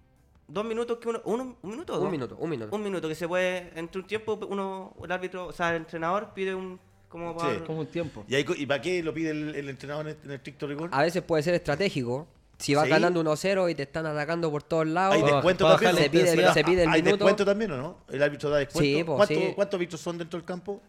Dos 0.47 0.63
minutos 0.63 0.99
que 0.99 1.09
uno. 1.09 1.21
uno 1.25 1.57
¿Un 1.63 1.69
minuto 1.71 1.95
o 1.95 2.01
Un 2.05 2.11
minuto, 2.11 2.37
un 2.39 2.49
minuto. 2.51 2.75
Un 2.75 2.83
minuto 2.83 3.07
que 3.07 3.15
se 3.15 3.27
puede. 3.27 3.71
Entre 3.77 3.99
un 3.99 4.05
tiempo, 4.07 4.39
uno. 4.47 4.95
El 5.03 5.11
árbitro, 5.11 5.47
o 5.47 5.51
sea, 5.51 5.71
el 5.71 5.77
entrenador 5.77 6.33
pide 6.35 6.53
un. 6.53 6.79
Como 7.15 7.31
Sí. 7.39 7.45
para- 7.45 7.63
Como 7.63 7.79
un 7.79 7.87
tiempo. 7.87 8.25
¿Y, 8.27 8.65
para 8.65 8.81
qué 8.81 9.01
lo 9.01 9.13
pide 9.13 9.29
el, 9.31 9.55
el 9.55 9.69
entrenador 9.69 10.07
en, 10.07 10.11
el- 10.17 10.17
en 10.25 10.29
el 10.31 10.35
estricto 10.35 10.67
rigor? 10.67 10.89
A 10.91 11.01
veces 11.01 11.23
puede 11.23 11.43
ser 11.43 11.53
estratégico. 11.53 12.27
Si 12.57 12.73
vas 12.75 12.85
Sí. 12.85 12.89
ganando 12.89 13.19
1-0 13.21 13.69
y 13.69 13.75
te 13.75 13.83
están 13.83 14.05
atacando 14.05 14.49
por 14.51 14.63
todos 14.63 14.87
lados, 14.87 15.15
¿Hay 15.15 15.23
descuento 15.23 15.65
para 15.65 15.75
también? 15.77 15.95
se 16.03 16.09
pide, 16.09 16.53
se 16.53 16.63
pide 16.63 16.83
el 16.83 16.89
¿Hay 16.89 17.01
minuto. 17.01 17.17
descuento 17.25 17.45
también 17.45 17.71
o 17.71 17.77
no? 17.77 17.97
¿El 18.09 18.23
árbitro 18.23 18.49
da 18.49 18.57
descuento? 18.59 18.81
Sí, 18.97 19.03
po, 19.03 19.15
¿Cuánto- 19.17 19.33
sí. 19.35 19.51
¿Cuántos 19.55 19.77
árbitros 19.77 20.01
son 20.01 20.17
dentro 20.17 20.39
del 20.39 20.45
campo? 20.45 20.81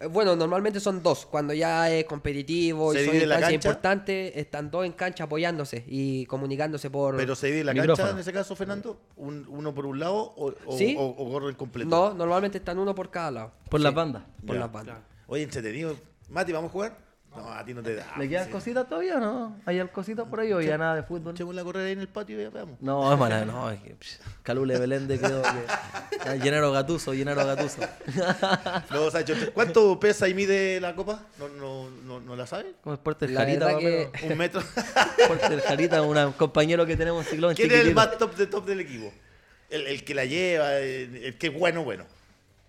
Eh, 0.00 0.06
Bueno, 0.06 0.34
normalmente 0.36 0.80
son 0.80 1.02
dos. 1.02 1.26
Cuando 1.26 1.52
ya 1.54 1.90
es 1.90 2.04
competitivo 2.06 2.92
¿Se 2.94 3.02
y 3.02 3.06
son 3.20 3.28
la 3.28 3.52
importantes, 3.52 4.32
están 4.36 4.70
dos 4.70 4.86
en 4.86 4.92
cancha 4.92 5.24
apoyándose 5.24 5.84
y 5.86 6.24
comunicándose 6.26 6.88
por... 6.90 7.16
¿Pero 7.16 7.34
se 7.36 7.46
divide 7.48 7.64
la 7.64 7.72
Micrófono. 7.74 7.96
cancha 7.96 8.12
en 8.12 8.18
ese 8.18 8.32
caso, 8.32 8.56
Fernando? 8.56 8.98
¿Un- 9.16 9.46
¿Uno 9.48 9.74
por 9.74 9.84
un 9.86 10.00
lado 10.00 10.14
o, 10.16 10.54
o, 10.66 10.78
Sí. 10.78 10.96
o- 10.98 11.04
o 11.08 11.30
corren 11.30 11.54
completo? 11.56 11.90
No, 11.90 12.14
normalmente 12.14 12.56
están 12.58 12.78
uno 12.78 12.94
por 12.94 13.10
cada 13.10 13.30
lado. 13.30 13.52
Por 13.68 13.80
Sí, 13.80 13.84
las 13.84 13.94
bandas. 13.94 14.22
Por 14.46 14.56
las 14.56 14.72
bandas. 14.72 14.96
Oye, 15.32 15.44
entretenido. 15.44 15.96
Mati, 16.28 16.52
¿vamos 16.52 16.68
a 16.68 16.72
jugar? 16.72 16.98
No, 17.34 17.50
a 17.50 17.64
ti 17.64 17.72
no 17.72 17.82
te 17.82 17.94
da. 17.94 18.04
¿Le 18.18 18.28
quedan 18.28 18.50
cositas 18.50 18.86
todavía 18.86 19.16
o 19.16 19.20
no? 19.20 19.56
¿Hay 19.64 19.78
algo 19.80 19.90
cositas 19.90 20.28
por 20.28 20.40
ahí 20.40 20.52
o 20.52 20.60
ya 20.60 20.76
nada 20.76 20.96
de 20.96 21.04
fútbol? 21.04 21.32
Echemos 21.32 21.54
la 21.54 21.64
correa 21.64 21.86
ahí 21.86 21.92
en 21.92 22.00
el 22.00 22.08
patio 22.08 22.38
y 22.38 22.42
ya 22.42 22.50
veamos. 22.50 22.78
No, 22.82 23.10
hermano, 23.10 23.46
no, 23.46 23.70
es 23.70 23.80
que 23.80 23.94
psh, 23.98 24.18
Calule 24.42 24.78
Belende 24.78 25.18
quedó 25.18 25.40
que. 25.40 26.38
Llenaro 26.38 26.70
Gatuso, 26.70 27.14
Llenaro 27.14 27.46
Gatuso. 27.46 27.80
No, 28.90 29.10
Sancho, 29.10 29.32
¿cuánto 29.54 29.98
pesa 29.98 30.28
y 30.28 30.34
mide 30.34 30.78
la 30.82 30.94
copa? 30.94 31.24
¿No, 31.38 31.48
no, 31.48 31.88
no, 32.04 32.20
no 32.20 32.36
la 32.36 32.46
sabe? 32.46 32.74
Como 32.82 32.92
el 32.92 33.00
Porter 33.00 33.30
La 33.30 33.40
Jarita, 33.40 33.78
que-. 33.78 34.10
¿Un 34.30 34.36
metro? 34.36 34.62
Porter 35.28 35.62
Jarita, 35.62 36.02
una- 36.02 36.26
un 36.26 36.34
compañero 36.34 36.84
que 36.84 36.94
tenemos 36.98 37.24
en 37.24 37.30
Ciclón 37.30 37.54
¿Quién 37.54 37.72
es 37.72 37.80
el 37.86 37.94
más 37.94 38.18
top 38.18 38.36
de 38.36 38.46
top 38.48 38.66
del 38.66 38.80
equipo? 38.80 39.10
El, 39.70 39.86
el 39.86 40.04
que 40.04 40.14
la 40.14 40.26
lleva, 40.26 40.76
el, 40.76 41.16
el 41.16 41.38
que 41.38 41.46
es 41.46 41.54
bueno, 41.58 41.82
bueno. 41.84 42.04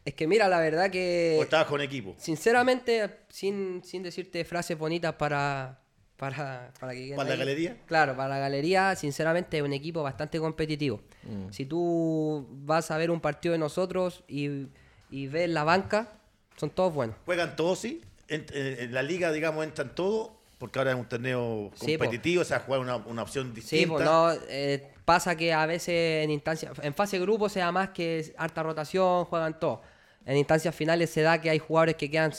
Es 0.05 0.13
que 0.15 0.27
mira, 0.27 0.49
la 0.49 0.59
verdad 0.59 0.87
O 0.87 0.91
que... 0.91 1.39
estaba 1.41 1.65
con 1.65 1.79
equipo. 1.81 2.15
Sinceramente, 2.17 3.09
sin, 3.29 3.83
sin 3.83 4.03
decirte 4.03 4.43
frases 4.45 4.77
bonitas 4.77 5.13
para... 5.13 5.79
Para, 6.17 6.71
para, 6.79 6.93
que 6.93 7.13
¿Para 7.15 7.29
la 7.29 7.33
ahí. 7.33 7.39
galería? 7.39 7.77
Claro, 7.85 8.15
para 8.15 8.29
la 8.29 8.37
galería, 8.39 8.95
sinceramente, 8.95 9.57
es 9.57 9.63
un 9.63 9.73
equipo 9.73 10.03
bastante 10.03 10.39
competitivo. 10.39 11.01
Mm. 11.23 11.51
Si 11.51 11.65
tú 11.65 12.47
vas 12.49 12.91
a 12.91 12.97
ver 12.97 13.11
un 13.11 13.19
partido 13.19 13.51
de 13.53 13.57
nosotros 13.57 14.23
y, 14.27 14.67
y 15.09 15.27
ves 15.27 15.49
la 15.49 15.63
banca, 15.65 16.13
son 16.55 16.69
todos 16.69 16.93
buenos. 16.93 17.17
¿Juegan 17.25 17.55
todos, 17.57 17.79
sí? 17.79 18.01
En, 18.29 18.45
en- 18.53 18.79
en 18.79 18.93
la 18.93 19.03
liga, 19.03 19.31
digamos, 19.33 19.65
entran 19.65 19.95
todos, 19.95 20.29
porque 20.59 20.79
ahora 20.79 20.91
es 20.91 20.97
un 20.97 21.05
torneo 21.09 21.71
Sí, 21.75 21.97
competitivo, 21.97 22.43
o 22.43 22.45
sea, 22.45 22.59
jugar 22.59 22.79
una, 22.79 22.95
una 22.97 23.23
opción 23.23 23.53
distinta. 23.53 23.83
Sí, 23.83 23.89
pues 23.89 24.05
no, 24.05 24.31
eh, 24.47 24.93
pasa 25.03 25.35
que 25.35 25.51
a 25.51 25.65
veces 25.65 26.23
en 26.23 26.29
instancias, 26.29 26.71
en 26.83 26.93
fase 26.93 27.17
de 27.17 27.23
grupo 27.23 27.49
se 27.49 27.59
da 27.59 27.71
más 27.73 27.89
que 27.89 28.33
harta 28.37 28.63
rotación, 28.63 29.25
juegan 29.25 29.59
todos. 29.59 29.79
En 30.25 30.37
instancias 30.37 30.73
finales 30.73 31.09
se 31.09 31.21
da 31.21 31.39
que 31.41 31.49
hay 31.49 31.59
jugadores 31.59 31.95
que 31.95 32.09
quedan 32.09 32.31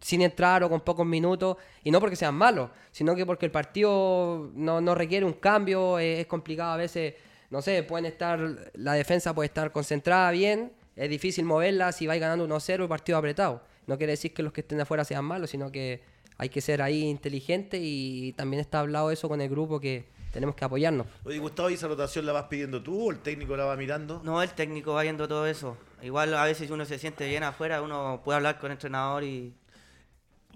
sin 0.00 0.20
entrar 0.20 0.62
o 0.62 0.68
con 0.68 0.82
pocos 0.82 1.06
minutos, 1.06 1.56
y 1.82 1.90
no 1.90 1.98
porque 1.98 2.14
sean 2.14 2.34
malos, 2.34 2.70
sino 2.92 3.14
que 3.14 3.24
porque 3.24 3.46
el 3.46 3.52
partido 3.52 4.50
no, 4.54 4.80
no 4.80 4.94
requiere 4.94 5.24
un 5.24 5.32
cambio, 5.32 5.98
eh, 5.98 6.20
es 6.20 6.26
complicado 6.26 6.72
a 6.72 6.76
veces, 6.76 7.14
no 7.48 7.62
sé, 7.62 7.82
pueden 7.82 8.04
estar, 8.04 8.70
la 8.74 8.92
defensa 8.92 9.34
puede 9.34 9.46
estar 9.46 9.72
concentrada 9.72 10.30
bien, 10.30 10.72
es 10.94 11.08
difícil 11.08 11.44
moverla 11.44 11.90
si 11.92 12.06
vais 12.06 12.20
ganando 12.20 12.46
1-0 12.46 12.82
el 12.82 12.88
partido 12.88 13.18
apretado. 13.18 13.62
No 13.86 13.96
quiere 13.98 14.12
decir 14.12 14.32
que 14.32 14.42
los 14.42 14.52
que 14.52 14.60
estén 14.60 14.80
afuera 14.80 15.04
sean 15.04 15.24
malos, 15.24 15.50
sino 15.50 15.72
que 15.72 16.02
hay 16.36 16.48
que 16.48 16.60
ser 16.60 16.82
ahí 16.82 17.04
inteligente 17.04 17.78
y 17.80 18.32
también 18.32 18.60
está 18.60 18.80
hablado 18.80 19.10
eso 19.10 19.28
con 19.28 19.40
el 19.40 19.48
grupo 19.48 19.80
que 19.80 20.04
tenemos 20.34 20.56
que 20.56 20.64
apoyarnos. 20.64 21.06
Oye, 21.24 21.38
Gustavo, 21.38 21.70
¿y 21.70 21.74
esa 21.74 21.86
rotación 21.86 22.26
la 22.26 22.32
vas 22.32 22.46
pidiendo 22.46 22.82
tú 22.82 23.06
o 23.06 23.10
el 23.12 23.20
técnico 23.20 23.56
la 23.56 23.66
va 23.66 23.76
mirando? 23.76 24.20
No, 24.24 24.42
el 24.42 24.50
técnico 24.50 24.92
va 24.92 25.02
viendo 25.02 25.28
todo 25.28 25.46
eso. 25.46 25.76
Igual 26.02 26.34
a 26.34 26.44
veces 26.44 26.68
uno 26.72 26.84
se 26.84 26.98
siente 26.98 27.28
bien 27.28 27.44
afuera, 27.44 27.80
uno 27.80 28.20
puede 28.24 28.38
hablar 28.38 28.58
con 28.58 28.72
el 28.72 28.72
entrenador 28.72 29.22
y. 29.22 29.54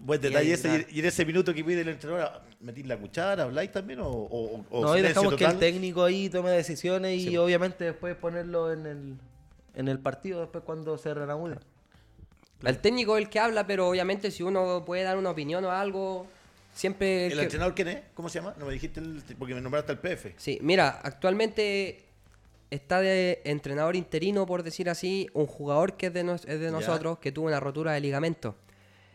Buen 0.01 0.19
Y 0.19 0.25
detalle 0.25 0.47
ahí, 0.49 0.53
ese. 0.53 0.87
Y 0.91 0.99
en 0.99 1.07
ese 1.07 1.25
minuto 1.25 1.55
que 1.55 1.63
pide 1.63 1.83
el 1.83 1.89
entrenador, 1.91 2.43
¿metís 2.59 2.87
la 2.89 2.99
cuchara? 2.99 3.45
¿Habláis 3.45 3.71
también? 3.71 4.01
¿O, 4.01 4.09
o, 4.09 4.65
o 4.69 4.83
No, 4.83 4.99
y 4.99 5.03
dejamos 5.03 5.35
que 5.35 5.45
el 5.45 5.59
técnico 5.61 6.03
ahí 6.03 6.29
tome 6.29 6.51
decisiones 6.51 7.21
y 7.21 7.37
obviamente 7.37 7.85
después 7.85 8.17
ponerlo 8.17 8.73
en 8.73 8.85
el, 8.85 9.17
en 9.77 9.87
el 9.87 10.01
partido 10.01 10.41
después 10.41 10.65
cuando 10.65 10.99
se 10.99 11.15
reanude. 11.15 11.59
El 12.65 12.79
técnico 12.79 13.17
es 13.17 13.23
el 13.23 13.31
que 13.31 13.39
habla, 13.39 13.65
pero 13.65 13.89
obviamente 13.89 14.33
si 14.33 14.43
uno 14.43 14.83
puede 14.85 15.05
dar 15.05 15.17
una 15.17 15.31
opinión 15.31 15.65
o 15.65 15.71
algo, 15.71 16.27
siempre... 16.79 17.27
el 17.27 17.33
¿El 17.33 17.39
que- 17.39 17.43
entrenador 17.45 17.75
quién 17.75 17.89
es? 17.89 18.01
¿Cómo 18.15 18.29
se 18.29 18.39
llama? 18.39 18.55
No 18.59 18.67
me 18.67 18.73
dijiste 18.73 19.01
el- 19.01 19.23
porque 19.39 19.55
me 19.55 19.61
nombraste 19.61 19.93
al 19.93 19.99
PF. 19.99 20.35
Sí, 20.37 20.59
mira, 20.63 21.01
actualmente 21.03 22.05
está 22.71 23.01
de 23.01 23.41
entrenador 23.45 23.97
interino, 23.97 24.47
por 24.47 24.63
decir 24.63 24.89
así, 24.89 25.29
un 25.33 25.47
jugador 25.47 25.97
que 25.97 26.07
es 26.07 26.13
de, 26.15 26.21
es 26.47 26.61
nosotros, 26.73 27.19
que 27.19 27.33
tuvo 27.33 27.47
una 27.47 27.61
rotura 27.61 27.93
de 27.93 28.01
ligamento. 28.01 28.55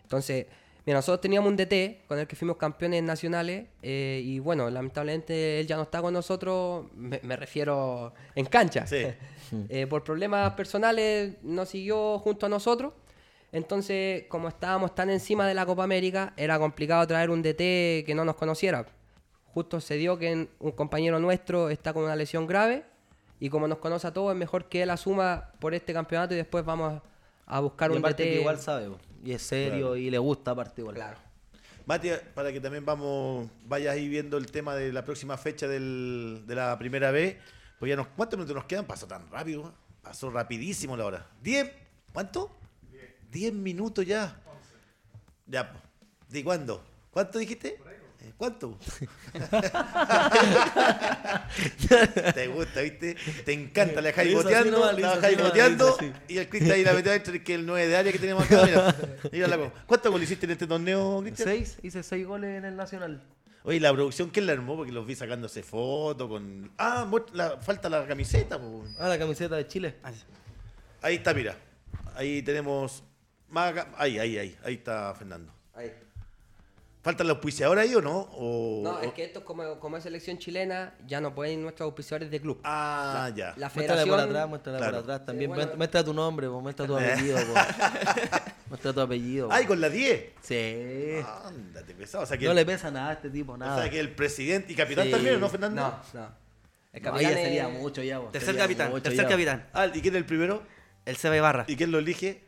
Entonces, 0.01 0.47
mira, 0.85 0.97
nosotros 0.97 1.21
teníamos 1.21 1.49
un 1.49 1.55
DT 1.57 2.05
con 2.07 2.19
el 2.19 2.27
que 2.27 2.35
fuimos 2.35 2.57
campeones 2.57 3.01
nacionales 3.03 3.65
eh, 3.81 4.21
y 4.23 4.39
bueno, 4.39 4.69
lamentablemente 4.69 5.59
él 5.59 5.67
ya 5.67 5.75
no 5.77 5.83
está 5.83 6.01
con 6.01 6.13
nosotros, 6.13 6.87
me, 6.95 7.19
me 7.23 7.35
refiero 7.35 8.13
en 8.35 8.45
cancha. 8.45 8.85
Sí. 8.87 9.05
Eh, 9.69 9.85
por 9.85 10.03
problemas 10.03 10.53
personales 10.53 11.35
no 11.43 11.63
siguió 11.67 12.17
junto 12.17 12.47
a 12.47 12.49
nosotros. 12.49 12.91
Entonces, 13.53 14.25
como 14.29 14.47
estábamos 14.49 14.93
tan 14.95 15.09
encima 15.09 15.47
de 15.47 15.53
la 15.53 15.65
Copa 15.65 15.83
América, 15.83 16.33
era 16.35 16.57
complicado 16.59 17.05
traer 17.07 17.29
un 17.29 17.41
DT 17.41 18.03
que 18.03 18.13
no 18.15 18.25
nos 18.25 18.35
conociera. 18.35 18.85
Justo 19.45 19.79
se 19.79 19.95
dio 19.95 20.17
que 20.17 20.49
un 20.59 20.71
compañero 20.71 21.19
nuestro 21.19 21.69
está 21.69 21.93
con 21.93 22.03
una 22.03 22.15
lesión 22.15 22.47
grave 22.47 22.83
y 23.39 23.49
como 23.49 23.67
nos 23.67 23.77
conoce 23.77 24.07
a 24.07 24.11
todos, 24.13 24.33
es 24.33 24.37
mejor 24.39 24.67
que 24.69 24.81
él 24.81 24.89
asuma 24.89 25.51
por 25.59 25.75
este 25.75 25.93
campeonato 25.93 26.33
y 26.33 26.37
después 26.37 26.65
vamos 26.65 26.99
a 27.45 27.59
buscar 27.59 27.91
Y 27.91 27.95
un 27.95 28.01
DT. 28.01 28.15
que 28.17 28.39
igual 28.41 28.57
sabe, 28.59 28.89
y 29.23 29.33
es 29.33 29.43
serio 29.43 29.77
Claro. 29.89 29.95
y 29.97 30.09
le 30.09 30.17
gusta 30.17 30.51
aparte 30.51 30.81
igual. 30.81 30.95
Claro. 30.95 31.17
Mati, 31.85 32.09
para 32.33 32.51
que 32.51 32.59
también 32.61 32.85
vamos, 32.85 33.47
vayas 33.65 33.93
ahí 33.93 34.07
viendo 34.07 34.37
el 34.37 34.49
tema 34.49 34.73
de 34.75 34.91
la 34.93 35.03
próxima 35.05 35.37
fecha 35.37 35.67
del- 35.67 36.43
de 36.47 36.55
la 36.55 36.75
primera 36.79 37.11
vez, 37.11 37.37
pues 37.77 37.89
ya 37.89 37.95
nos, 37.97 38.07
¿cuántos 38.07 38.37
minutos 38.39 38.55
nos 38.55 38.65
quedan? 38.65 38.85
Pasó 38.85 39.05
tan 39.05 39.29
rápido, 39.29 39.71
pasó 40.01 40.31
rapidísimo 40.31 40.95
la 40.97 41.05
hora. 41.05 41.27
¿Diez? 41.41 41.69
¿Cuánto? 42.13 42.49
Diez 43.33 43.51
minutos 43.51 44.05
ya. 44.05 44.39
Ya. 45.47 45.73
¿de 46.29 46.43
cuándo? 46.43 46.83
¿Cuánto 47.11 47.39
dijiste? 47.39 47.79
¿Cuánto? 48.37 48.77
Te 52.33 52.47
gusta, 52.47 52.81
¿viste? 52.81 53.15
Te 53.45 53.53
encanta, 53.53 54.01
la 54.01 54.07
dejáis 54.07 54.33
boteando, 54.33 54.91
la 54.93 55.15
dejáis 55.15 55.37
y 56.27 56.37
el 56.37 56.49
Cristian 56.49 56.75
ahí 56.75 56.83
la 56.83 56.93
metió 56.93 57.11
adentro, 57.11 57.33
que 57.33 57.53
es 57.53 57.59
el 57.59 57.65
9 57.65 57.87
de 57.87 57.97
área 57.97 58.11
que 58.11 58.19
tenemos 58.19 58.45
acá. 58.45 58.65
Mira, 58.65 58.95
Mira 59.31 59.47
la 59.47 59.71
¿Cuántos 59.85 60.11
goles 60.11 60.29
hiciste 60.29 60.45
en 60.45 60.51
este 60.53 60.67
torneo, 60.67 61.21
Cristian? 61.21 61.49
Seis, 61.49 61.77
hice 61.83 62.01
seis 62.01 62.25
goles 62.25 62.57
en 62.57 62.65
el 62.65 62.75
Nacional. 62.75 63.21
Oye, 63.63 63.79
la 63.79 63.93
producción, 63.93 64.29
¿quién 64.29 64.45
la 64.45 64.53
armó? 64.53 64.75
Porque 64.75 64.91
los 64.91 65.05
vi 65.05 65.15
sacándose 65.15 65.63
fotos 65.63 66.27
con... 66.27 66.71
Ah, 66.77 67.09
la- 67.33 67.57
falta 67.57 67.89
la 67.89 68.05
camiseta. 68.07 68.59
po. 68.59 68.83
Ah, 68.99 69.07
la 69.09 69.17
camiseta 69.17 69.55
de 69.55 69.67
Chile. 69.67 69.95
Ahí 71.01 71.15
está, 71.15 71.33
mira. 71.33 71.57
Ahí 72.15 72.41
tenemos... 72.41 73.03
Maga- 73.53 73.87
Ahí, 73.97 74.17
ahí, 74.19 74.37
ahí. 74.37 74.57
Ahí 74.63 74.73
está 74.75 75.13
Fernando. 75.15 75.51
Ahí. 75.75 75.91
¿Falta 77.03 77.21
el 77.23 77.29
auspiciador 77.31 77.77
ahí 77.79 77.93
o 77.95 78.01
no? 78.01 78.29
O- 78.31 78.81
No, 78.81 78.91
o- 78.91 78.99
es 79.01 79.11
que 79.13 79.25
esto 79.25 79.39
es 79.39 79.45
como, 79.45 79.77
como 79.79 79.97
es 79.97 80.03
selección 80.03 80.37
chilena, 80.37 80.93
ya 81.05 81.19
no 81.19 81.35
pueden 81.35 81.55
ir 81.55 81.59
nuestros 81.59 81.85
auspiciadores 81.87 82.31
de 82.31 82.39
club. 82.39 82.61
Ah, 82.63 83.29
ya. 83.35 83.53
La 83.57 83.67
Muéstrala 83.67 83.69
federación... 83.71 84.09
por 84.09 84.19
atrás, 84.21 84.49
muéstrala 84.49 84.77
Claro. 84.77 84.91
por 84.93 85.03
atrás 85.03 85.25
también. 85.25 85.51
Sí, 85.51 85.55
bueno. 85.57 85.71
Muestra- 85.75 86.03
tu 86.05 86.13
nombre, 86.13 86.47
po, 86.49 86.61
muestra 86.61 86.87
tu 86.87 86.95
apellido. 86.97 87.37
muestra 88.69 88.93
tu 88.93 89.01
apellido. 89.01 89.47
po. 89.49 89.53
Ay, 89.53 89.65
con 89.65 89.81
la 89.81 89.89
10. 89.89 90.25
Sí. 90.41 91.15
Ándate, 91.45 91.93
pesado. 91.93 92.23
O 92.23 92.27
sea 92.27 92.37
que, 92.37 92.45
No 92.45 92.53
le 92.53 92.65
pesa 92.65 92.89
nada 92.89 93.09
a 93.09 93.13
este 93.13 93.29
tipo, 93.29 93.53
o 93.53 93.57
nada. 93.57 93.81
sea 93.81 93.91
que 93.91 93.99
el 93.99 94.11
presidente 94.15 94.71
y 94.71 94.75
capitán 94.75 95.05
Sí. 95.05 95.11
también, 95.11 95.39
¿no, 95.39 95.49
Fernando? 95.49 95.81
No, 95.81 95.89
no. 96.21 96.27
El 96.93 97.01
No, 97.03 97.11
capitán 97.11 97.31
ya 97.33 97.37
es- 97.39 97.43
sería 97.45 97.67
mucho 97.67 98.01
ya. 98.01 98.19
po. 98.21 98.27
Tercer 98.29 98.47
Sería 98.55 98.61
capitán, 98.61 99.01
tercer 99.01 99.23
ya. 99.25 99.29
capitán. 99.29 99.67
Ah, 99.73 99.87
¿y 99.87 99.99
quién 100.01 100.13
es 100.13 100.19
el 100.19 100.25
primero? 100.25 100.63
El 101.05 101.17
Seba 101.17 101.35
Ibarra. 101.35 101.65
¿Y 101.67 101.75
quién 101.75 101.91
lo 101.91 101.99
elige? 101.99 102.42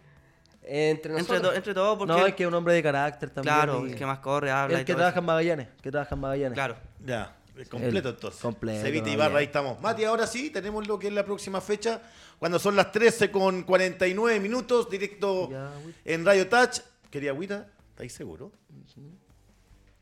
Entre 0.68 1.16
Entre, 1.18 1.40
to- 1.40 1.54
entre 1.54 1.74
todos, 1.76 1.96
porque. 1.98 2.12
No, 2.14 2.26
es 2.26 2.34
que 2.34 2.44
es 2.44 2.48
un 2.48 2.54
hombre 2.56 2.74
de 2.74 2.82
carácter 2.84 3.30
también. 3.30 3.54
claro, 3.56 3.86
y- 3.86 3.92
el 3.92 3.96
que 3.98 4.06
más 4.06 4.20
corre, 4.20 4.50
habla. 4.52 4.76
El 4.78 4.82
y 4.82 4.86
que 4.86 4.94
todo 4.94 4.98
trabaja 5.00 5.16
eso. 5.16 5.20
en 5.20 5.26
Magallanes. 5.26 5.68
Que 5.82 5.92
trabaja 5.92 6.16
en 6.16 6.22
Magallanes. 6.22 6.54
Claro. 6.56 6.76
Ya, 7.06 7.36
completo 7.70 8.10
El- 8.10 8.16
entonces. 8.16 8.42
completo, 8.42 8.82
Cevita 8.82 9.10
Ibarra, 9.10 9.30
bien. 9.30 9.40
ahí 9.40 9.46
estamos. 9.46 9.80
Mati, 9.80 10.04
ahora 10.06 10.26
sí, 10.28 10.50
tenemos 10.50 10.88
lo 10.88 10.98
que 10.98 11.08
es 11.08 11.14
la 11.14 11.24
próxima 11.24 11.62
fecha. 11.62 12.02
Cuando 12.40 12.58
son 12.60 12.76
las 12.76 12.92
13 12.92 13.30
con 13.32 13.64
49 13.64 14.40
minutos, 14.40 14.90
directo 14.90 15.50
Ya, 15.52 15.70
en 16.04 16.26
Radio 16.26 16.48
Touch. 16.50 16.80
Quería 17.12 17.30
agüita, 17.32 17.68
¿estáis 17.92 18.12
seguro? 18.14 18.52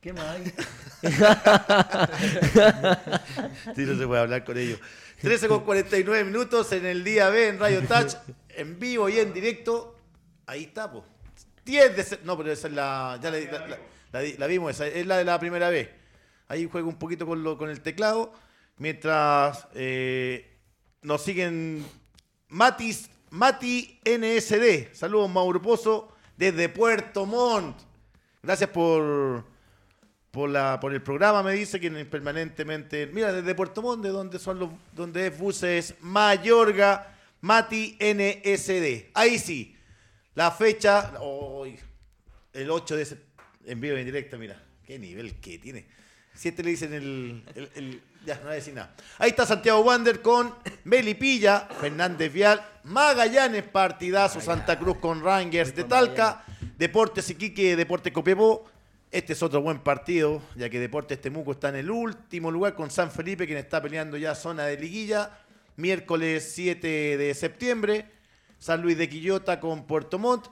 ¿Qué 0.01 0.13
más 0.13 0.25
hay? 0.25 0.53
Sí, 3.75 3.81
no 3.85 3.97
se 3.97 4.07
puede 4.07 4.21
hablar 4.21 4.43
con 4.43 4.57
ellos. 4.57 4.79
13 5.21 5.47
con 5.47 5.63
49 5.63 6.23
minutos 6.25 6.71
en 6.73 6.85
el 6.85 7.03
día 7.03 7.29
B 7.29 7.47
en 7.47 7.59
Radio 7.59 7.81
Touch, 7.87 8.13
en 8.49 8.79
vivo 8.79 9.09
y 9.09 9.19
en 9.19 9.33
directo. 9.33 9.95
Ahí 10.45 10.63
está, 10.63 10.91
pues. 10.91 11.03
10 11.65 11.95
de... 11.95 12.19
No, 12.25 12.37
pero 12.37 12.51
esa 12.51 12.67
es 12.67 12.73
la... 12.73 13.19
Ya 13.21 13.31
la, 13.31 13.39
la- 13.39 14.21
la- 14.37 14.47
vimos, 14.47 14.71
esa 14.71 14.85
es 14.87 15.05
la 15.07 15.17
de 15.17 15.25
la 15.25 15.39
primera 15.39 15.69
vez. 15.69 15.89
Ahí 16.47 16.67
juego 16.69 16.89
un 16.89 16.99
poquito 16.99 17.25
con, 17.25 17.41
lo, 17.43 17.57
con 17.57 17.69
el 17.69 17.81
teclado. 17.81 18.31
Mientras 18.77 19.67
eh, 19.75 20.57
nos 21.01 21.21
siguen 21.23 21.85
Matis, 22.49 23.09
Mati 23.29 23.99
NSD. 24.05 24.93
Saludos, 24.93 25.29
Mauro 25.29 25.61
Pozo, 25.61 26.15
desde 26.37 26.69
Puerto 26.69 27.25
Montt. 27.25 27.77
Gracias 28.43 28.69
por, 28.69 29.45
por, 30.31 30.49
la, 30.49 30.79
por 30.79 30.93
el 30.93 31.01
programa, 31.01 31.41
me 31.41 31.53
dice 31.53 31.79
que 31.79 31.89
permanentemente. 32.05 33.07
Mira, 33.07 33.31
desde 33.31 33.55
Puerto 33.55 33.81
Montt, 33.81 34.03
de 34.03 34.09
donde 34.09 34.37
son 34.37 34.59
los, 34.59 34.69
donde 34.91 35.27
es 35.27 35.37
buses 35.37 35.95
Mayorga, 36.01 37.15
Mati 37.41 37.97
NSD. 37.99 39.11
Ahí 39.13 39.39
sí. 39.39 39.75
La 40.35 40.51
fecha. 40.51 41.13
hoy, 41.21 41.79
el 42.53 42.69
8 42.71 42.95
de 42.95 43.05
septiembre. 43.05 43.33
En 43.65 43.79
vivo 43.79 43.95
en 43.97 44.05
directo, 44.05 44.37
mira. 44.37 44.61
Qué 44.85 44.99
nivel 44.99 45.39
que 45.39 45.57
tiene. 45.57 45.85
Si 46.33 46.49
este 46.49 46.63
le 46.63 46.71
dicen 46.71 46.93
el, 46.93 47.43
el- 47.55 47.69
el- 47.75 48.01
Ya, 48.25 48.35
no 48.35 48.43
voy 48.43 48.51
a 48.51 48.55
decir 48.55 48.73
nada. 48.73 48.95
Ahí 49.19 49.29
está 49.31 49.45
Santiago 49.45 49.79
Wander 49.81 50.21
con 50.21 50.53
Melipilla, 50.85 51.67
Fernández 51.79 52.31
Vial, 52.33 52.65
Magallanes, 52.85 53.63
partidazo, 53.63 54.39
Santa 54.41 54.79
Cruz 54.79 54.97
con 54.97 55.21
Rangers 55.21 55.75
de 55.75 55.83
Talca, 55.83 56.43
Deportes 56.77 57.29
Iquique, 57.29 57.75
Deportes 57.75 58.11
Copiapó. 58.13 58.65
Este 59.11 59.33
es 59.33 59.43
otro 59.43 59.61
buen 59.61 59.79
partido, 59.79 60.41
ya 60.55 60.69
que 60.69 60.79
Deportes 60.79 61.21
Temuco 61.21 61.51
está 61.51 61.69
en 61.69 61.75
el 61.75 61.91
último 61.91 62.49
lugar 62.49 62.75
con 62.75 62.89
San 62.89 63.11
Felipe, 63.11 63.45
quien 63.45 63.59
está 63.59 63.81
peleando 63.81 64.17
ya 64.17 64.33
zona 64.35 64.65
de 64.65 64.77
liguilla. 64.77 65.37
Miércoles 65.75 66.51
7 66.55 66.87
de 67.17 67.33
septiembre, 67.33 68.05
San 68.63 68.81
Luis 68.81 68.97
de 68.97 69.09
Quillota 69.09 69.59
con 69.59 69.85
Puerto 69.85 70.17
Montt, 70.17 70.45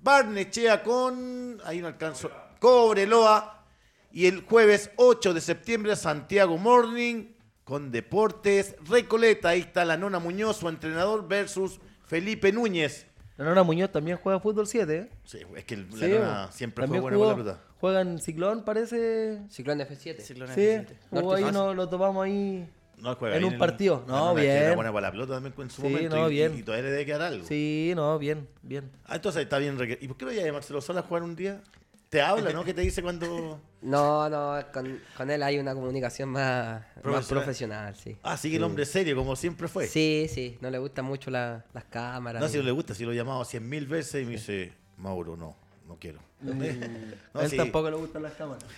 Barnechea 0.00 0.84
con. 0.84 1.58
Ahí 1.64 1.80
no 1.80 1.88
alcanzo. 1.88 2.30
Cobreloa. 2.60 3.64
Y 4.12 4.26
el 4.26 4.42
jueves 4.44 4.92
8 4.94 5.34
de 5.34 5.40
septiembre, 5.40 5.96
Santiago 5.96 6.56
Morning 6.56 7.32
con 7.64 7.90
Deportes 7.90 8.76
Recoleta. 8.88 9.48
Ahí 9.48 9.60
está 9.62 9.84
la 9.84 9.96
Nona 9.96 10.20
Muñoz, 10.20 10.58
su 10.58 10.68
entrenador, 10.68 11.26
versus 11.26 11.80
Felipe 12.06 12.52
Núñez. 12.52 13.06
La 13.36 13.44
Nora 13.46 13.64
Muñoz 13.64 13.90
también 13.90 14.18
juega 14.18 14.38
fútbol 14.38 14.68
7, 14.68 14.96
¿eh? 14.96 15.08
Sí, 15.24 15.40
es 15.56 15.64
que 15.64 15.74
el- 15.74 15.90
la 15.90 15.96
Sí, 16.06 16.12
Nona 16.12 16.52
siempre 16.52 16.86
fue 16.86 17.00
buena 17.00 17.16
con 17.18 17.26
la 17.26 17.32
jugó- 17.34 17.44
pelota. 17.44 17.64
Juega 17.80 18.00
en 18.02 18.18
Ciclón, 18.20 18.64
parece. 18.64 19.42
Ciclón 19.50 19.80
F7. 19.80 20.20
Ciclón 20.22 20.48
Sí, 20.54 20.60
F7. 20.60 20.86
jugó 21.10 21.22
Norte 21.22 21.36
ahí, 21.38 21.42
Fácil. 21.42 21.58
no, 21.58 21.74
lo 21.74 21.88
tomamos 21.88 22.24
ahí. 22.24 22.68
No, 23.00 23.14
juega 23.14 23.36
En 23.36 23.42
bien 23.42 23.52
un 23.54 23.58
partido. 23.58 24.04
No, 24.06 24.36
Era 24.38 24.62
bien. 24.64 24.74
buena 24.76 24.92
para 24.92 25.06
la 25.08 25.10
pelota 25.12 25.34
también 25.34 25.54
en 25.58 25.70
su 25.70 25.82
Sí, 25.82 25.88
momento. 25.88 26.16
no, 26.16 26.28
y, 26.28 26.34
bien. 26.34 26.58
y 26.58 26.62
todavía 26.62 26.84
le 26.84 26.90
debe 26.92 27.06
quedar 27.06 27.22
algo. 27.22 27.46
Sí, 27.46 27.92
no, 27.94 28.18
bien, 28.18 28.48
bien. 28.62 28.90
Ah, 29.06 29.16
entonces 29.16 29.42
está 29.42 29.58
bien. 29.58 29.78
reque- 29.78 29.98
¿Y 30.00 30.08
por 30.08 30.16
qué 30.16 30.24
no 30.24 30.32
lleva 30.32 30.48
a 30.48 30.52
Marcelo 30.52 30.80
Sola 30.80 31.00
a 31.00 31.02
jugar 31.04 31.22
un 31.22 31.36
día? 31.36 31.60
Te 32.08 32.22
habla, 32.22 32.52
¿no? 32.52 32.64
¿Qué 32.64 32.72
te 32.74 32.80
dice 32.80 33.02
cuando.? 33.02 33.60
No, 33.80 34.28
no, 34.28 34.56
con, 34.72 34.98
con 35.16 35.30
él 35.30 35.40
hay 35.40 35.56
una 35.56 35.72
comunicación 35.72 36.30
más 36.30 36.80
más 36.80 37.02
Profesional. 37.02 37.44
profesional, 37.44 37.94
sí. 37.94 38.16
Ah, 38.24 38.36
sigue 38.36 38.56
el 38.56 38.64
hombre 38.64 38.84
serio, 38.84 39.14
como 39.14 39.36
siempre 39.36 39.68
fue. 39.68 39.86
Sí, 39.86 40.26
sí, 40.28 40.58
no 40.60 40.68
le 40.68 40.78
gustan 40.78 41.04
mucho 41.04 41.30
la- 41.30 41.64
las 41.72 41.84
cámaras. 41.84 42.42
No, 42.42 42.48
si 42.48 42.56
no 42.56 42.64
le 42.64 42.72
gusta, 42.72 42.92
si 42.92 43.04
lo 43.04 43.12
he 43.12 43.14
llamado 43.14 43.44
cien 43.44 43.68
mil 43.68 43.86
veces 43.86 44.20
y 44.22 44.24
me 44.26 44.32
dice, 44.32 44.72
Mauro, 44.96 45.36
no, 45.36 45.54
no 45.86 45.96
quiero. 46.00 46.18
No, 46.40 47.40
a 47.40 47.44
él 47.44 47.50
sí. 47.50 47.56
tampoco 47.56 47.90
le 47.90 47.96
gustan 47.96 48.22
las 48.22 48.32
cámaras. 48.34 48.64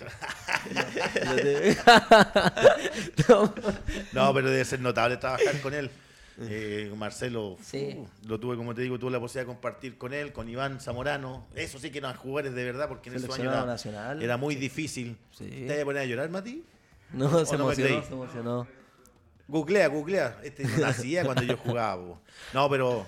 No, 4.12 4.34
pero 4.34 4.50
debe 4.50 4.64
ser 4.64 4.80
notable 4.80 5.16
trabajar 5.16 5.60
con 5.60 5.74
él. 5.74 5.90
Eh, 6.42 6.90
Marcelo, 6.96 7.58
Sí. 7.62 7.96
uh, 7.98 8.08
lo 8.26 8.40
tuve, 8.40 8.56
como 8.56 8.74
te 8.74 8.80
digo, 8.80 8.98
tuve 8.98 9.10
la 9.10 9.20
posibilidad 9.20 9.46
de 9.46 9.52
compartir 9.54 9.98
con 9.98 10.14
él, 10.14 10.32
con 10.32 10.48
Iván 10.48 10.80
Zamorano. 10.80 11.46
Eso 11.54 11.78
sí 11.78 11.90
que 11.90 11.98
eran 11.98 12.16
jugadores 12.16 12.54
de 12.54 12.64
verdad, 12.64 12.88
porque 12.88 13.10
en 13.10 13.16
esos 13.16 13.34
años 13.38 13.52
era, 13.52 13.66
nacional. 13.66 14.22
era 14.22 14.36
muy 14.38 14.54
difícil. 14.54 15.18
Sí. 15.32 15.44
¿Te 15.66 15.74
vas 15.74 15.80
a 15.80 15.84
poner 15.84 16.02
a 16.02 16.06
llorar, 16.06 16.30
Mati? 16.30 16.64
No, 17.12 17.28
se 17.44 17.56
¿O 17.56 17.58
no 17.58 17.64
emocionó, 17.70 18.02
se 18.02 18.12
emocionó. 18.14 18.66
Googlea, 19.48 19.88
googlea. 19.88 20.38
Este 20.42 20.64
no 20.64 20.76
nacía 20.78 21.24
cuando 21.24 21.42
yo 21.42 21.58
jugaba. 21.58 21.96
po. 22.02 22.20
No, 22.54 22.70
pero 22.70 23.06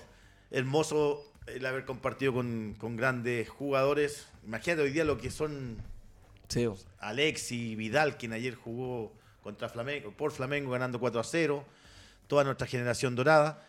hermoso 0.51 1.23
el 1.47 1.65
haber 1.65 1.85
compartido 1.85 2.33
con, 2.33 2.75
con 2.77 2.95
grandes 2.97 3.49
jugadores. 3.49 4.27
Imagínate 4.45 4.81
hoy 4.83 4.91
día 4.91 5.03
lo 5.05 5.17
que 5.17 5.29
son 5.31 5.77
Sí, 6.49 6.67
Alexi 6.99 7.75
Vidal, 7.75 8.17
quien 8.17 8.33
ayer 8.33 8.53
jugó 8.55 9.11
contra 9.41 9.69
Flamengo, 9.69 10.11
por 10.11 10.31
Flamengo 10.31 10.71
ganando 10.71 10.99
4 10.99 11.19
a 11.19 11.23
0. 11.23 11.65
Toda 12.27 12.43
nuestra 12.43 12.67
generación 12.67 13.15
dorada. 13.15 13.65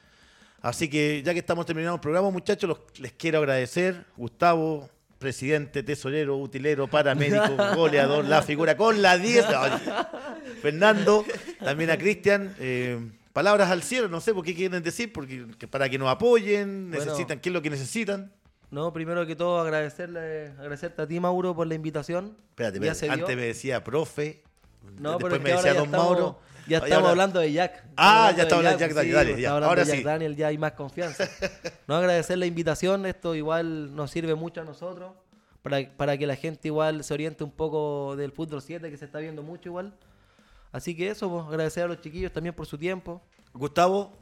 Así 0.61 0.89
que 0.89 1.23
ya 1.25 1.33
que 1.33 1.39
estamos 1.41 1.67
terminando 1.67 1.95
el 1.97 2.01
programa, 2.01 2.31
muchachos, 2.31 2.69
los- 2.69 2.81
les 3.01 3.13
quiero 3.13 3.39
agradecer. 3.39 4.05
Gustavo, 4.17 4.89
presidente, 5.19 5.83
tesorero, 5.83 6.37
utilero, 6.37 6.87
paramédico, 6.89 7.57
goleador, 7.77 8.25
la 8.25 8.43
figura 8.43 8.77
con 8.77 9.01
la 9.03 9.17
10. 9.19 9.45
Ay, 9.47 9.73
Fernando, 10.63 11.25
también 11.61 11.91
a 11.91 11.97
Cristian. 11.99 12.55
eh, 12.59 12.99
palabras 13.33 13.71
al 13.71 13.83
cielo, 13.83 14.09
no 14.09 14.21
sé 14.21 14.33
por 14.33 14.45
qué 14.45 14.55
quieren 14.55 14.83
decir, 14.83 15.13
porque 15.13 15.47
que 15.59 15.67
para 15.67 15.89
que 15.89 15.99
nos 15.99 16.09
apoyen, 16.09 16.91
Bueno. 16.91 17.05
necesitan, 17.05 17.41
¿qué 17.41 17.49
es 17.49 17.53
lo 17.53 17.63
que 17.63 17.71
necesitan? 17.71 18.31
No, 18.75 18.93
primero 18.93 19.25
que 19.25 19.37
todo 19.37 19.61
agradecerle, 19.61 20.49
agradecerte 20.59 21.03
a 21.03 21.07
ti, 21.07 21.21
Mauro, 21.21 21.55
por 21.55 21.67
la 21.69 21.75
invitación. 21.77 22.37
Espérate, 22.51 22.81
Ya 22.81 22.93
dio. 22.93 23.13
antes 23.13 23.37
me 23.37 23.43
decía 23.43 23.85
profe, 23.85 24.43
No, 24.99 25.13
después 25.13 25.41
me 25.41 25.53
decía 25.53 25.75
don 25.75 25.85
estamos, 25.85 26.11
Mauro. 26.11 26.39
Ya 26.67 26.79
estamos 26.79 26.97
ahora- 26.97 27.11
hablando 27.11 27.39
de 27.41 27.53
Jack. 27.53 27.85
Ah, 27.97 28.31
Estamos 28.31 28.37
ya 28.37 28.43
está 28.43 28.57
hablando 28.57 28.79
de 28.79 28.85
Jack 28.85 28.91
sí, 28.91 28.97
Daniel, 28.97 29.15
dale, 29.15 29.31
pues, 29.31 29.43
ya. 29.43 29.49
estamos 29.49 29.69
Ahora 29.69 29.81
de 29.85 29.87
Jack 29.91 29.99
sí. 29.99 30.03
Daniel, 30.05 30.37
ya 30.37 30.47
hay 30.49 30.59
más 30.59 30.73
confianza. 30.73 31.29
no 31.87 31.95
agradecer 31.95 32.37
la 32.39 32.47
invitación, 32.47 33.07
esto 33.07 33.35
igual 33.37 33.95
nos 33.95 34.11
sirve 34.11 34.35
mucho 34.35 34.61
a 34.63 34.65
nosotros, 34.65 35.13
para, 35.63 35.89
para 35.97 36.19
que 36.19 36.27
la 36.27 36.35
gente 36.37 36.67
igual 36.69 37.05
se 37.05 37.15
oriente 37.15 37.45
un 37.45 37.53
poco 37.53 38.17
del 38.17 38.33
fútbol 38.33 38.61
7, 38.61 38.91
que 38.91 38.97
se 38.97 39.05
está 39.05 39.21
viendo 39.21 39.43
mucho 39.45 39.69
igual. 39.69 39.95
Así 40.73 40.97
que 40.97 41.11
eso, 41.11 41.31
pues, 41.31 41.47
agradecer 41.47 41.85
a 41.85 41.87
los 41.87 42.01
chiquillos 42.01 42.33
también 42.33 42.55
por 42.57 42.67
su 42.67 42.77
tiempo. 42.77 43.23
Gustavo, 43.53 44.13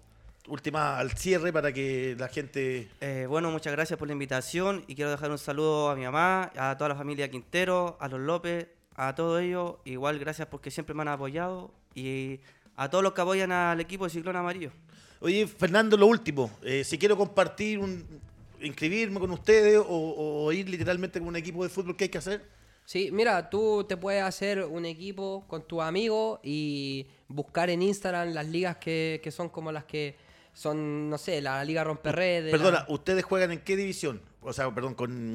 última 0.48 0.98
al 0.98 1.12
cierre 1.12 1.52
para 1.52 1.72
que 1.72 2.16
la 2.18 2.28
gente. 2.28 2.88
Eh, 3.00 3.26
bueno, 3.28 3.50
muchas 3.50 3.72
gracias 3.72 3.98
por 3.98 4.08
la 4.08 4.12
invitación 4.12 4.84
y 4.86 4.94
quiero 4.94 5.10
dejar 5.10 5.30
un 5.30 5.38
saludo 5.38 5.90
a 5.90 5.96
mi 5.96 6.02
mamá, 6.02 6.52
a 6.56 6.76
toda 6.76 6.88
la 6.88 6.96
familia 6.96 7.30
Quintero, 7.30 7.96
a 8.00 8.08
los 8.08 8.20
López, 8.20 8.68
a 8.94 9.14
todos 9.14 9.40
ellos. 9.40 9.76
Igual 9.84 10.18
gracias 10.18 10.48
porque 10.48 10.70
siempre 10.70 10.94
me 10.94 11.02
han 11.02 11.08
apoyado 11.08 11.72
y 11.94 12.40
a 12.76 12.88
todos 12.88 13.04
los 13.04 13.12
que 13.12 13.20
apoyan 13.20 13.52
al 13.52 13.80
equipo 13.80 14.04
de 14.04 14.10
Ciclón 14.10 14.36
Amarillo. 14.36 14.70
Oye, 15.20 15.46
Fernando, 15.46 15.96
lo 15.96 16.06
último. 16.06 16.50
eh, 16.64 16.82
si 16.84 16.98
quiero 16.98 17.16
compartir, 17.16 17.78
un, 17.78 18.04
inscribirme 18.60 19.20
con 19.20 19.30
ustedes 19.30 19.78
o, 19.78 20.44
o 20.44 20.52
ir 20.52 20.68
literalmente 20.68 21.18
con 21.18 21.28
un 21.28 21.36
equipo 21.36 21.62
de 21.62 21.68
fútbol, 21.68 21.96
¿qué 21.96 22.04
hay 22.04 22.10
que 22.10 22.18
hacer? 22.18 22.44
Sí, 22.84 23.10
mira, 23.12 23.48
tú 23.48 23.84
te 23.88 23.96
puedes 23.96 24.22
hacer 24.22 24.64
un 24.64 24.84
equipo 24.84 25.44
con 25.46 25.62
tus 25.62 25.80
amigos 25.80 26.40
y 26.42 27.06
buscar 27.28 27.70
en 27.70 27.80
Instagram 27.80 28.30
las 28.32 28.46
ligas 28.48 28.76
que, 28.76 29.20
que 29.22 29.30
son 29.30 29.48
como 29.48 29.70
las 29.70 29.84
que 29.84 30.16
son, 30.52 31.08
no 31.10 31.18
sé, 31.18 31.40
la 31.40 31.64
Liga 31.64 31.84
Romperredes. 31.84 32.50
Perdona, 32.50 32.84
la- 32.88 32.94
¿ustedes 32.94 33.24
juegan 33.24 33.52
en 33.52 33.60
qué 33.60 33.76
división? 33.76 34.20
O 34.42 34.52
sea, 34.52 34.72
perdón, 34.74 34.94
con 34.94 35.34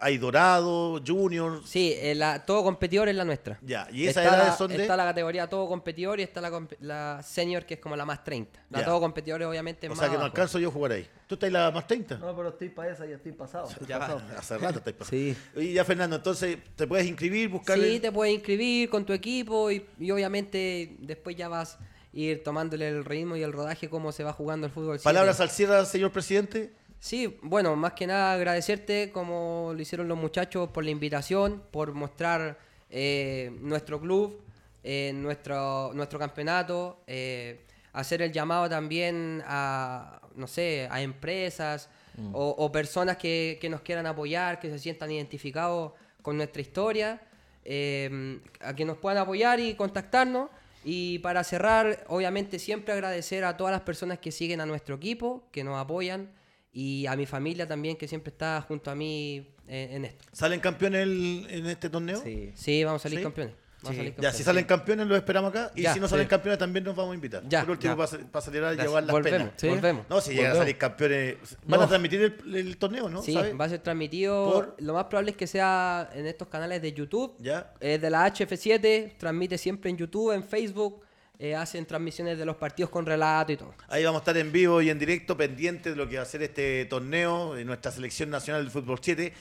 hay 0.00 0.16
Dorado, 0.16 1.02
Junior. 1.04 1.60
Sí, 1.66 1.92
eh, 1.96 2.14
la- 2.14 2.46
todo 2.46 2.62
competidor 2.62 3.08
es 3.08 3.16
la 3.16 3.24
nuestra. 3.24 3.58
Ya, 3.62 3.88
¿y 3.90 4.04
esas 4.06 4.22
está 4.24 4.36
edades 4.36 4.52
la, 4.52 4.56
son 4.56 4.68
de? 4.68 4.80
Está 4.82 4.96
la 4.96 5.04
categoría 5.04 5.48
todo 5.48 5.66
competidor 5.66 6.20
y 6.20 6.22
está 6.22 6.40
la, 6.40 6.52
la 6.80 7.20
senior 7.24 7.64
que 7.66 7.74
es 7.74 7.80
como 7.80 7.96
la 7.96 8.04
más 8.04 8.22
30. 8.22 8.60
La 8.70 8.78
Ya. 8.80 8.84
todo 8.84 9.00
competidor 9.00 9.42
obviamente 9.42 9.88
O 9.88 9.90
más 9.90 9.98
sea 9.98 10.06
que 10.06 10.12
no 10.12 10.20
abajo. 10.20 10.26
alcanzo 10.36 10.60
yo 10.60 10.68
a 10.68 10.72
jugar 10.72 10.92
ahí. 10.92 11.08
¿Tú 11.26 11.34
estás 11.34 11.48
en 11.48 11.52
la 11.54 11.70
más 11.72 11.84
30? 11.88 12.16
No, 12.18 12.36
pero 12.36 12.50
estoy 12.50 12.68
para 12.68 12.92
esa, 12.92 13.06
ya 13.06 13.16
estoy 13.16 13.32
pasado. 13.32 13.68
estoy 13.68 13.88
Ya, 13.88 13.98
pasado. 13.98 14.22
hace 14.38 14.58
rato 14.58 14.78
estáis 14.78 14.96
pasando. 14.96 15.18
Sí. 15.20 15.36
Y 15.56 15.72
ya, 15.72 15.84
Fernando, 15.84 16.14
entonces 16.14 16.58
te 16.76 16.86
puedes 16.86 17.04
inscribir, 17.06 17.48
buscar. 17.48 17.76
Sí, 17.76 17.94
el- 17.96 18.00
te 18.00 18.12
puedes 18.12 18.32
inscribir 18.34 18.88
con 18.90 19.04
tu 19.04 19.12
equipo 19.12 19.68
y, 19.72 19.84
y 19.98 20.10
obviamente 20.12 20.94
después 21.00 21.34
ya 21.34 21.48
vas 21.48 21.76
ir 22.12 22.42
tomándole 22.42 22.88
el 22.88 23.04
ritmo 23.04 23.36
y 23.36 23.42
el 23.42 23.52
rodaje 23.52 23.88
cómo 23.88 24.12
se 24.12 24.24
va 24.24 24.32
jugando 24.32 24.66
el 24.66 24.72
fútbol. 24.72 24.98
Palabras 25.00 25.40
al 25.40 25.50
cierre, 25.50 25.84
señor 25.86 26.10
presidente. 26.12 26.72
Sí, 27.00 27.38
bueno, 27.42 27.76
más 27.76 27.92
que 27.92 28.06
nada 28.06 28.32
agradecerte 28.32 29.12
como 29.12 29.70
lo 29.74 29.80
hicieron 29.80 30.08
los 30.08 30.18
muchachos 30.18 30.70
por 30.70 30.84
la 30.84 30.90
invitación, 30.90 31.62
por 31.70 31.92
mostrar 31.92 32.58
eh, 32.90 33.56
nuestro 33.60 34.00
club, 34.00 34.42
eh, 34.82 35.12
nuestro, 35.14 35.92
nuestro 35.94 36.18
campeonato, 36.18 37.02
eh, 37.06 37.64
hacer 37.92 38.22
el 38.22 38.32
llamado 38.32 38.68
también 38.68 39.42
a, 39.46 40.20
no 40.34 40.46
sé, 40.48 40.88
a 40.90 41.00
empresas 41.00 41.88
o, 42.32 42.48
o 42.48 42.72
personas 42.72 43.16
que, 43.16 43.58
que 43.60 43.68
nos 43.68 43.80
quieran 43.82 44.06
apoyar, 44.06 44.58
que 44.58 44.68
se 44.70 44.80
sientan 44.80 45.12
identificados 45.12 45.92
con 46.20 46.36
nuestra 46.36 46.60
historia, 46.60 47.22
eh, 47.64 48.40
a 48.60 48.74
que 48.74 48.84
nos 48.84 48.98
puedan 48.98 49.18
apoyar 49.18 49.60
y 49.60 49.74
contactarnos. 49.74 50.50
Y 50.84 51.18
para 51.20 51.44
cerrar, 51.44 52.04
obviamente 52.08 52.58
siempre 52.58 52.92
agradecer 52.94 53.44
a 53.44 53.56
todas 53.56 53.72
las 53.72 53.82
personas 53.82 54.18
que 54.18 54.30
siguen 54.32 54.60
a 54.60 54.66
nuestro 54.66 54.94
equipo, 54.96 55.48
que 55.52 55.64
nos 55.64 55.76
apoyan, 55.78 56.30
y 56.72 57.06
a 57.06 57.16
mi 57.16 57.26
familia 57.26 57.66
también, 57.66 57.96
que 57.96 58.06
siempre 58.06 58.30
está 58.30 58.60
junto 58.66 58.90
a 58.90 58.94
mí 58.94 59.48
eh, 59.66 59.88
en 59.92 60.04
esto. 60.04 60.24
¿Salen 60.32 60.60
campeones 60.60 61.02
el- 61.02 61.46
en 61.50 61.66
este 61.66 61.90
torneo? 61.90 62.20
Sí. 62.22 62.52
Sí, 62.54 62.84
vamos 62.84 63.02
a 63.02 63.04
salir 63.04 63.18
¿Sí? 63.18 63.22
campeones. 63.24 63.54
A 63.82 63.86
salir 63.86 64.14
Ya, 64.18 64.32
si 64.32 64.42
salen 64.42 64.64
campeones 64.64 65.06
los 65.06 65.16
esperamos 65.16 65.50
acá. 65.50 65.70
Y 65.76 65.82
Ya, 65.82 65.94
si 65.94 66.00
no 66.00 66.08
salen 66.08 66.26
sí. 66.26 66.30
campeones 66.30 66.58
también 66.58 66.84
nos 66.84 66.96
vamos 66.96 67.12
a 67.12 67.14
invitar. 67.14 67.42
Ya, 67.48 67.60
Por 67.60 67.70
último, 67.70 67.96
para, 67.96 68.16
y 68.16 68.24
Gracias. 68.30 68.76
llevar 68.86 69.02
las 69.04 69.12
Volvemos, 69.12 69.38
penas. 69.40 69.52
sí. 69.56 69.68
volvemos. 69.68 70.06
No, 70.10 70.20
si 70.20 70.34
llegan 70.34 70.52
a 70.52 70.54
salir 70.56 70.76
campeones. 70.78 71.36
¿Van 71.66 71.78
No. 71.80 71.86
a 71.86 71.88
transmitir 71.88 72.20
el, 72.44 72.54
el 72.56 72.76
torneo, 72.76 73.08
no? 73.08 73.22
Sí, 73.22 73.34
va 73.34 73.64
a 73.64 73.68
ser 73.68 73.78
transmitido. 73.80 74.52
Por- 74.52 74.76
Lo 74.80 74.94
más 74.94 75.04
probable 75.04 75.30
es 75.30 75.36
que 75.36 75.46
sea 75.46 76.10
en 76.12 76.26
estos 76.26 76.48
canales 76.48 76.82
de 76.82 76.92
YouTube. 76.92 77.36
Ya. 77.38 77.72
Es 77.78 78.00
de 78.00 78.10
la 78.10 78.26
HF7, 78.26 79.16
transmite 79.16 79.56
siempre 79.58 79.90
en 79.90 79.96
YouTube, 79.96 80.32
en 80.32 80.42
Facebook. 80.44 81.04
eh, 81.40 81.54
hacen 81.54 81.86
transmisiones 81.86 82.36
de 82.36 82.44
los 82.44 82.56
partidos 82.56 82.90
con 82.90 83.06
relato 83.06 83.52
y 83.52 83.56
todo. 83.56 83.72
Ahí 83.86 84.02
vamos 84.02 84.18
a 84.18 84.22
estar 84.22 84.36
en 84.36 84.50
vivo 84.50 84.82
y 84.82 84.90
en 84.90 84.98
directo, 84.98 85.36
pendientes 85.36 85.92
de 85.92 85.96
lo 85.96 86.08
que 86.08 86.16
va 86.16 86.22
a 86.22 86.26
ser 86.26 86.42
este 86.42 86.84
torneo 86.86 87.54
de 87.54 87.64
nuestra 87.64 87.92
selección 87.92 88.28
nacional 88.28 88.62
del 88.64 88.72
fútbol 88.72 88.98
7. 89.00 89.32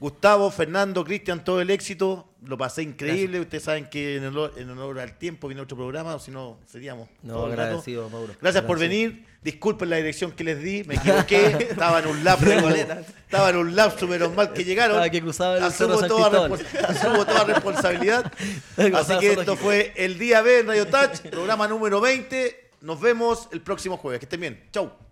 Gustavo, 0.00 0.50
Fernando, 0.52 1.04
Cristian, 1.04 1.42
todo 1.42 1.60
el 1.60 1.70
éxito. 1.70 2.28
Lo 2.44 2.56
pasé 2.56 2.82
increíble. 2.82 3.40
Ustedes 3.40 3.64
saben 3.64 3.90
que 3.90 4.16
en 4.16 4.26
honor, 4.26 4.52
en 4.56 4.70
honor 4.70 5.00
al 5.00 5.18
tiempo 5.18 5.48
viene 5.48 5.60
otro 5.60 5.76
programa, 5.76 6.14
o 6.14 6.20
si 6.20 6.30
no, 6.30 6.58
seríamos. 6.66 7.08
No, 7.22 7.34
rato. 7.34 7.46
agradecido, 7.46 8.08
Mauro. 8.08 8.34
Gracias 8.40 8.62
por 8.62 8.78
venir. 8.78 9.26
Disculpen 9.42 9.90
la 9.90 9.96
dirección 9.96 10.30
que 10.32 10.44
les 10.44 10.62
di, 10.62 10.84
me 10.84 10.94
equivoqué. 10.94 11.46
estaba 11.70 11.98
en 11.98 12.06
un 12.06 12.22
lapso. 12.22 12.46
estaba 12.48 13.50
en 13.50 13.56
un 13.56 13.74
lapso, 13.74 14.06
menos 14.06 14.34
mal 14.36 14.52
que 14.52 14.64
llegaron. 14.64 15.08
Que 15.10 15.20
cruzaba 15.20 15.56
el 15.56 15.64
asumo, 15.64 16.00
toda 16.06 16.46
asumo 16.86 17.26
toda 17.26 17.44
responsabilidad. 17.44 18.32
Así 18.94 19.18
que 19.18 19.32
esto 19.32 19.56
fue 19.56 19.92
el 19.96 20.16
día 20.18 20.42
B 20.42 20.60
en 20.60 20.68
Radio 20.68 20.86
Touch, 20.86 21.20
programa 21.30 21.66
número 21.66 22.00
20. 22.00 22.70
Nos 22.82 23.00
vemos 23.00 23.48
el 23.50 23.62
próximo 23.62 23.96
jueves. 23.96 24.20
Que 24.20 24.26
estén 24.26 24.40
bien. 24.40 24.62
Chau. 24.70 25.07